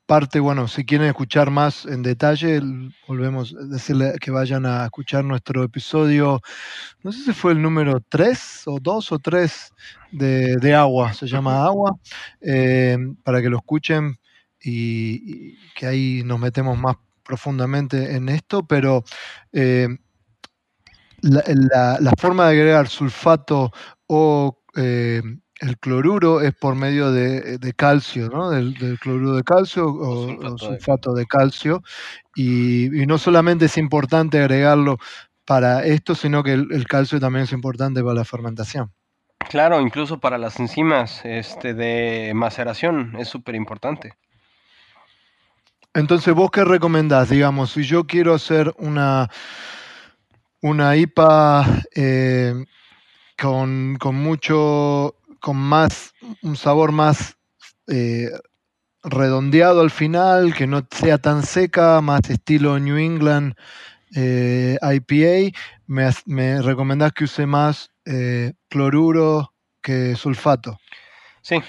aparte, 0.05 0.39
bueno, 0.39 0.69
si 0.69 0.85
quieren 0.85 1.09
escuchar 1.09 1.51
más 1.51 1.85
en 1.85 2.03
detalle, 2.03 2.61
volvemos 3.09 3.57
a 3.59 3.65
decirle 3.65 4.15
que 4.21 4.31
vayan 4.31 4.65
a 4.67 4.85
escuchar 4.85 5.25
nuestro 5.25 5.65
episodio, 5.65 6.41
no 7.03 7.11
sé 7.11 7.25
si 7.25 7.33
fue 7.33 7.53
el 7.53 7.63
número 7.63 8.01
3 8.09 8.63
o 8.67 8.79
2 8.81 9.13
o 9.13 9.19
3 9.19 9.73
de, 10.13 10.75
Agua, 10.77 11.13
se 11.13 11.27
llama 11.27 11.65
Agua, 11.65 11.97
eh, 12.41 12.99
para 13.25 13.43
que 13.43 13.49
lo 13.49 13.57
escuchen 13.57 14.17
y, 14.63 15.57
que 15.75 15.87
ahí 15.87 16.23
nos 16.25 16.39
metemos 16.39 16.79
más 16.79 16.97
profundamente 17.25 18.15
en 18.15 18.29
esto, 18.29 18.65
pero 18.65 19.03
eh, 19.53 19.89
la, 21.23 22.13
forma 22.19 22.47
de 22.47 22.61
agregar 22.61 22.89
sulfato 22.89 23.73
o 24.15 24.59
eh, 24.77 25.23
el 25.61 25.79
cloruro 25.79 26.43
es 26.43 26.55
por 26.55 26.75
medio 26.75 27.11
de, 27.13 27.73
calcio, 27.75 28.29
¿no? 28.29 28.51
Del, 28.51 28.99
cloruro 29.01 29.37
de 29.37 29.43
calcio 29.43 29.87
o, 29.87 30.59
sulfato, 30.59 31.15
de... 31.15 31.25
calcio. 31.25 31.83
Y, 32.35 32.91
no 33.07 33.17
solamente 33.17 33.67
es 33.67 33.79
importante 33.79 34.39
agregarlo 34.39 34.99
para 35.47 35.87
esto, 35.87 36.15
sino 36.15 36.43
que 36.43 36.53
el, 36.53 36.87
calcio 36.87 37.19
también 37.21 37.45
es 37.45 37.53
importante 37.53 38.03
para 38.03 38.17
la 38.17 38.25
fermentación. 38.27 38.93
Claro, 39.49 39.81
incluso 39.81 40.21
para 40.21 40.37
las 40.37 40.61
enzimas 40.61 41.25
este, 41.25 41.73
de 41.73 42.33
maceración 42.35 43.15
es 43.19 43.29
súper 43.29 43.55
importante. 43.55 44.13
Entonces, 45.95 46.35
¿vos 46.35 46.51
qué 46.51 46.65
recomendás? 46.65 47.31
Digamos, 47.31 47.71
si 47.73 47.85
yo 47.85 48.07
quiero 48.07 48.35
hacer 48.35 48.75
una, 48.77 49.31
una 50.61 50.97
IPA 50.97 51.67
eh, 51.95 52.55
con, 53.43 53.97
con 53.99 54.15
mucho 54.15 55.17
con 55.41 55.57
más, 55.57 56.15
un 56.43 56.55
sabor 56.55 56.93
más 56.93 57.37
eh, 57.89 58.31
redondeado 59.03 59.81
al 59.81 59.91
final, 59.91 60.55
que 60.55 60.69
no 60.69 60.87
sea 60.93 61.19
tan 61.19 61.43
seca, 61.43 62.01
más 62.01 62.31
estilo 62.31 62.79
New 62.79 62.97
England 62.97 63.55
eh, 64.15 64.79
IPA, 64.81 65.59
me, 65.89 66.11
me, 66.27 66.63
recomendás 66.63 67.13
que 67.15 67.25
use 67.25 67.45
más 67.45 67.91
eh, 68.05 68.53
cloruro 68.69 69.53
que 69.83 70.15
sulfato. 70.15 70.79
Sí, 71.41 71.61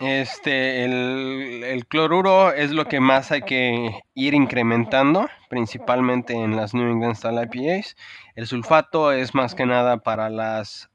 este, 0.00 0.84
el, 0.84 1.64
el, 1.64 1.86
cloruro 1.86 2.52
es 2.52 2.70
lo 2.70 2.84
que 2.84 3.00
más 3.00 3.32
hay 3.32 3.42
que 3.42 3.90
ir 4.14 4.34
incrementando, 4.34 5.28
principalmente 5.50 6.34
en 6.34 6.54
las 6.54 6.74
New 6.74 6.88
England 6.88 7.16
Style 7.16 7.42
IPAs. 7.42 7.96
El 8.36 8.46
sulfato 8.46 9.10
es 9.10 9.34
más 9.34 9.56
que 9.56 9.66
nada 9.66 9.96
para 9.96 10.30
las 10.30 10.88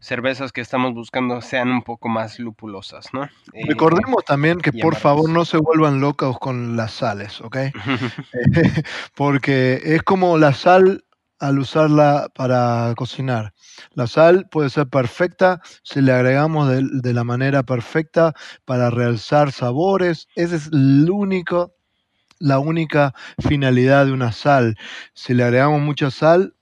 cervezas 0.00 0.52
que 0.52 0.60
estamos 0.60 0.94
buscando 0.94 1.40
sean 1.40 1.70
un 1.70 1.82
poco 1.82 2.08
más 2.08 2.38
lupulosas, 2.38 3.06
¿no? 3.12 3.24
Eh, 3.52 3.64
Recordemos 3.66 4.24
también 4.24 4.58
que 4.58 4.72
por 4.72 4.96
favor 4.96 5.28
no 5.28 5.44
se 5.44 5.58
vuelvan 5.58 6.00
locos 6.00 6.38
con 6.38 6.76
las 6.76 6.92
sales, 6.92 7.40
¿ok? 7.40 7.56
Porque 9.14 9.80
es 9.82 10.02
como 10.02 10.38
la 10.38 10.52
sal 10.52 11.04
al 11.40 11.58
usarla 11.58 12.28
para 12.34 12.92
cocinar. 12.96 13.54
La 13.94 14.06
sal 14.06 14.48
puede 14.50 14.70
ser 14.70 14.88
perfecta 14.88 15.60
si 15.82 16.00
le 16.00 16.12
agregamos 16.12 16.68
de, 16.68 17.14
la 17.14 17.24
manera 17.24 17.62
perfecta 17.62 18.34
para 18.64 18.90
realzar 18.90 19.52
sabores. 19.52 20.28
Esa 20.34 20.56
es 20.56 20.68
el 20.72 21.08
único, 21.10 21.74
la 22.38 22.58
única 22.58 23.14
finalidad 23.38 24.06
de 24.06 24.12
una 24.12 24.32
sal. 24.32 24.76
Si 25.14 25.34
le 25.34 25.44
agregamos 25.44 25.80
mucha 25.80 26.10
sal, 26.10 26.54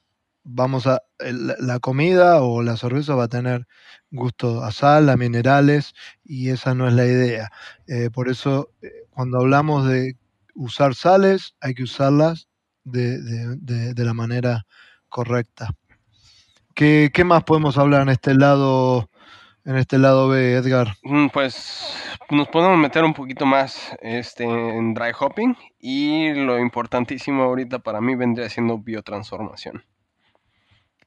vamos 0.46 0.86
a, 0.86 1.02
la 1.18 1.80
comida 1.80 2.40
o 2.42 2.62
la 2.62 2.76
cerveza 2.76 3.14
va 3.14 3.24
a 3.24 3.28
tener 3.28 3.66
gusto 4.10 4.62
a 4.62 4.70
sal, 4.70 5.08
a 5.08 5.16
minerales, 5.16 5.92
y 6.24 6.50
esa 6.50 6.74
no 6.74 6.86
es 6.86 6.94
la 6.94 7.04
idea. 7.04 7.50
Eh, 7.88 8.10
por 8.12 8.28
eso, 8.28 8.70
eh, 8.80 8.90
cuando 9.10 9.38
hablamos 9.38 9.86
de 9.88 10.16
usar 10.54 10.94
sales, 10.94 11.54
hay 11.60 11.74
que 11.74 11.82
usarlas 11.82 12.48
de, 12.84 13.18
de, 13.58 14.04
la 14.04 14.14
manera 14.14 14.66
correcta. 15.08 15.70
¿Qué, 16.74 17.10
¿Qué, 17.12 17.24
más 17.24 17.42
podemos 17.42 17.76
hablar 17.78 18.02
en 18.02 18.10
este 18.10 18.34
lado, 18.34 19.10
en 19.64 19.76
este 19.76 19.98
lado 19.98 20.28
B, 20.28 20.54
Edgar? 20.54 20.94
Mm, 21.02 21.28
pues 21.28 21.92
nos 22.30 22.48
podemos 22.48 22.78
meter 22.78 23.02
un 23.02 23.14
poquito 23.14 23.46
más 23.46 23.96
este, 24.00 24.44
en 24.44 24.94
dry 24.94 25.10
hopping 25.18 25.56
y 25.80 26.32
lo 26.34 26.60
importantísimo 26.60 27.42
ahorita 27.42 27.80
para 27.80 28.00
mí 28.00 28.14
vendría 28.14 28.48
siendo 28.48 28.78
biotransformación. 28.78 29.84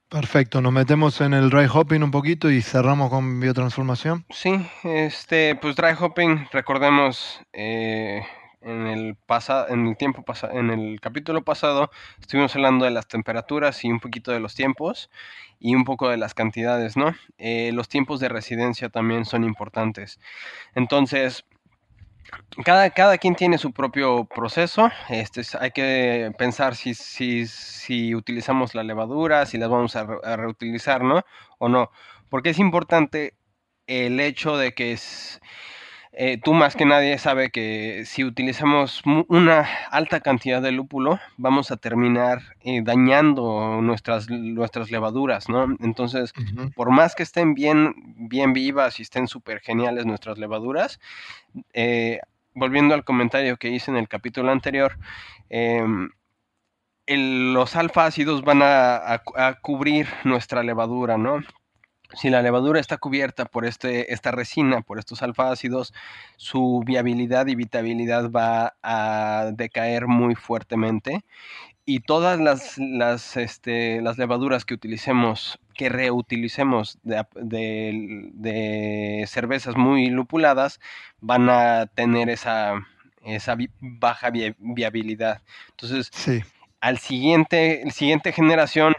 Perfecto, 0.09 0.59
nos 0.59 0.73
metemos 0.73 1.21
en 1.21 1.35
el 1.35 1.51
dry 1.51 1.67
hopping 1.71 2.01
un 2.01 2.09
poquito 2.09 2.49
y 2.49 2.63
cerramos 2.63 3.11
con 3.11 3.39
biotransformación. 3.39 4.25
Sí, 4.31 4.67
este, 4.83 5.55
pues 5.55 5.75
dry 5.75 5.93
hopping, 5.99 6.47
recordemos, 6.51 7.39
eh, 7.53 8.23
en 8.61 8.87
el 8.87 9.15
pasado, 9.15 9.67
en 9.69 9.87
el 9.87 9.97
tiempo 9.97 10.23
pasado, 10.23 10.53
en 10.53 10.71
el 10.71 10.99
capítulo 10.99 11.43
pasado 11.43 11.91
estuvimos 12.19 12.55
hablando 12.55 12.85
de 12.85 12.91
las 12.91 13.07
temperaturas 13.07 13.85
y 13.85 13.91
un 13.91 13.99
poquito 13.99 14.31
de 14.31 14.39
los 14.39 14.55
tiempos 14.55 15.11
y 15.59 15.75
un 15.75 15.83
poco 15.83 16.09
de 16.09 16.17
las 16.17 16.33
cantidades, 16.33 16.97
¿no? 16.97 17.13
Eh, 17.37 17.71
los 17.73 17.87
tiempos 17.87 18.19
de 18.19 18.29
residencia 18.29 18.89
también 18.89 19.25
son 19.25 19.43
importantes. 19.43 20.19
Entonces, 20.73 21.45
cada, 22.63 22.89
cada 22.89 23.17
quien 23.17 23.35
tiene 23.35 23.57
su 23.57 23.71
propio 23.71 24.25
proceso. 24.25 24.89
Este, 25.09 25.41
hay 25.59 25.71
que 25.71 26.31
pensar 26.37 26.75
si, 26.75 26.93
si, 26.93 27.47
si 27.47 28.15
utilizamos 28.15 28.75
la 28.75 28.83
levadura, 28.83 29.45
si 29.45 29.57
las 29.57 29.69
vamos 29.69 29.95
a, 29.95 30.05
reutilizar, 30.35 31.03
¿no? 31.03 31.23
O 31.57 31.69
no. 31.69 31.91
Porque 32.29 32.49
es 32.49 32.59
importante 32.59 33.35
el 33.87 34.19
hecho 34.19 34.57
de 34.57 34.73
que 34.73 34.91
es, 34.91 35.41
eh, 36.21 36.37
tú 36.37 36.53
más 36.53 36.75
que 36.75 36.83
nadie 36.83 37.17
sabe 37.17 37.49
que 37.49 38.03
si 38.05 38.25
utilizamos 38.25 39.01
una 39.29 39.65
alta 39.89 40.19
cantidad 40.19 40.61
de 40.61 40.73
lúpulo, 40.73 41.17
vamos 41.37 41.71
a 41.71 41.77
terminar 41.77 42.41
eh, 42.59 42.81
dañando 42.83 43.79
nuestras, 43.81 44.29
nuestras 44.29 44.91
levaduras, 44.91 45.47
¿no? 45.47 45.77
Entonces, 45.79 46.33
por 46.75 46.91
más 46.91 47.15
que 47.15 47.23
estén 47.23 47.53
bien, 47.53 47.95
bien 48.17 48.51
vivas 48.51 48.99
y 48.99 49.03
estén 49.03 49.29
súper 49.29 49.61
geniales 49.61 50.05
nuestras 50.05 50.37
levaduras, 50.37 50.99
eh, 51.71 52.19
volviendo 52.53 52.95
al 52.95 53.05
comentario 53.05 53.55
que 53.55 53.69
hice 53.69 53.89
en 53.89 53.95
el 53.95 54.09
capítulo 54.09 54.51
anterior, 54.51 54.97
em, 55.49 56.09
los 57.07 57.77
alfa 57.77 58.07
ácidos 58.07 58.43
van 58.43 58.59
a, 58.61 59.21
cubrir 59.61 60.09
nuestra 60.25 60.63
levadura, 60.63 61.17
¿no? 61.17 61.39
Si 62.13 62.29
la 62.29 62.41
levadura 62.41 62.79
está 62.79 62.97
cubierta 62.97 63.45
por 63.45 63.65
este, 63.65 64.13
esta 64.13 64.31
resina, 64.31 64.81
por 64.81 64.97
estos 64.97 65.21
alfa 65.21 65.51
ácidos, 65.51 65.93
su 66.37 66.81
viabilidad 66.85 67.47
y 67.47 67.55
vitabilidad 67.55 68.31
va 68.31 68.75
a 68.81 69.51
decaer 69.53 70.07
muy 70.07 70.35
fuertemente 70.35 71.23
y 71.89 72.01
todas 72.01 72.39
las, 72.39 72.77
las, 72.77 73.35
este, 73.35 73.99
las 74.01 74.19
levaduras 74.19 74.63
que 74.63 74.75
utilicemos, 74.75 75.59
que 75.73 75.89
reutilicemos 75.89 76.99
de, 77.01 77.25
de, 77.33 79.25
cervezas 79.27 79.75
muy 79.75 80.05
lupuladas, 80.11 80.79
van 81.19 81.49
a 81.49 81.87
tener 81.87 82.29
esa, 82.29 82.75
esa 83.25 83.57
baja 83.79 84.29
viabilidad. 84.29 85.41
Entonces, 85.71 86.11
al 86.79 86.99
siguiente, 86.99 87.83
siguiente 87.89 88.33
generación 88.33 88.95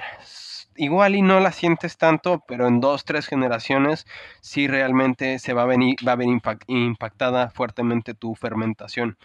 igual 0.80 1.14
y 1.14 1.22
no 1.22 1.38
la 1.40 1.52
sientes 1.52 1.96
tanto, 1.96 2.42
pero 2.48 2.66
en 2.66 2.80
dos, 2.80 3.04
tres 3.04 3.26
generaciones 3.26 4.06
sí 4.40 4.66
realmente 4.66 5.38
se 5.38 5.52
va 5.52 5.62
a, 5.62 5.66
venir, 5.66 5.96
va 6.06 6.12
a 6.12 6.16
ver 6.16 6.28
impactada 6.66 7.50
fuertemente 7.50 8.14
tu 8.14 8.34
fermentación. 8.34 9.16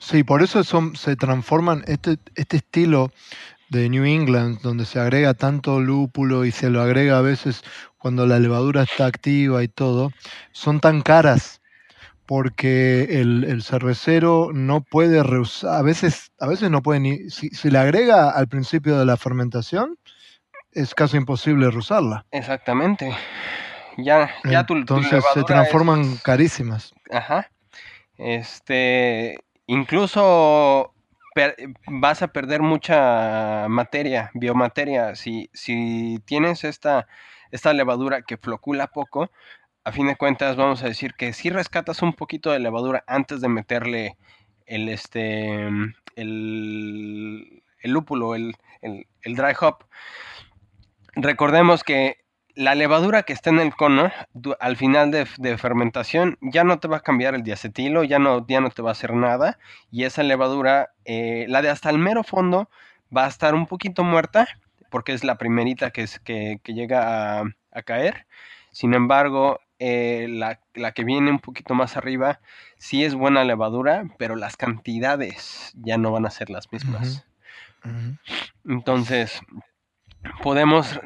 Sí, 0.00 0.22
por 0.22 0.42
eso 0.42 0.64
son, 0.64 0.96
se 0.96 1.16
transforman 1.16 1.82
este, 1.86 2.18
este 2.36 2.58
estilo 2.58 3.10
de 3.68 3.88
New 3.88 4.04
England, 4.04 4.60
donde 4.62 4.84
se 4.84 5.00
agrega 5.00 5.34
tanto 5.34 5.80
lúpulo 5.80 6.44
y 6.44 6.52
se 6.52 6.70
lo 6.70 6.80
agrega 6.80 7.18
a 7.18 7.22
veces 7.22 7.62
cuando 7.98 8.26
la 8.26 8.38
levadura 8.38 8.82
está 8.82 9.06
activa 9.06 9.62
y 9.62 9.68
todo, 9.68 10.12
son 10.52 10.80
tan 10.80 11.02
caras 11.02 11.62
porque 12.26 13.20
el, 13.20 13.62
cervecero 13.62 14.50
no 14.54 14.82
puede 14.82 15.22
reusar, 15.22 15.74
a 15.74 15.82
veces, 15.82 16.32
a 16.38 16.46
veces 16.46 16.70
no 16.70 16.82
puede 16.82 17.00
ni, 17.00 17.30
si, 17.30 17.50
si 17.50 17.70
le 17.70 17.78
agrega 17.78 18.30
al 18.30 18.48
principio 18.48 18.98
de 18.98 19.04
la 19.04 19.16
fermentación, 19.16 19.98
es 20.72 20.94
casi 20.94 21.16
imposible 21.16 21.68
usarla. 21.68 22.24
Exactamente. 22.30 23.14
Ya, 23.98 24.30
ya 24.44 24.64
tu, 24.64 24.74
Entonces 24.74 25.22
se 25.34 25.42
transforman 25.44 26.16
carísimas. 26.18 26.94
Ajá. 27.10 27.50
Este, 28.16 29.36
incluso 29.66 30.94
vas 31.86 32.22
a 32.22 32.28
perder 32.28 32.62
mucha 32.62 33.66
materia, 33.68 34.30
biomateria. 34.34 35.14
Si, 35.14 35.50
si 35.52 36.18
tienes 36.24 36.64
esta, 36.64 37.06
esta 37.50 37.72
levadura 37.72 38.22
que 38.22 38.36
flocula 38.36 38.86
poco, 38.86 39.30
a 39.84 39.92
fin 39.92 40.06
de 40.06 40.16
cuentas 40.16 40.56
vamos 40.56 40.82
a 40.82 40.86
decir 40.86 41.14
que 41.14 41.32
si 41.32 41.50
rescatas 41.50 42.02
un 42.02 42.12
poquito 42.12 42.50
de 42.50 42.60
levadura 42.60 43.02
antes 43.06 43.40
de 43.40 43.48
meterle 43.48 44.16
el, 44.66 44.88
este, 44.88 45.66
el, 46.16 47.62
el 47.80 47.90
lúpulo, 47.90 48.34
el, 48.34 48.56
el, 48.80 49.06
el 49.22 49.34
dry 49.36 49.54
hop, 49.60 49.84
recordemos 51.14 51.84
que 51.84 52.22
la 52.54 52.74
levadura 52.74 53.22
que 53.22 53.32
está 53.32 53.50
en 53.50 53.60
el 53.60 53.74
cono, 53.74 54.10
al 54.60 54.76
final 54.76 55.10
de, 55.10 55.56
fermentación, 55.56 56.38
ya 56.40 56.64
no 56.64 56.78
te 56.78 56.88
va 56.88 56.98
a 56.98 57.02
cambiar 57.02 57.34
el 57.34 57.42
diacetilo, 57.42 58.04
ya 58.04 58.18
no, 58.18 58.46
ya 58.46 58.60
no 58.60 58.70
te 58.70 58.82
va 58.82 58.90
a 58.90 58.92
hacer 58.92 59.14
nada. 59.14 59.58
Y 59.90 60.04
esa 60.04 60.22
levadura, 60.22 60.90
eh, 61.04 61.46
la 61.48 61.62
de 61.62 61.70
hasta 61.70 61.90
el 61.90 61.98
mero 61.98 62.22
fondo, 62.24 62.68
va 63.14 63.24
a 63.24 63.28
estar 63.28 63.54
un 63.54 63.66
poquito 63.66 64.04
muerta, 64.04 64.48
porque 64.90 65.12
es 65.12 65.24
la 65.24 65.38
primerita 65.38 65.90
que, 65.90 66.02
es, 66.02 66.18
que, 66.20 66.60
llega 66.66 67.40
a, 67.40 67.82
caer. 67.82 68.26
Sin 68.70 68.94
embargo, 68.94 69.60
eh, 69.78 70.26
la, 70.28 70.92
que 70.92 71.04
viene 71.04 71.30
un 71.30 71.40
poquito 71.40 71.74
más 71.74 71.96
arriba, 71.96 72.40
sí 72.76 73.04
es 73.04 73.14
buena 73.14 73.44
levadura, 73.44 74.04
pero 74.18 74.36
las 74.36 74.56
cantidades 74.56 75.72
ya 75.74 75.96
no 75.96 76.12
van 76.12 76.26
a 76.26 76.30
ser 76.30 76.50
las 76.50 76.70
mismas. 76.70 77.26
Entonces, 78.64 79.40
podemos 80.42 81.00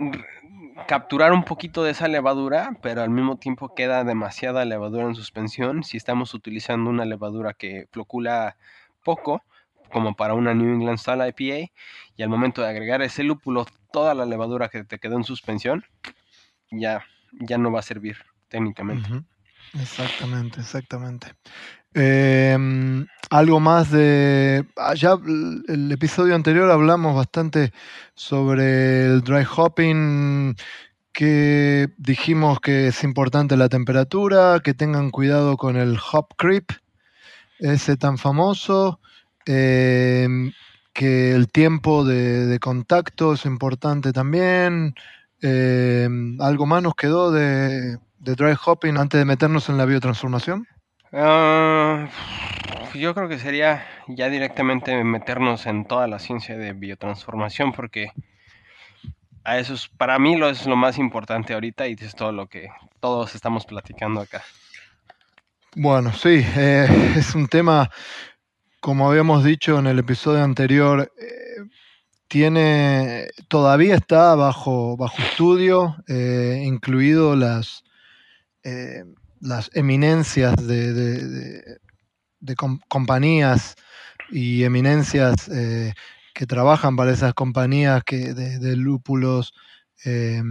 capturar 0.86 1.32
un 1.32 1.44
poquito 1.44 1.82
de 1.82 1.90
esa 1.92 2.08
levadura, 2.08 2.76
pero 2.82 3.02
al 3.02 3.10
mismo 3.10 3.36
tiempo 3.36 3.74
queda 3.74 4.04
demasiada 4.04 4.64
levadura 4.64 5.04
en 5.04 5.14
suspensión. 5.14 5.84
Si 5.84 5.96
estamos 5.96 6.34
utilizando 6.34 6.90
una 6.90 7.04
levadura 7.04 7.54
que 7.54 7.88
flocula 7.90 8.56
poco, 9.02 9.42
como 9.90 10.14
para 10.14 10.34
una 10.34 10.54
New 10.54 10.74
England 10.74 10.98
Style 10.98 11.28
IPA, 11.28 11.72
y 12.16 12.22
al 12.22 12.28
momento 12.28 12.62
de 12.62 12.68
agregar 12.68 13.02
ese 13.02 13.22
lúpulo, 13.22 13.66
toda 13.92 14.14
la 14.14 14.26
levadura 14.26 14.68
que 14.68 14.84
te 14.84 14.98
quedó 14.98 15.16
en 15.16 15.24
suspensión, 15.24 15.84
ya, 16.70 17.04
ya 17.32 17.58
no 17.58 17.72
va 17.72 17.80
a 17.80 17.82
servir 17.82 18.18
técnicamente. 18.48 19.08
Exactamente, 19.74 20.60
exactamente. 20.60 21.34
Em, 21.98 23.06
algo 23.30 23.58
más 23.58 23.90
de. 23.90 24.66
Allá, 24.76 25.14
el 25.66 25.90
episodio 25.90 26.34
anterior 26.34 26.70
hablamos 26.70 27.16
bastante 27.16 27.72
sobre 28.14 29.06
el 29.06 29.22
dry 29.22 29.46
hopping, 29.56 30.54
que 31.12 31.88
dijimos 31.96 32.60
que 32.60 32.88
es 32.88 33.02
importante 33.02 33.56
la 33.56 33.70
temperatura, 33.70 34.60
que 34.62 34.74
tengan 34.74 35.10
cuidado 35.10 35.56
con 35.56 35.76
el 35.78 35.98
hop 36.12 36.34
creep, 36.36 36.70
ese 37.60 37.96
tan 37.96 38.18
famoso, 38.18 39.00
em, 39.46 40.52
que 40.92 41.32
el 41.32 41.48
tiempo 41.48 42.04
de, 42.04 42.58
contacto 42.60 43.34
es 43.34 43.46
importante 43.46 44.12
también. 44.12 44.94
Em, 45.40 46.38
¿Algo 46.42 46.66
más 46.66 46.82
nos 46.82 46.94
quedó 46.94 47.32
de 47.32 47.98
dry 48.20 48.54
hopping 48.66 48.98
antes 48.98 49.18
de 49.18 49.24
meternos 49.24 49.68
en 49.70 49.78
la 49.78 49.86
biotransformación? 49.86 50.66
Ah, 51.12 52.08
yo 52.94 53.14
creo 53.14 53.28
que 53.28 53.38
sería 53.38 53.86
ya 54.08 54.28
directamente 54.28 55.02
meternos 55.04 55.66
en 55.66 55.84
toda 55.86 56.06
la 56.06 56.18
ciencia 56.18 56.56
de 56.56 56.72
biotransformación 56.72 57.72
porque 57.72 58.12
a 59.44 59.58
eso 59.58 59.74
es, 59.74 59.88
para 59.88 60.18
mí 60.18 60.36
lo 60.36 60.48
es 60.48 60.66
lo 60.66 60.76
más 60.76 60.98
importante 60.98 61.54
ahorita 61.54 61.86
y 61.86 61.92
es 61.92 62.14
todo 62.14 62.32
lo 62.32 62.48
que 62.48 62.68
todos 63.00 63.34
estamos 63.34 63.64
platicando 63.64 64.20
acá. 64.20 64.42
Bueno, 65.76 66.12
sí, 66.12 66.44
eh, 66.56 66.88
es 67.16 67.34
un 67.34 67.46
tema, 67.46 67.90
como 68.80 69.08
habíamos 69.08 69.44
dicho 69.44 69.78
en 69.78 69.86
el 69.86 70.00
episodio 70.00 70.42
anterior, 70.42 71.12
eh, 71.20 71.68
tiene, 72.26 73.28
todavía 73.46 73.94
está 73.94 74.34
bajo, 74.34 74.96
bajo 74.96 75.22
estudio, 75.22 75.96
eh, 76.08 76.62
incluido 76.64 77.36
las 77.36 77.84
las 79.40 79.70
eminencias 79.74 80.54
de, 80.66 81.78
compañías 82.88 83.76
y 84.30 84.64
eminencias 84.64 85.48
eh, 85.48 85.94
que 86.34 86.46
trabajan 86.46 86.96
para 86.96 87.12
esas 87.12 87.34
compañías 87.34 88.02
que 88.04 88.34
de, 88.34 88.76
lúpulos 88.76 89.52
eh, 90.04 90.42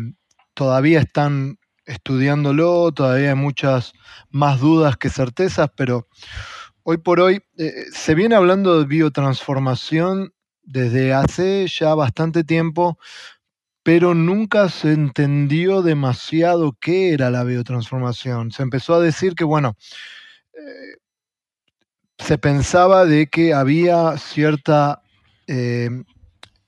todavía 0.54 1.00
están 1.00 1.58
estudiándolo, 1.86 2.92
todavía 2.92 3.30
hay 3.30 3.36
muchas 3.36 3.94
más 4.30 4.60
dudas 4.60 4.98
que 4.98 5.10
certezas, 5.10 5.70
pero 5.76 6.08
hoy 6.84 6.98
por 6.98 7.20
hoy 7.20 7.44
eh, 7.58 7.86
se 7.92 8.16
viene 8.16 8.36
hablando 8.36 8.80
de 8.80 8.86
biotransformación 8.86 10.34
desde 10.64 11.14
hace 11.14 11.68
ya 11.68 11.94
bastante 11.94 12.44
tiempo, 12.44 12.98
pero 13.86 14.16
nunca 14.16 14.68
se 14.70 14.94
entendió 14.94 15.84
demasiado 15.84 16.76
qué 16.82 17.14
era 17.14 17.30
la 17.30 17.44
biotransformación. 17.44 18.52
Se 18.52 18.64
empezó 18.64 18.96
a 18.96 19.00
decir 19.00 19.36
que, 19.36 19.44
bueno, 19.44 19.76
eh, 20.56 20.98
se 22.18 22.40
pensaba 22.40 23.06
de 23.06 23.28
que 23.28 23.54
había 23.54 24.18
cierta, 24.18 25.04
eh, 25.46 25.92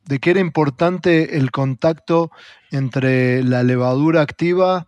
de 0.06 0.20
que 0.20 0.30
era 0.30 0.40
importante 0.40 1.38
el 1.38 1.50
contacto 1.50 2.30
entre 2.70 3.42
la 3.42 3.64
levadura 3.64 4.22
activa 4.22 4.88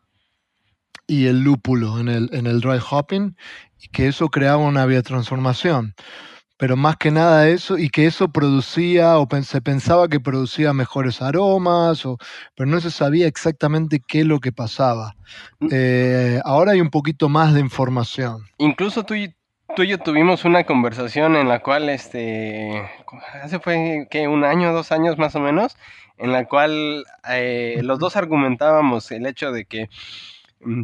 y 1.07 1.25
el 1.25 1.41
lúpulo 1.41 1.99
en 1.99 2.09
el, 2.09 2.29
en 2.31 2.45
el 2.45 2.61
dry 2.61 2.79
hopping 2.91 3.35
y 3.81 3.87
que 3.87 4.07
eso 4.07 4.29
creaba 4.29 4.57
una 4.57 4.85
biotransformación 4.85 5.95
pero 6.59 6.75
más 6.75 6.97
que 6.97 7.09
nada 7.09 7.47
eso, 7.47 7.77
y 7.77 7.87
que 7.87 8.05
eso 8.05 8.27
producía, 8.27 9.17
o 9.17 9.29
se 9.43 9.61
pensaba 9.61 10.09
que 10.09 10.19
producía 10.19 10.73
mejores 10.73 11.21
aromas, 11.21 12.05
o, 12.05 12.17
pero 12.53 12.69
no 12.69 12.81
se 12.81 12.91
sabía 12.91 13.27
exactamente 13.27 14.01
qué 14.05 14.19
es 14.19 14.25
lo 14.25 14.41
que 14.41 14.51
pasaba. 14.51 15.15
Mm. 15.61 15.69
Eh, 15.71 16.41
ahora 16.43 16.73
hay 16.73 16.81
un 16.81 16.89
poquito 16.89 17.29
más 17.29 17.53
de 17.53 17.61
información. 17.61 18.43
Incluso 18.57 19.03
tú 19.03 19.13
y, 19.13 19.33
tú 19.73 19.83
y 19.83 19.87
yo 19.87 19.99
tuvimos 19.99 20.43
una 20.43 20.65
conversación 20.65 21.37
en 21.37 21.47
la 21.47 21.59
cual, 21.61 21.87
este, 21.87 22.83
hace 23.41 23.59
fue 23.59 24.09
que 24.11 24.27
un 24.27 24.43
año, 24.43 24.73
dos 24.73 24.91
años 24.91 25.17
más 25.17 25.35
o 25.35 25.39
menos, 25.39 25.77
en 26.17 26.33
la 26.33 26.43
cual 26.43 27.05
eh, 27.29 27.79
los 27.83 27.99
dos 27.99 28.17
argumentábamos 28.17 29.09
el 29.11 29.27
hecho 29.27 29.53
de 29.53 29.63
que 29.63 29.87
mm, 30.59 30.81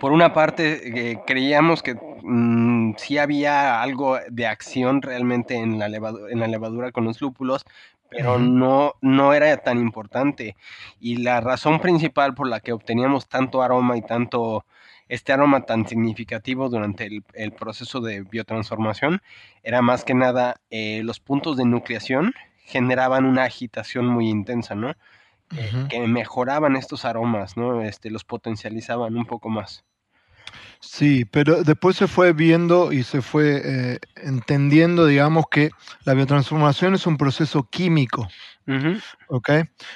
por 0.00 0.12
una 0.12 0.32
parte, 0.32 1.10
eh, 1.10 1.18
creíamos 1.26 1.82
que 1.82 1.94
mm, 1.94 2.94
sí 2.96 3.18
había 3.18 3.82
algo 3.82 4.18
de 4.30 4.46
acción 4.46 5.02
realmente 5.02 5.54
en 5.56 5.78
la, 5.78 5.88
levadura, 5.88 6.32
en 6.32 6.40
la 6.40 6.46
levadura 6.46 6.92
con 6.92 7.04
los 7.04 7.20
lúpulos, 7.20 7.64
pero 8.08 8.38
no, 8.38 8.94
no 9.00 9.32
era 9.32 9.56
tan 9.58 9.78
importante. 9.78 10.56
Y 11.00 11.16
la 11.16 11.40
razón 11.40 11.80
principal 11.80 12.34
por 12.34 12.48
la 12.48 12.60
que 12.60 12.72
obteníamos 12.72 13.28
tanto 13.28 13.62
aroma 13.62 13.96
y 13.96 14.02
tanto 14.02 14.64
este 15.08 15.32
aroma 15.32 15.62
tan 15.66 15.86
significativo 15.86 16.68
durante 16.68 17.08
el, 17.34 17.52
proceso 17.52 18.00
de 18.00 18.22
biotransformación 18.22 19.20
era 19.62 19.82
más 19.82 20.04
que 20.04 20.14
nada 20.14 20.56
eh, 20.70 21.02
los 21.04 21.20
puntos 21.20 21.56
de 21.56 21.64
nucleación 21.64 22.32
generaban 22.64 23.24
una 23.26 23.44
agitación 23.44 24.06
muy 24.06 24.28
intensa, 24.28 24.74
¿no? 24.74 24.94
Que 25.88 26.00
mejoraban 26.06 26.76
estos 26.76 27.04
aromas, 27.04 27.56
¿no? 27.56 27.82
Este, 27.82 28.10
los 28.10 28.24
potencializaban 28.24 29.16
un 29.16 29.26
poco 29.26 29.48
más. 29.48 29.84
Sí, 30.80 31.24
pero 31.24 31.62
después 31.62 31.96
se 31.96 32.08
fue 32.08 32.32
viendo 32.32 32.92
y 32.92 33.04
se 33.04 33.22
fue 33.22 33.62
eh, 33.64 33.98
entendiendo, 34.16 35.06
digamos, 35.06 35.44
que 35.48 35.70
la 36.04 36.14
biotransformación 36.14 36.94
es 36.94 37.06
un 37.06 37.16
proceso 37.16 37.68
químico. 37.70 38.28
¿Ok? 39.28 39.50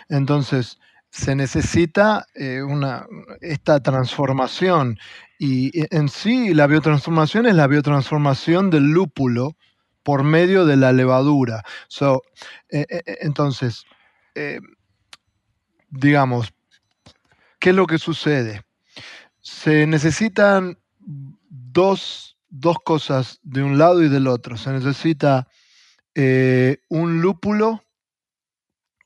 Entonces, 0.08 0.78
se 1.10 1.34
necesita 1.34 2.26
eh, 2.34 2.62
una, 2.62 3.06
esta 3.40 3.80
transformación. 3.80 4.98
Y 5.38 5.72
en 5.94 6.08
sí, 6.08 6.54
la 6.54 6.68
biotransformación 6.68 7.46
es 7.46 7.54
la 7.56 7.66
biotransformación 7.66 8.70
del 8.70 8.84
lúpulo 8.84 9.56
por 10.04 10.22
medio 10.22 10.66
de 10.66 10.76
la 10.76 10.92
levadura. 10.92 11.64
So, 11.88 12.22
eh, 12.70 12.86
entonces, 13.20 13.84
digamos, 15.98 16.52
¿qué 17.58 17.70
es 17.70 17.76
lo 17.76 17.86
que 17.86 17.98
sucede? 17.98 18.62
Se 19.40 19.86
necesitan 19.86 20.78
dos, 20.98 22.36
cosas 22.84 23.38
de 23.42 23.62
un 23.62 23.78
lado 23.78 24.02
y 24.02 24.08
del 24.08 24.26
otro. 24.26 24.56
Se 24.56 24.70
necesita 24.70 25.48
eh, 26.14 26.78
un 26.88 27.20
lúpulo 27.20 27.84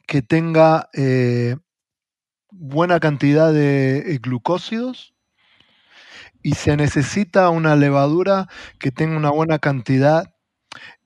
que 0.07 0.23
tenga 0.23 0.89
eh, 0.93 1.57
buena 2.51 3.01
cantidad 3.01 3.53
de 3.53 3.99
eh, 3.99 4.19
glucósidos 4.23 5.15
y 6.43 6.55
se 6.55 6.77
necesita 6.77 7.51
una 7.51 7.77
levadura 7.77 8.49
que 8.79 8.91
tenga 8.91 9.17
una 9.17 9.31
buena 9.31 9.59
cantidad 9.59 10.33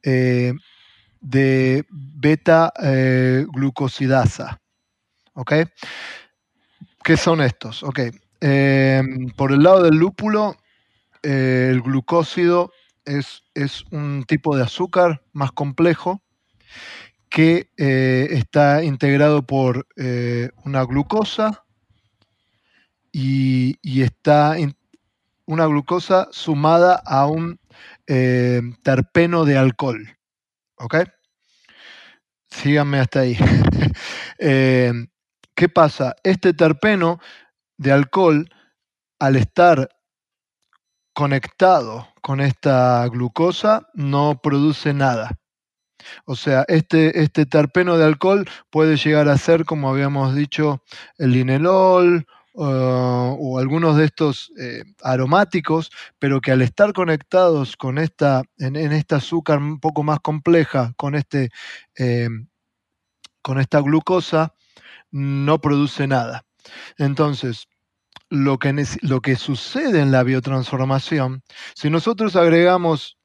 de 0.03 1.87
beta 1.91 2.73
glucosidasa. 3.53 4.61
¿Ok? 5.35 5.53
¿Qué 7.03 7.17
son 7.17 7.43
estos? 7.43 7.83
Ok. 7.83 8.01
Em, 8.41 9.31
por 9.31 9.53
el 9.53 9.63
lado 9.63 9.83
del 9.83 9.97
lúpulo, 9.97 10.57
eh, 11.23 11.69
el 11.71 11.83
glucósido 11.83 12.73
es, 13.05 13.43
es, 13.55 13.85
un 13.91 14.25
tipo 14.27 14.57
de 14.57 14.63
azúcar 14.63 15.23
más 15.33 15.53
complejo 15.53 16.23
que 17.29 17.71
eh, 17.77 18.29
está 18.31 18.85
integrado 18.85 19.43
por 19.43 19.87
eh, 19.97 20.51
una 20.65 20.85
glucosa 20.85 21.65
y, 23.13 23.77
y 23.83 24.03
está 24.03 24.57
una 25.47 25.67
glucosa 25.67 26.29
sumada 26.31 27.03
a 27.05 27.27
un 27.27 27.59
terpeno 28.83 29.45
de 29.45 29.57
alcohol. 29.57 30.17
¿Ok? 30.77 30.97
Síganme 32.49 32.99
hasta 32.99 33.21
ahí. 33.21 33.37
¿Qué 35.55 35.69
pasa? 35.69 36.17
Este 36.25 36.53
terpeno 36.53 37.21
de 37.79 37.93
alcohol, 37.93 38.49
al 39.21 39.37
estar 39.37 39.89
conectado 41.15 42.09
con 42.21 42.41
esta 42.41 43.07
glucosa, 43.09 43.89
no 43.95 44.41
produce 44.43 44.93
nada. 44.93 45.39
O 46.25 46.35
sea, 46.35 46.65
este, 46.67 47.23
este 47.23 47.47
terpeno 47.47 47.97
de 47.97 48.05
alcohol 48.05 48.49
puede 48.71 48.97
llegar 48.97 49.29
a 49.29 49.39
ser, 49.39 49.65
como 49.65 49.89
habíamos 49.89 50.35
dicho, 50.35 50.83
el 51.19 51.33
linelol 51.33 52.27
o 52.57 53.59
algunos 53.59 53.97
de 53.97 54.05
estos 54.05 54.53
eh, 54.59 54.85
aromáticos, 55.03 55.91
pero 56.21 56.41
que 56.41 56.53
al 56.53 56.63
estar 56.63 56.93
conectados 56.93 57.77
con 57.77 57.99
esta, 57.99 58.43
en, 58.59 58.77
esta 58.77 59.17
azúcar 59.17 59.59
un 59.59 59.81
poco 59.81 60.05
más 60.05 60.21
compleja, 60.21 60.93
con, 60.97 61.17
este, 61.17 61.51
eh, 61.99 62.29
con 63.43 63.59
esta 63.59 63.81
glucosa, 63.81 64.55
no 65.15 65.61
produce 65.61 66.09
nada. 66.09 66.45
Entonces, 66.99 67.69
lo 68.31 68.59
que, 68.59 68.75
lo 69.03 69.21
que 69.21 69.37
sucede 69.37 70.01
en 70.01 70.11
la 70.11 70.25
biotransformación, 70.25 71.43
si 71.77 71.89
nosotros 71.89 72.35
agregamos 72.35 73.17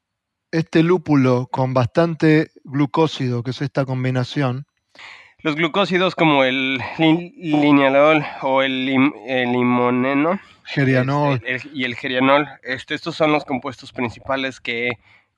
este 0.51 0.83
lúpulo 0.83 1.47
con 1.51 1.73
bastante 1.73 2.51
glucósido, 2.63 3.41
que 3.41 3.51
es 3.51 3.61
esta 3.63 3.85
combinación, 3.85 4.67
los 5.41 5.55
glucósidos 5.55 6.15
como 6.15 6.43
el 6.43 6.79
linealol 6.97 8.25
o 8.41 8.61
el, 8.61 8.85
limoneno 8.85 10.39
gerianol. 10.65 11.41
Este, 11.45 11.69
y 11.73 11.85
el 11.85 11.95
gerianol, 11.95 12.47
este, 12.61 12.93
estos 12.93 13.15
son 13.15 13.31
los 13.31 13.45
compuestos 13.45 13.93
principales 13.93 14.59
que 14.59 14.91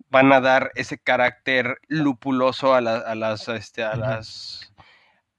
van 0.09 0.33
a 0.33 0.41
dar 0.41 0.71
ese 0.75 0.97
carácter 0.97 1.77
lupuloso 1.87 2.73
a, 2.73 2.81
las, 2.81 3.47
este, 3.47 3.83
a 3.83 3.95
las 3.95 4.70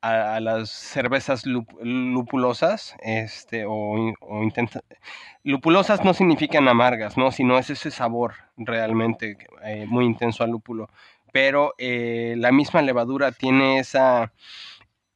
a, 0.03 0.41
las 0.41 0.71
cervezas 0.71 1.45
lupulosas, 1.47 2.95
este, 3.01 3.65
o, 3.67 4.13
lupulosas 5.45 6.05
no 6.05 6.13
significan 6.13 6.69
amargas, 6.69 7.17
¿no? 7.17 7.33
Sino 7.33 7.59
es 7.59 7.71
ese 7.71 7.91
sabor 7.91 8.35
realmente 8.57 9.39
eh, 9.65 9.87
muy 9.89 10.05
intenso 10.05 10.45
al 10.45 10.51
lúpulo 10.51 10.89
pero 11.33 11.75
eh, 11.79 12.35
la 12.39 12.53
misma 12.53 12.83
levadura 12.83 13.33
tiene 13.33 13.81
esa... 13.81 14.33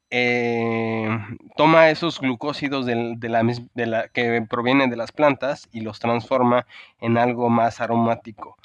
Eh, 0.08 1.08
toma 1.56 1.90
esos 1.90 2.20
glucósidos 2.20 2.86
de, 2.86 2.94
la, 3.28 4.08
que 4.08 4.46
provienen 4.48 4.88
de 4.88 4.96
las 4.96 5.10
plantas 5.12 5.68
y 5.72 5.80
los 5.80 5.98
transforma 5.98 6.64
en 7.00 7.18
algo 7.18 7.50
más 7.50 7.80
aromático. 7.80 8.56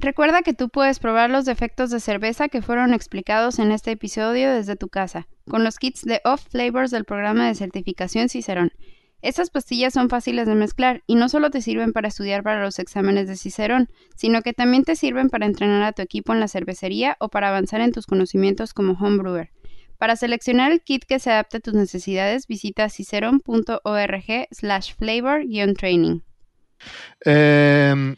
Recuerda 0.00 0.42
que 0.42 0.54
tú 0.54 0.68
puedes 0.68 1.00
probar 1.00 1.28
los 1.28 1.44
defectos 1.44 1.90
de 1.90 1.98
cerveza 1.98 2.48
que 2.48 2.62
fueron 2.62 2.94
explicados 2.94 3.58
en 3.58 3.72
este 3.72 3.90
episodio 3.90 4.52
desde 4.52 4.76
tu 4.76 4.88
casa, 4.88 5.26
con 5.48 5.64
los 5.64 5.78
kits 5.78 6.02
de 6.02 6.20
Off 6.24 6.44
Flavors 6.48 6.92
del 6.92 7.04
programa 7.04 7.48
de 7.48 7.56
certificación 7.56 8.28
Cicerón. 8.28 8.72
Estas 9.20 9.50
pastillas 9.50 9.94
son 9.94 10.08
fáciles 10.08 10.46
de 10.46 10.54
mezclar 10.54 11.02
y 11.08 11.16
no 11.16 11.28
solo 11.28 11.50
te 11.50 11.60
sirven 11.60 11.92
para 11.92 12.06
estudiar 12.06 12.44
para 12.44 12.62
los 12.62 12.78
exámenes 12.78 13.26
de 13.26 13.36
Cicerón, 13.36 13.88
sino 14.14 14.42
que 14.42 14.52
también 14.52 14.84
te 14.84 14.94
sirven 14.94 15.28
para 15.28 15.46
entrenar 15.46 15.82
a 15.82 15.92
tu 15.92 16.02
equipo 16.02 16.32
en 16.32 16.38
la 16.38 16.46
cervecería 16.46 17.16
o 17.18 17.28
para 17.28 17.48
avanzar 17.48 17.80
en 17.80 17.90
tus 17.90 18.06
conocimientos 18.06 18.72
como 18.72 18.92
homebrewer. 18.92 19.50
Para 19.98 20.14
seleccionar 20.14 20.70
el 20.70 20.80
kit 20.80 21.04
que 21.04 21.18
se 21.18 21.32
adapte 21.32 21.56
a 21.56 21.60
tus 21.60 21.74
necesidades, 21.74 22.46
visita 22.46 22.88
ciceron.org 22.88 24.48
slash 24.52 24.94
flavor-training. 24.94 26.20
Em, 27.24 28.14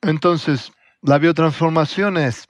entonces, 0.00 0.72
la 1.04 1.18
biotransformación 1.18 2.16
es, 2.16 2.48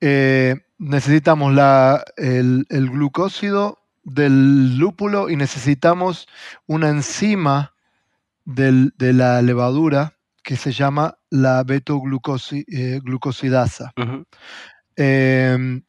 eh, 0.00 0.56
necesitamos 0.78 1.54
la, 1.54 2.02
el, 2.16 2.66
el 2.70 2.88
glucósido 2.88 3.82
del 4.02 4.78
lúpulo 4.78 5.28
y 5.28 5.36
necesitamos 5.36 6.26
una 6.66 6.88
enzima 6.88 7.74
de 8.46 9.12
la 9.12 9.42
levadura 9.42 10.14
que 10.42 10.56
se 10.56 10.72
llama 10.72 11.18
la 11.28 11.62
betoglucosidasa. 11.64 13.92
Eh, 14.96 15.52
em, 15.54 15.82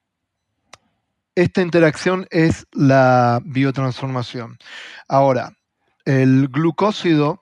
esta 1.35 1.61
interacción 1.61 2.27
es 2.31 2.67
la 2.73 3.39
biotransformación. 3.45 4.57
Ahora, 5.07 5.55
el 6.03 6.49
glucósido 6.49 7.39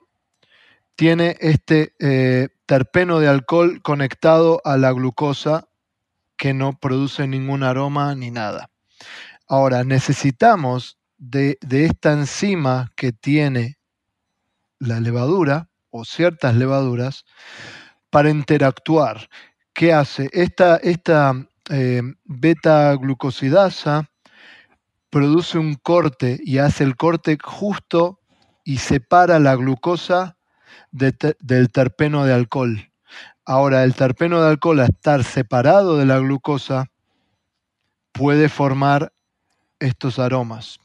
tiene 0.95 1.35
este 1.39 1.95
eh, 1.99 2.49
terpeno 2.65 3.19
de 3.19 3.27
alcohol 3.27 3.81
conectado 3.81 4.61
a 4.63 4.77
la 4.77 4.91
glucosa 4.91 5.67
que 6.37 6.53
no 6.53 6.77
produce 6.79 7.27
ningún 7.27 7.63
aroma 7.63 8.15
ni 8.15 8.31
nada. 8.31 8.69
Ahora, 9.47 9.83
necesitamos 9.83 10.97
de, 11.17 11.57
esta 11.69 12.13
enzima 12.13 12.91
que 12.95 13.11
tiene 13.11 13.77
la 14.79 14.99
levadura 14.99 15.69
o 15.89 16.03
ciertas 16.03 16.55
levaduras 16.55 17.25
para 18.09 18.29
interactuar. 18.29 19.29
¿Qué 19.73 19.93
hace? 19.93 20.29
Esta, 20.33 20.79
eh, 21.69 22.01
beta-glucosidasa 22.25 24.09
produce 25.09 25.57
un 25.57 25.75
corte 25.75 26.39
y 26.43 26.57
hace 26.57 26.83
el 26.83 26.95
corte 26.95 27.37
justo 27.41 28.19
y 28.63 28.79
separa 28.79 29.39
la 29.39 29.55
glucosa 29.55 30.37
del 30.95 31.71
terpeno 31.71 32.25
de 32.25 32.33
alcohol. 32.33 32.89
Ahora, 33.45 33.83
el 33.83 33.93
terpeno 33.93 34.41
de 34.41 34.49
alcohol, 34.49 34.79
al 34.79 34.89
estar 34.89 35.23
separado 35.23 35.97
de 35.97 36.05
la 36.05 36.17
glucosa, 36.19 36.91
puede 38.11 38.49
formar 38.49 39.13
estos 39.79 40.19
aromas. 40.19 40.79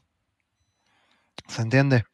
¿Se 1.47 1.61
entiende? 1.61 2.05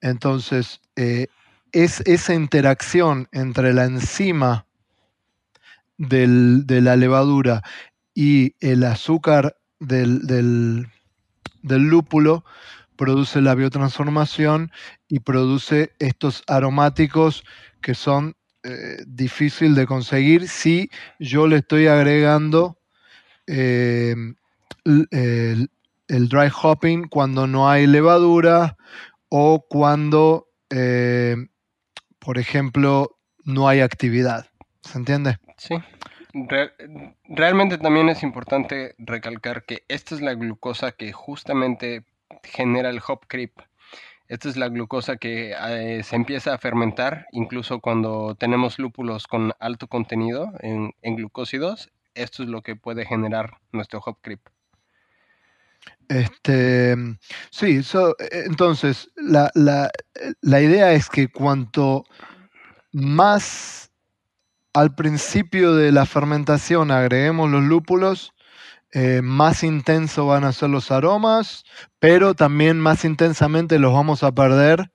Entonces, 0.00 0.80
eh, 0.96 1.28
es 1.72 2.00
esa 2.06 2.34
interacción 2.34 3.28
entre 3.32 3.72
la 3.72 3.84
enzima 3.84 4.66
de 5.96 6.80
la 6.80 6.96
levadura 6.96 7.62
y 8.14 8.54
el 8.60 8.84
azúcar 8.84 9.56
del, 9.80 10.88
lúpulo 11.62 12.44
produce 12.96 13.40
la 13.40 13.54
biotransformación 13.54 14.70
y 15.14 15.20
produce 15.20 15.92
estos 16.00 16.42
aromáticos 16.48 17.44
que 17.80 17.94
son 17.94 18.34
eh, 18.64 18.96
difíciles 19.06 19.76
de 19.76 19.86
conseguir 19.86 20.48
si 20.48 20.90
yo 21.20 21.46
le 21.46 21.58
estoy 21.58 21.86
agregando 21.86 22.80
eh, 23.46 24.16
el 24.84 25.68
dry 26.28 26.50
hopping 26.62 27.06
cuando 27.06 27.46
no 27.46 27.70
hay 27.70 27.86
levadura 27.86 28.76
o 29.28 29.64
cuando, 29.68 30.48
eh, 30.70 31.36
por 32.18 32.36
ejemplo, 32.36 33.16
no 33.44 33.68
hay 33.68 33.82
actividad. 33.82 34.48
¿Se 34.82 34.98
entiende? 34.98 35.38
Sí. 35.58 35.76
realmente 37.28 37.78
también 37.78 38.08
es 38.08 38.24
importante 38.24 38.96
recalcar 38.98 39.62
que 39.62 39.84
esta 39.86 40.16
es 40.16 40.20
la 40.20 40.34
glucosa 40.34 40.90
que 40.90 41.12
justamente 41.12 42.02
genera 42.42 42.90
el 42.90 43.00
hop 43.06 43.28
creep. 43.28 43.52
Esta 44.26 44.48
es 44.48 44.56
la 44.56 44.68
glucosa 44.68 45.16
que 45.16 45.52
eh, 45.52 46.02
se 46.02 46.16
empieza 46.16 46.54
a 46.54 46.58
fermentar 46.58 47.26
incluso 47.32 47.80
cuando 47.80 48.34
tenemos 48.34 48.78
lúpulos 48.78 49.26
con 49.26 49.52
alto 49.60 49.86
contenido 49.86 50.52
en, 50.60 50.92
glucósidos. 51.02 51.90
Esto 52.14 52.42
es 52.42 52.48
lo 52.48 52.62
que 52.62 52.74
puede 52.74 53.04
generar 53.04 53.58
nuestro 53.72 54.00
hop 54.00 54.18
creep. 54.22 54.40
Este, 56.08 56.96
sí, 57.50 57.80
e, 57.80 58.44
entonces 58.46 59.10
la, 59.16 59.90
idea 60.42 60.92
es 60.92 61.10
que 61.10 61.28
cuanto 61.28 62.04
más 62.92 63.90
al 64.72 64.94
principio 64.94 65.74
de 65.74 65.92
la 65.92 66.06
fermentación 66.06 66.90
agreguemos 66.90 67.50
los 67.50 67.62
lúpulos, 67.62 68.33
eh, 68.94 69.22
más 69.22 69.64
intenso 69.64 70.26
van 70.26 70.44
a 70.44 70.52
ser 70.52 70.70
los 70.70 70.90
aromas, 70.92 71.64
pero 71.98 72.34
también 72.34 72.80
más 72.80 73.04
intensamente 73.04 73.80
los 73.80 73.92
vamos 73.92 74.22
a 74.22 74.32
perder 74.32 74.92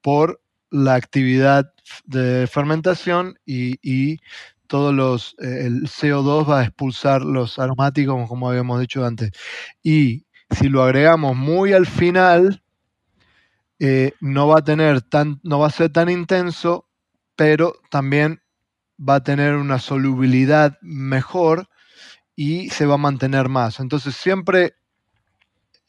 por 0.00 0.40
la 0.70 0.94
actividad 0.94 1.72
de 2.04 2.46
fermentación 2.46 3.38
y, 3.44 3.78
y 3.82 4.20
todos 4.68 4.94
los, 4.94 5.36
eh, 5.40 5.66
el 5.66 5.82
CO2 5.88 6.48
va 6.48 6.60
a 6.60 6.64
expulsar 6.64 7.22
los 7.22 7.58
aromáticos, 7.58 8.28
como 8.28 8.48
habíamos 8.48 8.80
dicho 8.80 9.04
antes. 9.04 9.30
Y 9.82 10.26
si 10.50 10.68
lo 10.68 10.82
agregamos 10.82 11.36
muy 11.36 11.72
al 11.72 11.86
final, 11.86 12.62
eh, 13.80 14.12
no 14.20 14.48
va 14.48 14.60
a 14.60 14.64
tener 14.64 15.02
tan, 15.02 15.40
no 15.42 15.58
va 15.58 15.66
a 15.66 15.70
ser 15.70 15.90
tan 15.90 16.08
intenso, 16.08 16.88
pero 17.36 17.74
también 17.90 18.42
va 18.96 19.16
a 19.16 19.24
tener 19.24 19.56
una 19.56 19.78
solubilidad 19.80 20.78
mejor 20.82 21.68
y 22.36 22.70
se 22.70 22.86
va 22.86 22.94
a 22.94 22.98
mantener 22.98 23.48
más. 23.48 23.80
Entonces 23.80 24.14
siempre 24.16 24.74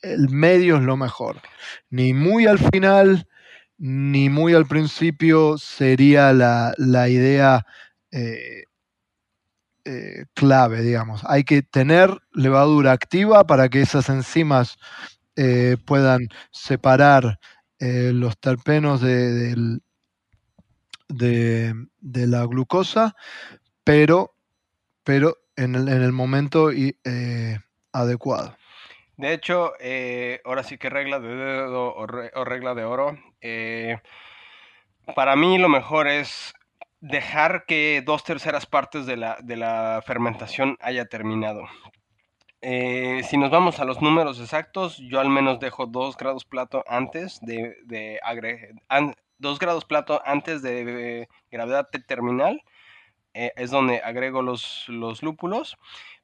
el 0.02 0.30
medio 0.30 0.78
es 0.78 0.84
lo 0.84 0.98
mejor. 0.98 1.42
Ni 1.90 2.14
muy 2.14 2.46
al 2.46 2.60
final, 2.60 3.28
ni 3.78 4.30
muy 4.30 4.54
al 4.54 4.66
principio 4.66 5.58
sería 5.58 6.34
la, 6.34 7.10
idea 7.10 7.66
eh, 8.12 8.66
eh, 9.84 10.26
clave, 10.34 10.82
digamos. 10.82 11.22
Hay 11.26 11.44
que 11.44 11.62
tener 11.62 12.22
levadura 12.34 12.92
activa 12.92 13.46
para 13.46 13.70
que 13.70 13.82
esas 13.82 14.10
enzimas 14.10 14.78
eh, 15.36 15.78
puedan 15.86 16.28
separar 16.52 17.40
los 17.78 18.40
terpenos 18.40 19.00
de, 19.02 19.80
de, 21.10 22.28
la 22.28 22.46
glucosa, 22.46 23.16
pero, 23.84 24.36
pero 25.04 25.38
en, 25.56 25.76
el, 25.76 25.88
en 25.88 26.02
el 26.02 26.12
momento 26.12 26.72
eh, 26.72 27.60
adecuado. 27.92 28.58
De 29.18 29.34
hecho, 29.34 29.74
ahora 30.44 30.64
sí 30.64 30.78
que 30.78 30.90
regla 30.90 31.20
de 31.20 31.30
dedo 31.30 31.96
o, 31.96 32.06
regla 32.06 32.76
de 32.76 32.84
oro. 32.84 33.18
para 35.16 35.36
mí 35.36 35.58
lo 35.58 35.70
mejor 35.70 36.08
es 36.08 36.54
dejar 37.00 37.66
que 37.66 38.02
dos 38.06 38.24
terceras 38.24 38.66
partes 38.66 39.06
de 39.06 39.16
la, 39.16 39.38
de 39.42 39.56
la 39.56 40.04
fermentación 40.06 40.78
haya 40.82 41.06
terminado. 41.06 41.66
Eh, 42.68 43.22
si 43.30 43.38
nos 43.38 43.52
vamos 43.52 43.80
a 43.80 43.86
los 43.86 44.02
números 44.02 44.40
exactos, 44.40 44.98
yo 44.98 45.20
al 45.20 45.30
menos 45.30 45.60
dejo 45.60 45.86
2 45.86 46.18
grados 46.18 46.46
plato 46.46 46.84
antes 46.88 47.40
de, 47.42 47.76
de 47.86 48.20
grados 49.60 49.86
plato 49.86 50.20
antes 50.26 50.64
de, 50.64 51.28
gravedad 51.52 51.88
terminal. 52.08 52.64
Eh, 53.36 53.52
es 53.58 53.70
donde 53.70 54.02
agrego 54.04 54.42
los, 54.42 54.86
los 54.88 55.22
lúpulos. 55.22 55.78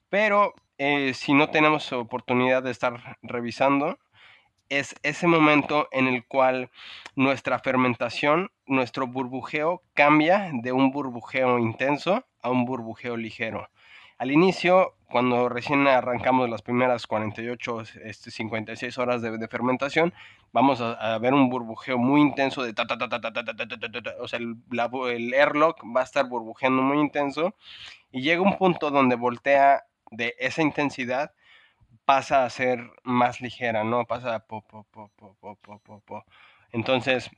Pero 0.10 0.54
eh, 0.78 1.14
si 1.14 1.34
no 1.34 1.50
tenemos 1.50 1.92
oportunidad 1.94 2.64
de 2.64 2.72
estar 2.72 3.18
revisando, 3.22 4.00
es 4.70 4.96
ese 5.04 5.28
momento 5.28 5.90
en 5.92 6.08
el 6.08 6.26
cual 6.26 6.70
nuestra 7.16 7.60
fermentación, 7.60 8.50
nuestro 8.66 9.06
burbujeo 9.08 9.84
cambia 9.94 10.50
de 10.54 10.72
un 10.72 10.92
burbujeo 10.92 11.60
intenso 11.60 12.26
a 12.42 12.50
un 12.50 12.64
burbujeo 12.64 13.18
ligero. 13.18 13.70
Al 14.18 14.32
inicio, 14.32 14.96
cuando 15.12 15.50
recién 15.50 15.88
arrancamos 15.88 16.50
las 16.50 16.62
primeras 16.62 17.06
48, 17.06 17.82
este, 18.04 18.32
56 18.32 18.98
horas 18.98 19.22
de, 19.22 19.48
fermentación, 19.48 20.14
vamos 20.52 20.82
a, 20.82 21.18
ver 21.20 21.34
un 21.34 21.50
burbujeo 21.50 21.98
muy 21.98 22.22
intenso 22.22 22.64
de 22.64 22.74
ta 22.74 22.88
ta 22.88 22.98
ta 22.98 23.10
ta 23.10 23.22
ta 23.22 23.32
ta 23.34 23.44
ta 23.44 23.56
ta 23.56 24.02
ta 24.02 24.16
o 24.20 24.28
sea, 24.28 24.40
el, 24.40 24.56
el 24.72 25.34
airlock 25.34 25.84
va 25.96 26.02
a 26.02 26.04
estar 26.04 26.28
burbujeando 26.28 26.82
muy 26.82 27.00
intenso 27.00 27.54
y 28.12 28.22
llega 28.22 28.42
un 28.42 28.58
punto 28.58 28.90
donde 28.92 29.16
voltea 29.16 29.84
de 30.12 30.36
esa 30.40 30.62
intensidad 30.62 31.32
pasa 32.06 32.46
a 32.46 32.50
ser 32.50 32.92
más 33.04 33.42
ligera, 33.42 33.84
¿no? 33.84 34.06
Pasa 34.06 34.36
a 34.36 34.40
po, 34.40 34.62
po, 34.62 34.86
po, 34.92 35.12
po, 35.18 35.36
po, 35.40 35.80
po, 35.80 36.02
po. 36.02 36.26
Entonces, 36.72 37.30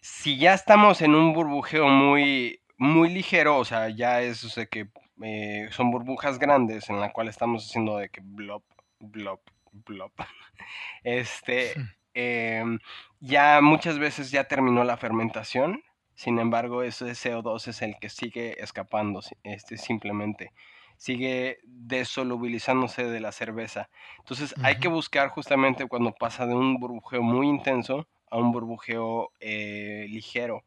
si 0.00 0.38
ya 0.38 0.54
estamos 0.54 1.02
en 1.02 1.14
un 1.14 1.32
burbujeo 1.32 1.88
muy, 1.88 2.60
muy 2.78 3.10
ligero, 3.10 3.58
o 3.58 3.64
sea, 3.64 3.88
ya 3.90 4.22
es 4.22 4.44
o 4.44 4.48
sea, 4.48 4.66
que 4.66 4.88
eh, 5.22 5.68
son 5.70 5.90
burbujas 5.90 6.38
grandes 6.38 6.88
en 6.90 7.00
la 7.00 7.12
cual 7.12 7.28
estamos 7.28 7.66
haciendo 7.66 7.96
de 7.98 8.08
que 8.08 8.20
blop, 8.22 8.64
blop, 8.98 9.40
blop. 9.72 10.12
Este, 11.04 11.74
em, 12.12 12.78
ya 13.20 13.60
muchas 13.62 13.98
veces 13.98 14.30
ya 14.30 14.44
terminó 14.44 14.84
la 14.84 14.98
fermentación, 14.98 15.82
sin 16.14 16.38
embargo, 16.38 16.82
ese 16.82 17.06
CO2 17.06 17.68
es 17.68 17.80
el 17.80 17.96
que 17.98 18.10
sigue 18.10 18.62
escapando, 18.62 19.20
este, 19.42 19.78
simplemente 19.78 20.52
sigue 21.00 21.60
desolubilizándose 21.64 23.04
de 23.04 23.20
la 23.20 23.32
cerveza. 23.32 23.88
Entonces 24.18 24.54
hay 24.62 24.78
que 24.80 24.88
buscar 24.88 25.30
justamente 25.30 25.88
cuando 25.88 26.12
pasa 26.12 26.44
de 26.44 26.54
un 26.54 26.78
burbujeo 26.78 27.22
muy 27.22 27.48
intenso 27.48 28.06
a 28.30 28.36
un 28.36 28.52
burbujeo 28.52 29.30
eh, 29.40 30.04
ligero 30.10 30.62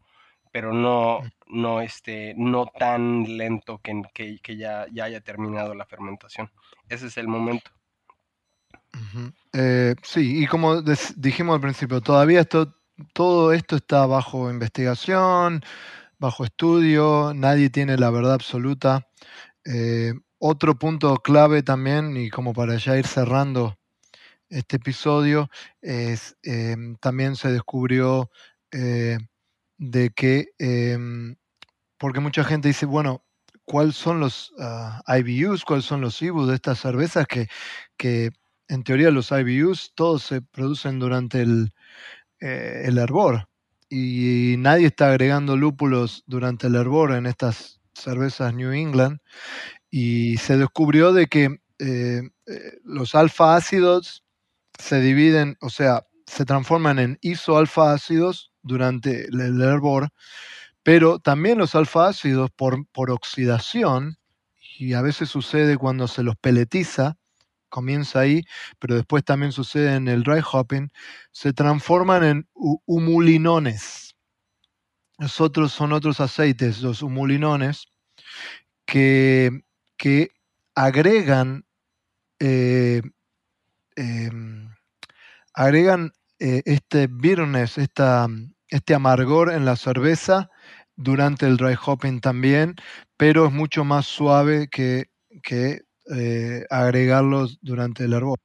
pero 0.54 0.72
no, 0.72 1.22
no, 1.48 1.82
este, 1.82 2.36
no 2.38 2.68
tan 2.68 3.38
lento 3.38 3.82
que, 3.82 4.04
que, 4.14 4.56
ya, 4.56 4.86
ya, 4.94 5.06
haya 5.06 5.20
terminado 5.20 5.74
la 5.74 5.88
fermentación. 5.88 6.52
Ese 6.88 7.08
es 7.08 7.18
el 7.18 7.28
momento. 7.28 7.72
Eh, 9.52 9.96
sí, 10.04 10.44
y 10.44 10.46
como 10.46 10.84
dijimos 11.16 11.56
al 11.56 11.62
principio, 11.62 12.02
todavía 12.02 12.42
esto, 12.42 12.78
todo 13.14 13.52
esto 13.52 13.78
está 13.78 14.06
bajo 14.06 14.52
investigación, 14.52 15.64
bajo 16.20 16.46
estudio, 16.46 17.34
nadie 17.34 17.72
tiene 17.72 17.98
la 17.98 18.12
verdad 18.12 18.36
absoluta. 18.36 19.08
Eh, 19.66 20.14
otro 20.38 20.78
punto 20.78 21.16
clave 21.16 21.64
también, 21.64 22.16
y 22.16 22.30
como 22.30 22.54
para 22.54 22.76
ya 22.76 22.96
ir 22.96 23.08
cerrando 23.08 23.76
este 24.50 24.76
episodio, 24.76 25.50
es 25.82 26.38
eh, 26.44 26.76
también 27.00 27.36
se 27.36 27.52
descubrió 27.52 28.30
de 29.84 30.12
que, 30.12 30.48
em, 30.60 31.36
porque 31.98 32.22
mucha 32.22 32.44
gente 32.46 32.70
dice, 32.70 32.86
bueno, 32.86 33.26
¿cuáles 33.66 33.96
son 33.96 34.20
los 34.20 34.54
ah, 34.60 35.02
IBUs, 35.08 35.66
cuáles 35.66 35.86
son 35.86 36.02
los 36.02 36.22
IBUs 36.22 36.48
de 36.48 36.56
estas 36.56 36.80
cervezas 36.80 37.28
que, 37.28 37.48
que 37.98 38.32
en 38.70 38.84
teoría 38.84 39.12
los 39.12 39.32
IBUs 39.32 39.94
todos 39.96 40.24
se 40.24 40.42
producen 40.42 41.00
durante 41.00 41.42
el, 41.42 41.74
eh, 42.40 42.84
el 42.86 42.98
hervor 42.98 43.50
y 43.90 44.56
nadie 44.58 44.88
está 44.88 45.10
agregando 45.10 45.58
lúpulos 45.58 46.24
durante 46.28 46.68
el 46.68 46.76
hervor 46.76 47.12
en 47.14 47.26
estas 47.26 47.82
cervezas 47.94 48.54
New 48.54 48.72
England 48.72 49.20
y 49.92 50.38
se 50.38 50.58
descubrió 50.58 51.14
de 51.14 51.28
que 51.28 51.60
eh, 51.80 52.22
eh, 52.48 52.72
los 52.86 53.16
alfa 53.16 53.56
ácidos 53.56 54.24
se 54.80 55.02
dividen, 55.02 55.58
o 55.62 55.70
sea, 55.70 56.06
se 56.26 56.46
transforman 56.46 57.00
en 57.00 57.18
isoalfa 57.22 57.94
ácidos 57.94 58.53
durante 58.64 59.28
el 59.28 59.62
hervor, 59.62 60.10
pero 60.84 61.20
también 61.20 61.58
los 61.58 61.76
alfa 61.76 62.08
ácidos 62.08 62.52
por, 62.52 62.86
por 62.88 63.12
oxidación, 63.12 64.18
y 64.78 64.94
a 64.94 65.02
veces 65.02 65.30
sucede 65.30 65.78
cuando 65.78 66.08
se 66.08 66.24
los 66.24 66.36
peletiza, 66.36 67.18
comienza 67.70 68.20
ahí, 68.20 68.44
pero 68.80 68.96
después 68.96 69.24
también 69.24 69.52
sucede 69.52 69.96
en 69.96 70.08
el 70.08 70.24
dry 70.24 70.42
hopping, 70.52 70.90
se 71.32 71.54
transforman 71.54 72.24
en 72.24 72.50
humulinones. 72.54 74.16
Los 75.18 75.34
son 75.72 75.94
otros 75.94 76.20
aceites, 76.20 76.82
los 76.82 77.02
humulinones, 77.02 77.88
que, 78.86 79.64
que 79.98 80.30
agregan, 80.76 81.66
eh, 82.40 83.02
em, 83.96 84.70
agregan 85.54 86.12
eh, 86.40 86.62
este 86.66 87.08
bitterness, 87.08 87.78
esta, 87.78 88.28
este 88.74 88.96
amargor 88.96 89.52
en 89.52 89.66
la 89.66 89.76
cerveza 89.76 90.50
durante 90.96 91.46
el 91.46 91.58
dry 91.58 91.76
hopping 91.86 92.22
también, 92.22 92.76
pero 93.18 93.46
es 93.46 93.54
mucho 93.54 93.84
más 93.84 94.06
suave 94.08 94.68
que, 94.68 95.06
que 95.44 95.82
eh, 96.16 96.66
agregarlos 96.70 97.60
durante 97.62 98.06
el 98.06 98.14
hervor. 98.14 98.40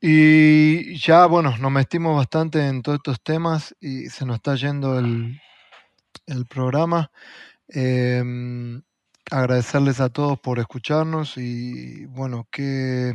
Y 0.00 0.96
ya, 0.98 1.26
bueno, 1.26 1.56
nos 1.58 1.70
metimos 1.72 2.16
bastante 2.16 2.66
en 2.66 2.82
todos 2.82 2.98
estos 2.98 3.22
temas 3.22 3.74
y 3.80 4.06
se 4.06 4.24
nos 4.26 4.36
está 4.36 4.54
yendo 4.56 4.98
el, 4.98 5.40
el 6.26 6.46
programa. 6.46 7.10
Em, 7.68 8.82
agradecerles 9.30 10.00
a 10.00 10.10
todos 10.10 10.38
por 10.40 10.58
escucharnos 10.58 11.36
y 11.38 12.06
bueno, 12.06 12.46
que 12.50 13.14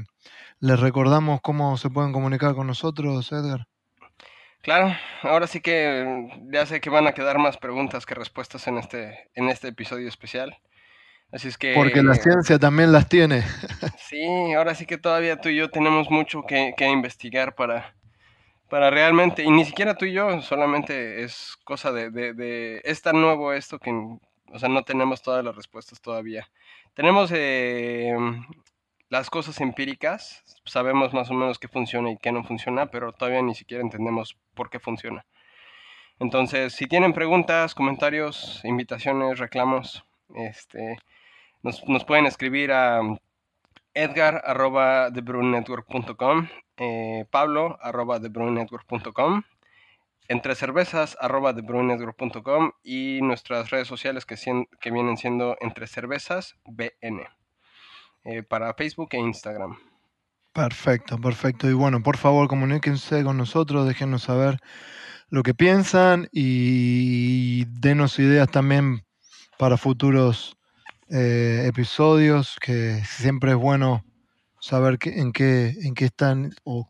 les 0.59 0.79
recordamos 0.79 1.39
cómo 1.41 1.77
se 1.77 1.89
pueden 1.89 2.13
comunicar 2.13 2.55
con 2.55 2.67
nosotros, 2.67 3.31
Edgar. 3.31 3.67
Claro, 4.61 4.93
ahora 5.21 5.47
sí 5.47 5.61
que 5.61 6.27
ya 6.51 6.65
sé 6.65 6.81
que 6.81 6.89
van 6.89 7.07
a 7.07 7.13
quedar 7.13 7.37
más 7.37 7.57
preguntas 7.57 8.05
que 8.05 8.15
respuestas 8.15 8.67
en 8.67 8.77
este, 8.77 9.29
en 9.33 9.49
este 9.49 9.69
episodio 9.69 10.07
especial. 10.07 10.57
Así 11.31 11.49
es 11.49 11.57
que. 11.57 11.73
Porque 11.73 12.01
la 12.01 12.15
ciencia 12.15 12.57
también 12.57 12.91
las 12.91 13.07
tiene. 13.09 13.43
Sí, 13.97 14.53
ahora 14.53 14.73
sí 14.73 14.85
que 14.85 14.97
todavía 14.97 15.41
tú 15.41 15.49
y 15.49 15.57
yo 15.57 15.69
tenemos 15.69 16.09
mucho 16.09 16.43
que, 16.43 16.73
investigar 16.79 17.55
para, 17.55 17.93
para 18.69 18.89
realmente. 18.89 19.43
Y 19.43 19.51
ni 19.51 19.65
siquiera 19.65 19.95
tú 19.95 20.05
y 20.05 20.13
yo, 20.13 20.41
solamente 20.41 21.23
es 21.23 21.57
cosa 21.65 21.91
de. 21.91 22.09
de, 22.09 22.81
es 22.85 23.01
tan 23.01 23.19
nuevo 23.19 23.51
esto 23.51 23.79
que. 23.79 23.91
O 23.91 24.59
sea, 24.59 24.69
no 24.69 24.83
tenemos 24.83 25.21
todas 25.21 25.43
las 25.43 25.55
respuestas 25.55 25.99
todavía. 25.99 26.49
Tenemos 26.93 27.31
eh, 27.33 28.15
las 29.09 29.29
cosas 29.29 29.61
empíricas, 29.61 30.43
sabemos 30.65 31.13
más 31.13 31.29
o 31.29 31.33
menos 31.33 31.59
qué 31.59 31.67
funciona 31.67 32.11
y 32.11 32.17
qué 32.17 32.31
no 32.31 32.43
funciona, 32.43 32.87
pero 32.87 33.13
todavía 33.13 33.41
ni 33.41 33.55
siquiera 33.55 33.83
entendemos 33.83 34.37
por 34.53 34.69
qué 34.69 34.79
funciona. 34.79 35.25
Entonces, 36.19 36.73
si 36.73 36.87
tienen 36.87 37.13
preguntas, 37.13 37.75
comentarios, 37.75 38.61
invitaciones, 38.65 39.39
reclamos, 39.39 40.03
este, 40.35 40.97
nos, 41.61 42.03
pueden 42.05 42.25
escribir 42.25 42.71
a 42.71 43.01
edgar 43.93 44.41
arroba 44.45 45.09
eh, 46.77 47.25
pablo 47.31 47.77
arroba 47.81 48.19
entre 50.29 50.55
cervezas 50.55 51.17
y 52.83 53.19
nuestras 53.21 53.69
redes 53.69 53.87
sociales 53.87 54.25
que, 54.25 54.35
que 54.81 54.91
vienen 54.91 55.17
siendo 55.17 55.55
entre 55.61 55.87
cervezas 55.87 56.57
bn. 56.65 57.36
Eh, 58.29 58.43
para 58.43 58.73
Facebook 58.73 59.07
e 59.11 59.19
Instagram. 59.19 59.77
Perfecto, 60.51 61.17
perfecto. 61.17 61.69
Y 61.69 61.73
bueno, 61.73 62.03
por 62.03 62.17
favor, 62.17 62.49
comuníquense 62.49 63.23
con 63.23 63.37
nosotros, 63.37 63.87
déjenos 63.87 64.23
saber 64.23 64.59
lo 65.29 65.43
que 65.43 65.53
piensan 65.53 66.27
y 66.33 67.63
denos 67.79 68.19
ideas 68.19 68.51
también 68.51 69.05
para 69.57 69.77
futuros 69.77 70.57
eh, 71.09 71.63
episodios, 71.67 72.57
que 72.59 73.01
siempre 73.05 73.51
es 73.51 73.57
bueno 73.57 74.03
saber 74.59 74.99
en, 75.03 75.31
qué, 75.31 75.69
en 75.83 75.93
qué 75.93 76.05
están 76.05 76.51
o 76.65 76.85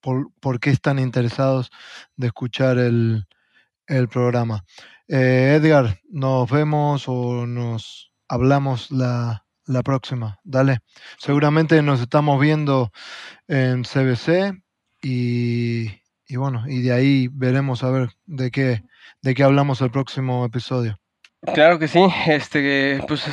por, 0.00 0.30
por 0.38 0.60
qué 0.60 0.70
están 0.70 1.00
interesados 1.00 1.72
de 2.14 2.28
escuchar 2.28 2.78
el, 2.78 3.26
el 3.88 4.08
programa. 4.08 4.64
Eh, 5.08 5.58
Edgar, 5.60 5.98
nos 6.10 6.48
vemos 6.48 7.08
o 7.08 7.44
nos 7.44 8.12
hablamos 8.28 8.92
la, 8.92 9.44
la 9.70 9.82
próxima. 9.82 10.38
Dale. 10.44 10.80
Seguramente 11.18 11.80
nos 11.82 12.00
estamos 12.00 12.40
viendo 12.40 12.92
en 13.48 13.82
CBC 13.82 14.60
y, 15.02 15.90
y, 16.26 16.36
bueno, 16.36 16.64
y 16.66 16.82
de 16.82 16.92
ahí 16.92 17.28
veremos 17.32 17.82
a 17.84 17.90
ver 17.90 18.10
de 18.26 18.50
qué, 18.50 18.82
de 19.22 19.34
qué 19.34 19.42
hablamos 19.42 19.80
el 19.80 19.90
próximo 19.90 20.44
episodio. 20.44 20.98
Claro 21.54 21.78
que 21.78 21.88
sí. 21.88 22.00
Este, 22.26 23.02
pues 23.08 23.24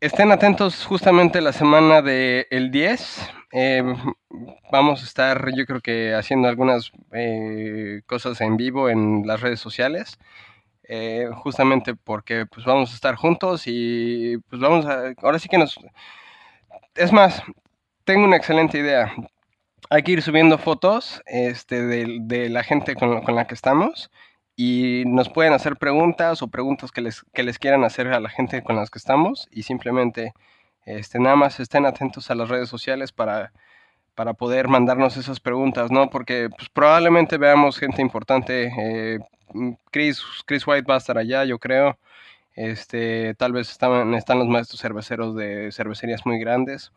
estén 0.00 0.32
atentos 0.32 0.84
justamente 0.86 1.40
la 1.40 1.52
semana 1.52 2.00
del 2.02 2.46
el 2.50 2.70
10. 2.70 3.30
Eh, 3.52 3.82
vamos 4.72 5.02
a 5.02 5.04
estar, 5.04 5.50
yo 5.54 5.66
creo 5.66 5.80
que 5.80 6.14
haciendo 6.14 6.48
algunas 6.48 6.92
eh, 7.12 8.02
cosas 8.06 8.40
en 8.40 8.56
vivo 8.56 8.88
en 8.88 9.26
las 9.26 9.40
redes 9.40 9.60
sociales. 9.60 10.18
Eh, 10.86 11.28
justamente 11.36 11.94
porque 11.94 12.46
pues 12.46 12.66
vamos 12.66 12.92
a 12.92 12.94
estar 12.94 13.14
juntos 13.14 13.62
y 13.66 14.36
pues 14.50 14.60
vamos 14.60 14.84
a, 14.84 15.14
ahora 15.22 15.38
sí 15.38 15.48
que 15.48 15.56
nos, 15.56 15.78
es 16.94 17.12
más, 17.12 17.42
tengo 18.04 18.24
una 18.24 18.36
excelente 18.36 18.78
idea. 18.78 19.12
Hay 19.90 20.02
que 20.02 20.12
ir 20.12 20.22
subiendo 20.22 20.58
fotos 20.58 21.22
este, 21.26 21.82
de, 21.82 22.18
de 22.22 22.48
la 22.50 22.62
gente 22.64 22.94
con, 22.96 23.22
con, 23.22 23.34
la 23.34 23.46
que 23.46 23.54
estamos 23.54 24.10
y 24.56 25.04
nos 25.06 25.28
pueden 25.30 25.52
hacer 25.52 25.76
preguntas 25.76 26.42
o 26.42 26.48
preguntas 26.48 26.92
que 26.92 27.00
les, 27.00 27.24
que 27.34 27.42
les 27.44 27.58
quieran 27.58 27.84
hacer 27.84 28.08
a 28.08 28.20
la 28.20 28.28
gente 28.30 28.62
con 28.62 28.76
las 28.76 28.90
que 28.90 28.98
estamos 28.98 29.48
y 29.50 29.62
simplemente 29.64 30.32
este, 30.86 31.18
nada 31.18 31.36
más 31.36 31.60
estén 31.60 31.86
atentos 31.86 32.30
a 32.30 32.34
las 32.34 32.48
redes 32.48 32.68
sociales 32.68 33.12
para, 33.12 33.52
para 34.14 34.34
poder 34.34 34.68
mandarnos 34.68 35.16
esas 35.16 35.40
preguntas, 35.40 35.90
¿no? 35.90 36.10
Porque 36.10 36.48
pues, 36.56 36.68
probablemente 36.68 37.38
veamos 37.38 37.78
gente 37.78 38.02
importante. 38.02 38.72
Eh, 38.78 39.18
Chris, 39.90 40.22
Chris 40.46 40.66
White 40.66 40.86
va 40.88 40.94
a 40.94 40.98
estar 40.98 41.18
allá, 41.18 41.44
yo 41.44 41.58
creo. 41.58 41.98
Este, 42.54 43.34
tal 43.34 43.52
vez 43.52 43.70
están, 43.70 44.14
están 44.14 44.38
los 44.38 44.48
maestros 44.48 44.80
cerveceros 44.80 45.34
de 45.36 45.72
cervecerías 45.72 46.24
muy 46.26 46.38
grandes. 46.38 46.92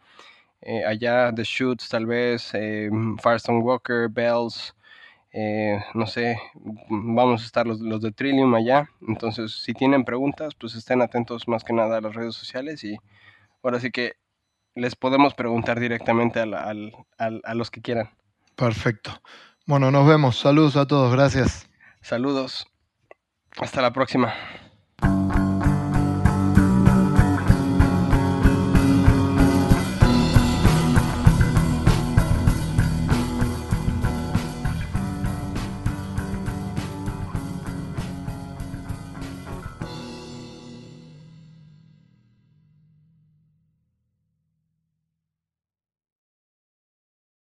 Eh, 0.61 0.85
allá, 0.85 1.31
The 1.33 1.43
Shoots, 1.43 1.89
tal 1.89 2.05
vez, 2.05 2.51
eh, 2.53 2.89
Firestone 3.21 3.59
Walker, 3.59 4.09
Bells, 4.09 4.75
no 5.93 6.07
sé, 6.07 6.39
vamos 6.89 7.43
a 7.43 7.45
estar 7.45 7.67
los, 7.67 7.79
los, 7.79 8.01
de 8.01 8.11
Trillium 8.11 8.53
allá. 8.55 8.89
Entonces, 9.07 9.53
si 9.63 9.73
tienen 9.73 10.03
preguntas, 10.05 10.55
pues 10.55 10.75
estén 10.75 11.01
atentos 11.01 11.47
más 11.47 11.63
que 11.63 11.73
nada 11.73 11.97
a 11.97 12.01
las 12.01 12.15
redes 12.15 12.35
sociales 12.35 12.83
y 12.83 12.97
ahora 13.61 13.79
sí 13.79 13.91
que 13.91 14.15
les 14.77 14.95
podemos 14.95 15.33
preguntar 15.33 15.79
directamente 15.79 16.39
a, 16.39 16.45
la, 16.45 16.71
a, 17.17 17.29
a 17.43 17.53
los 17.53 17.71
que 17.71 17.81
quieran. 17.81 18.09
Perfecto. 18.55 19.21
Bueno, 19.65 19.91
nos 19.91 20.07
vemos. 20.07 20.37
Saludos 20.39 20.77
a 20.77 20.87
todos. 20.87 21.11
Gracias. 21.11 21.69
Saludos. 22.01 22.67
Hasta 23.59 23.81
la 23.81 23.91
próxima. 23.91 24.33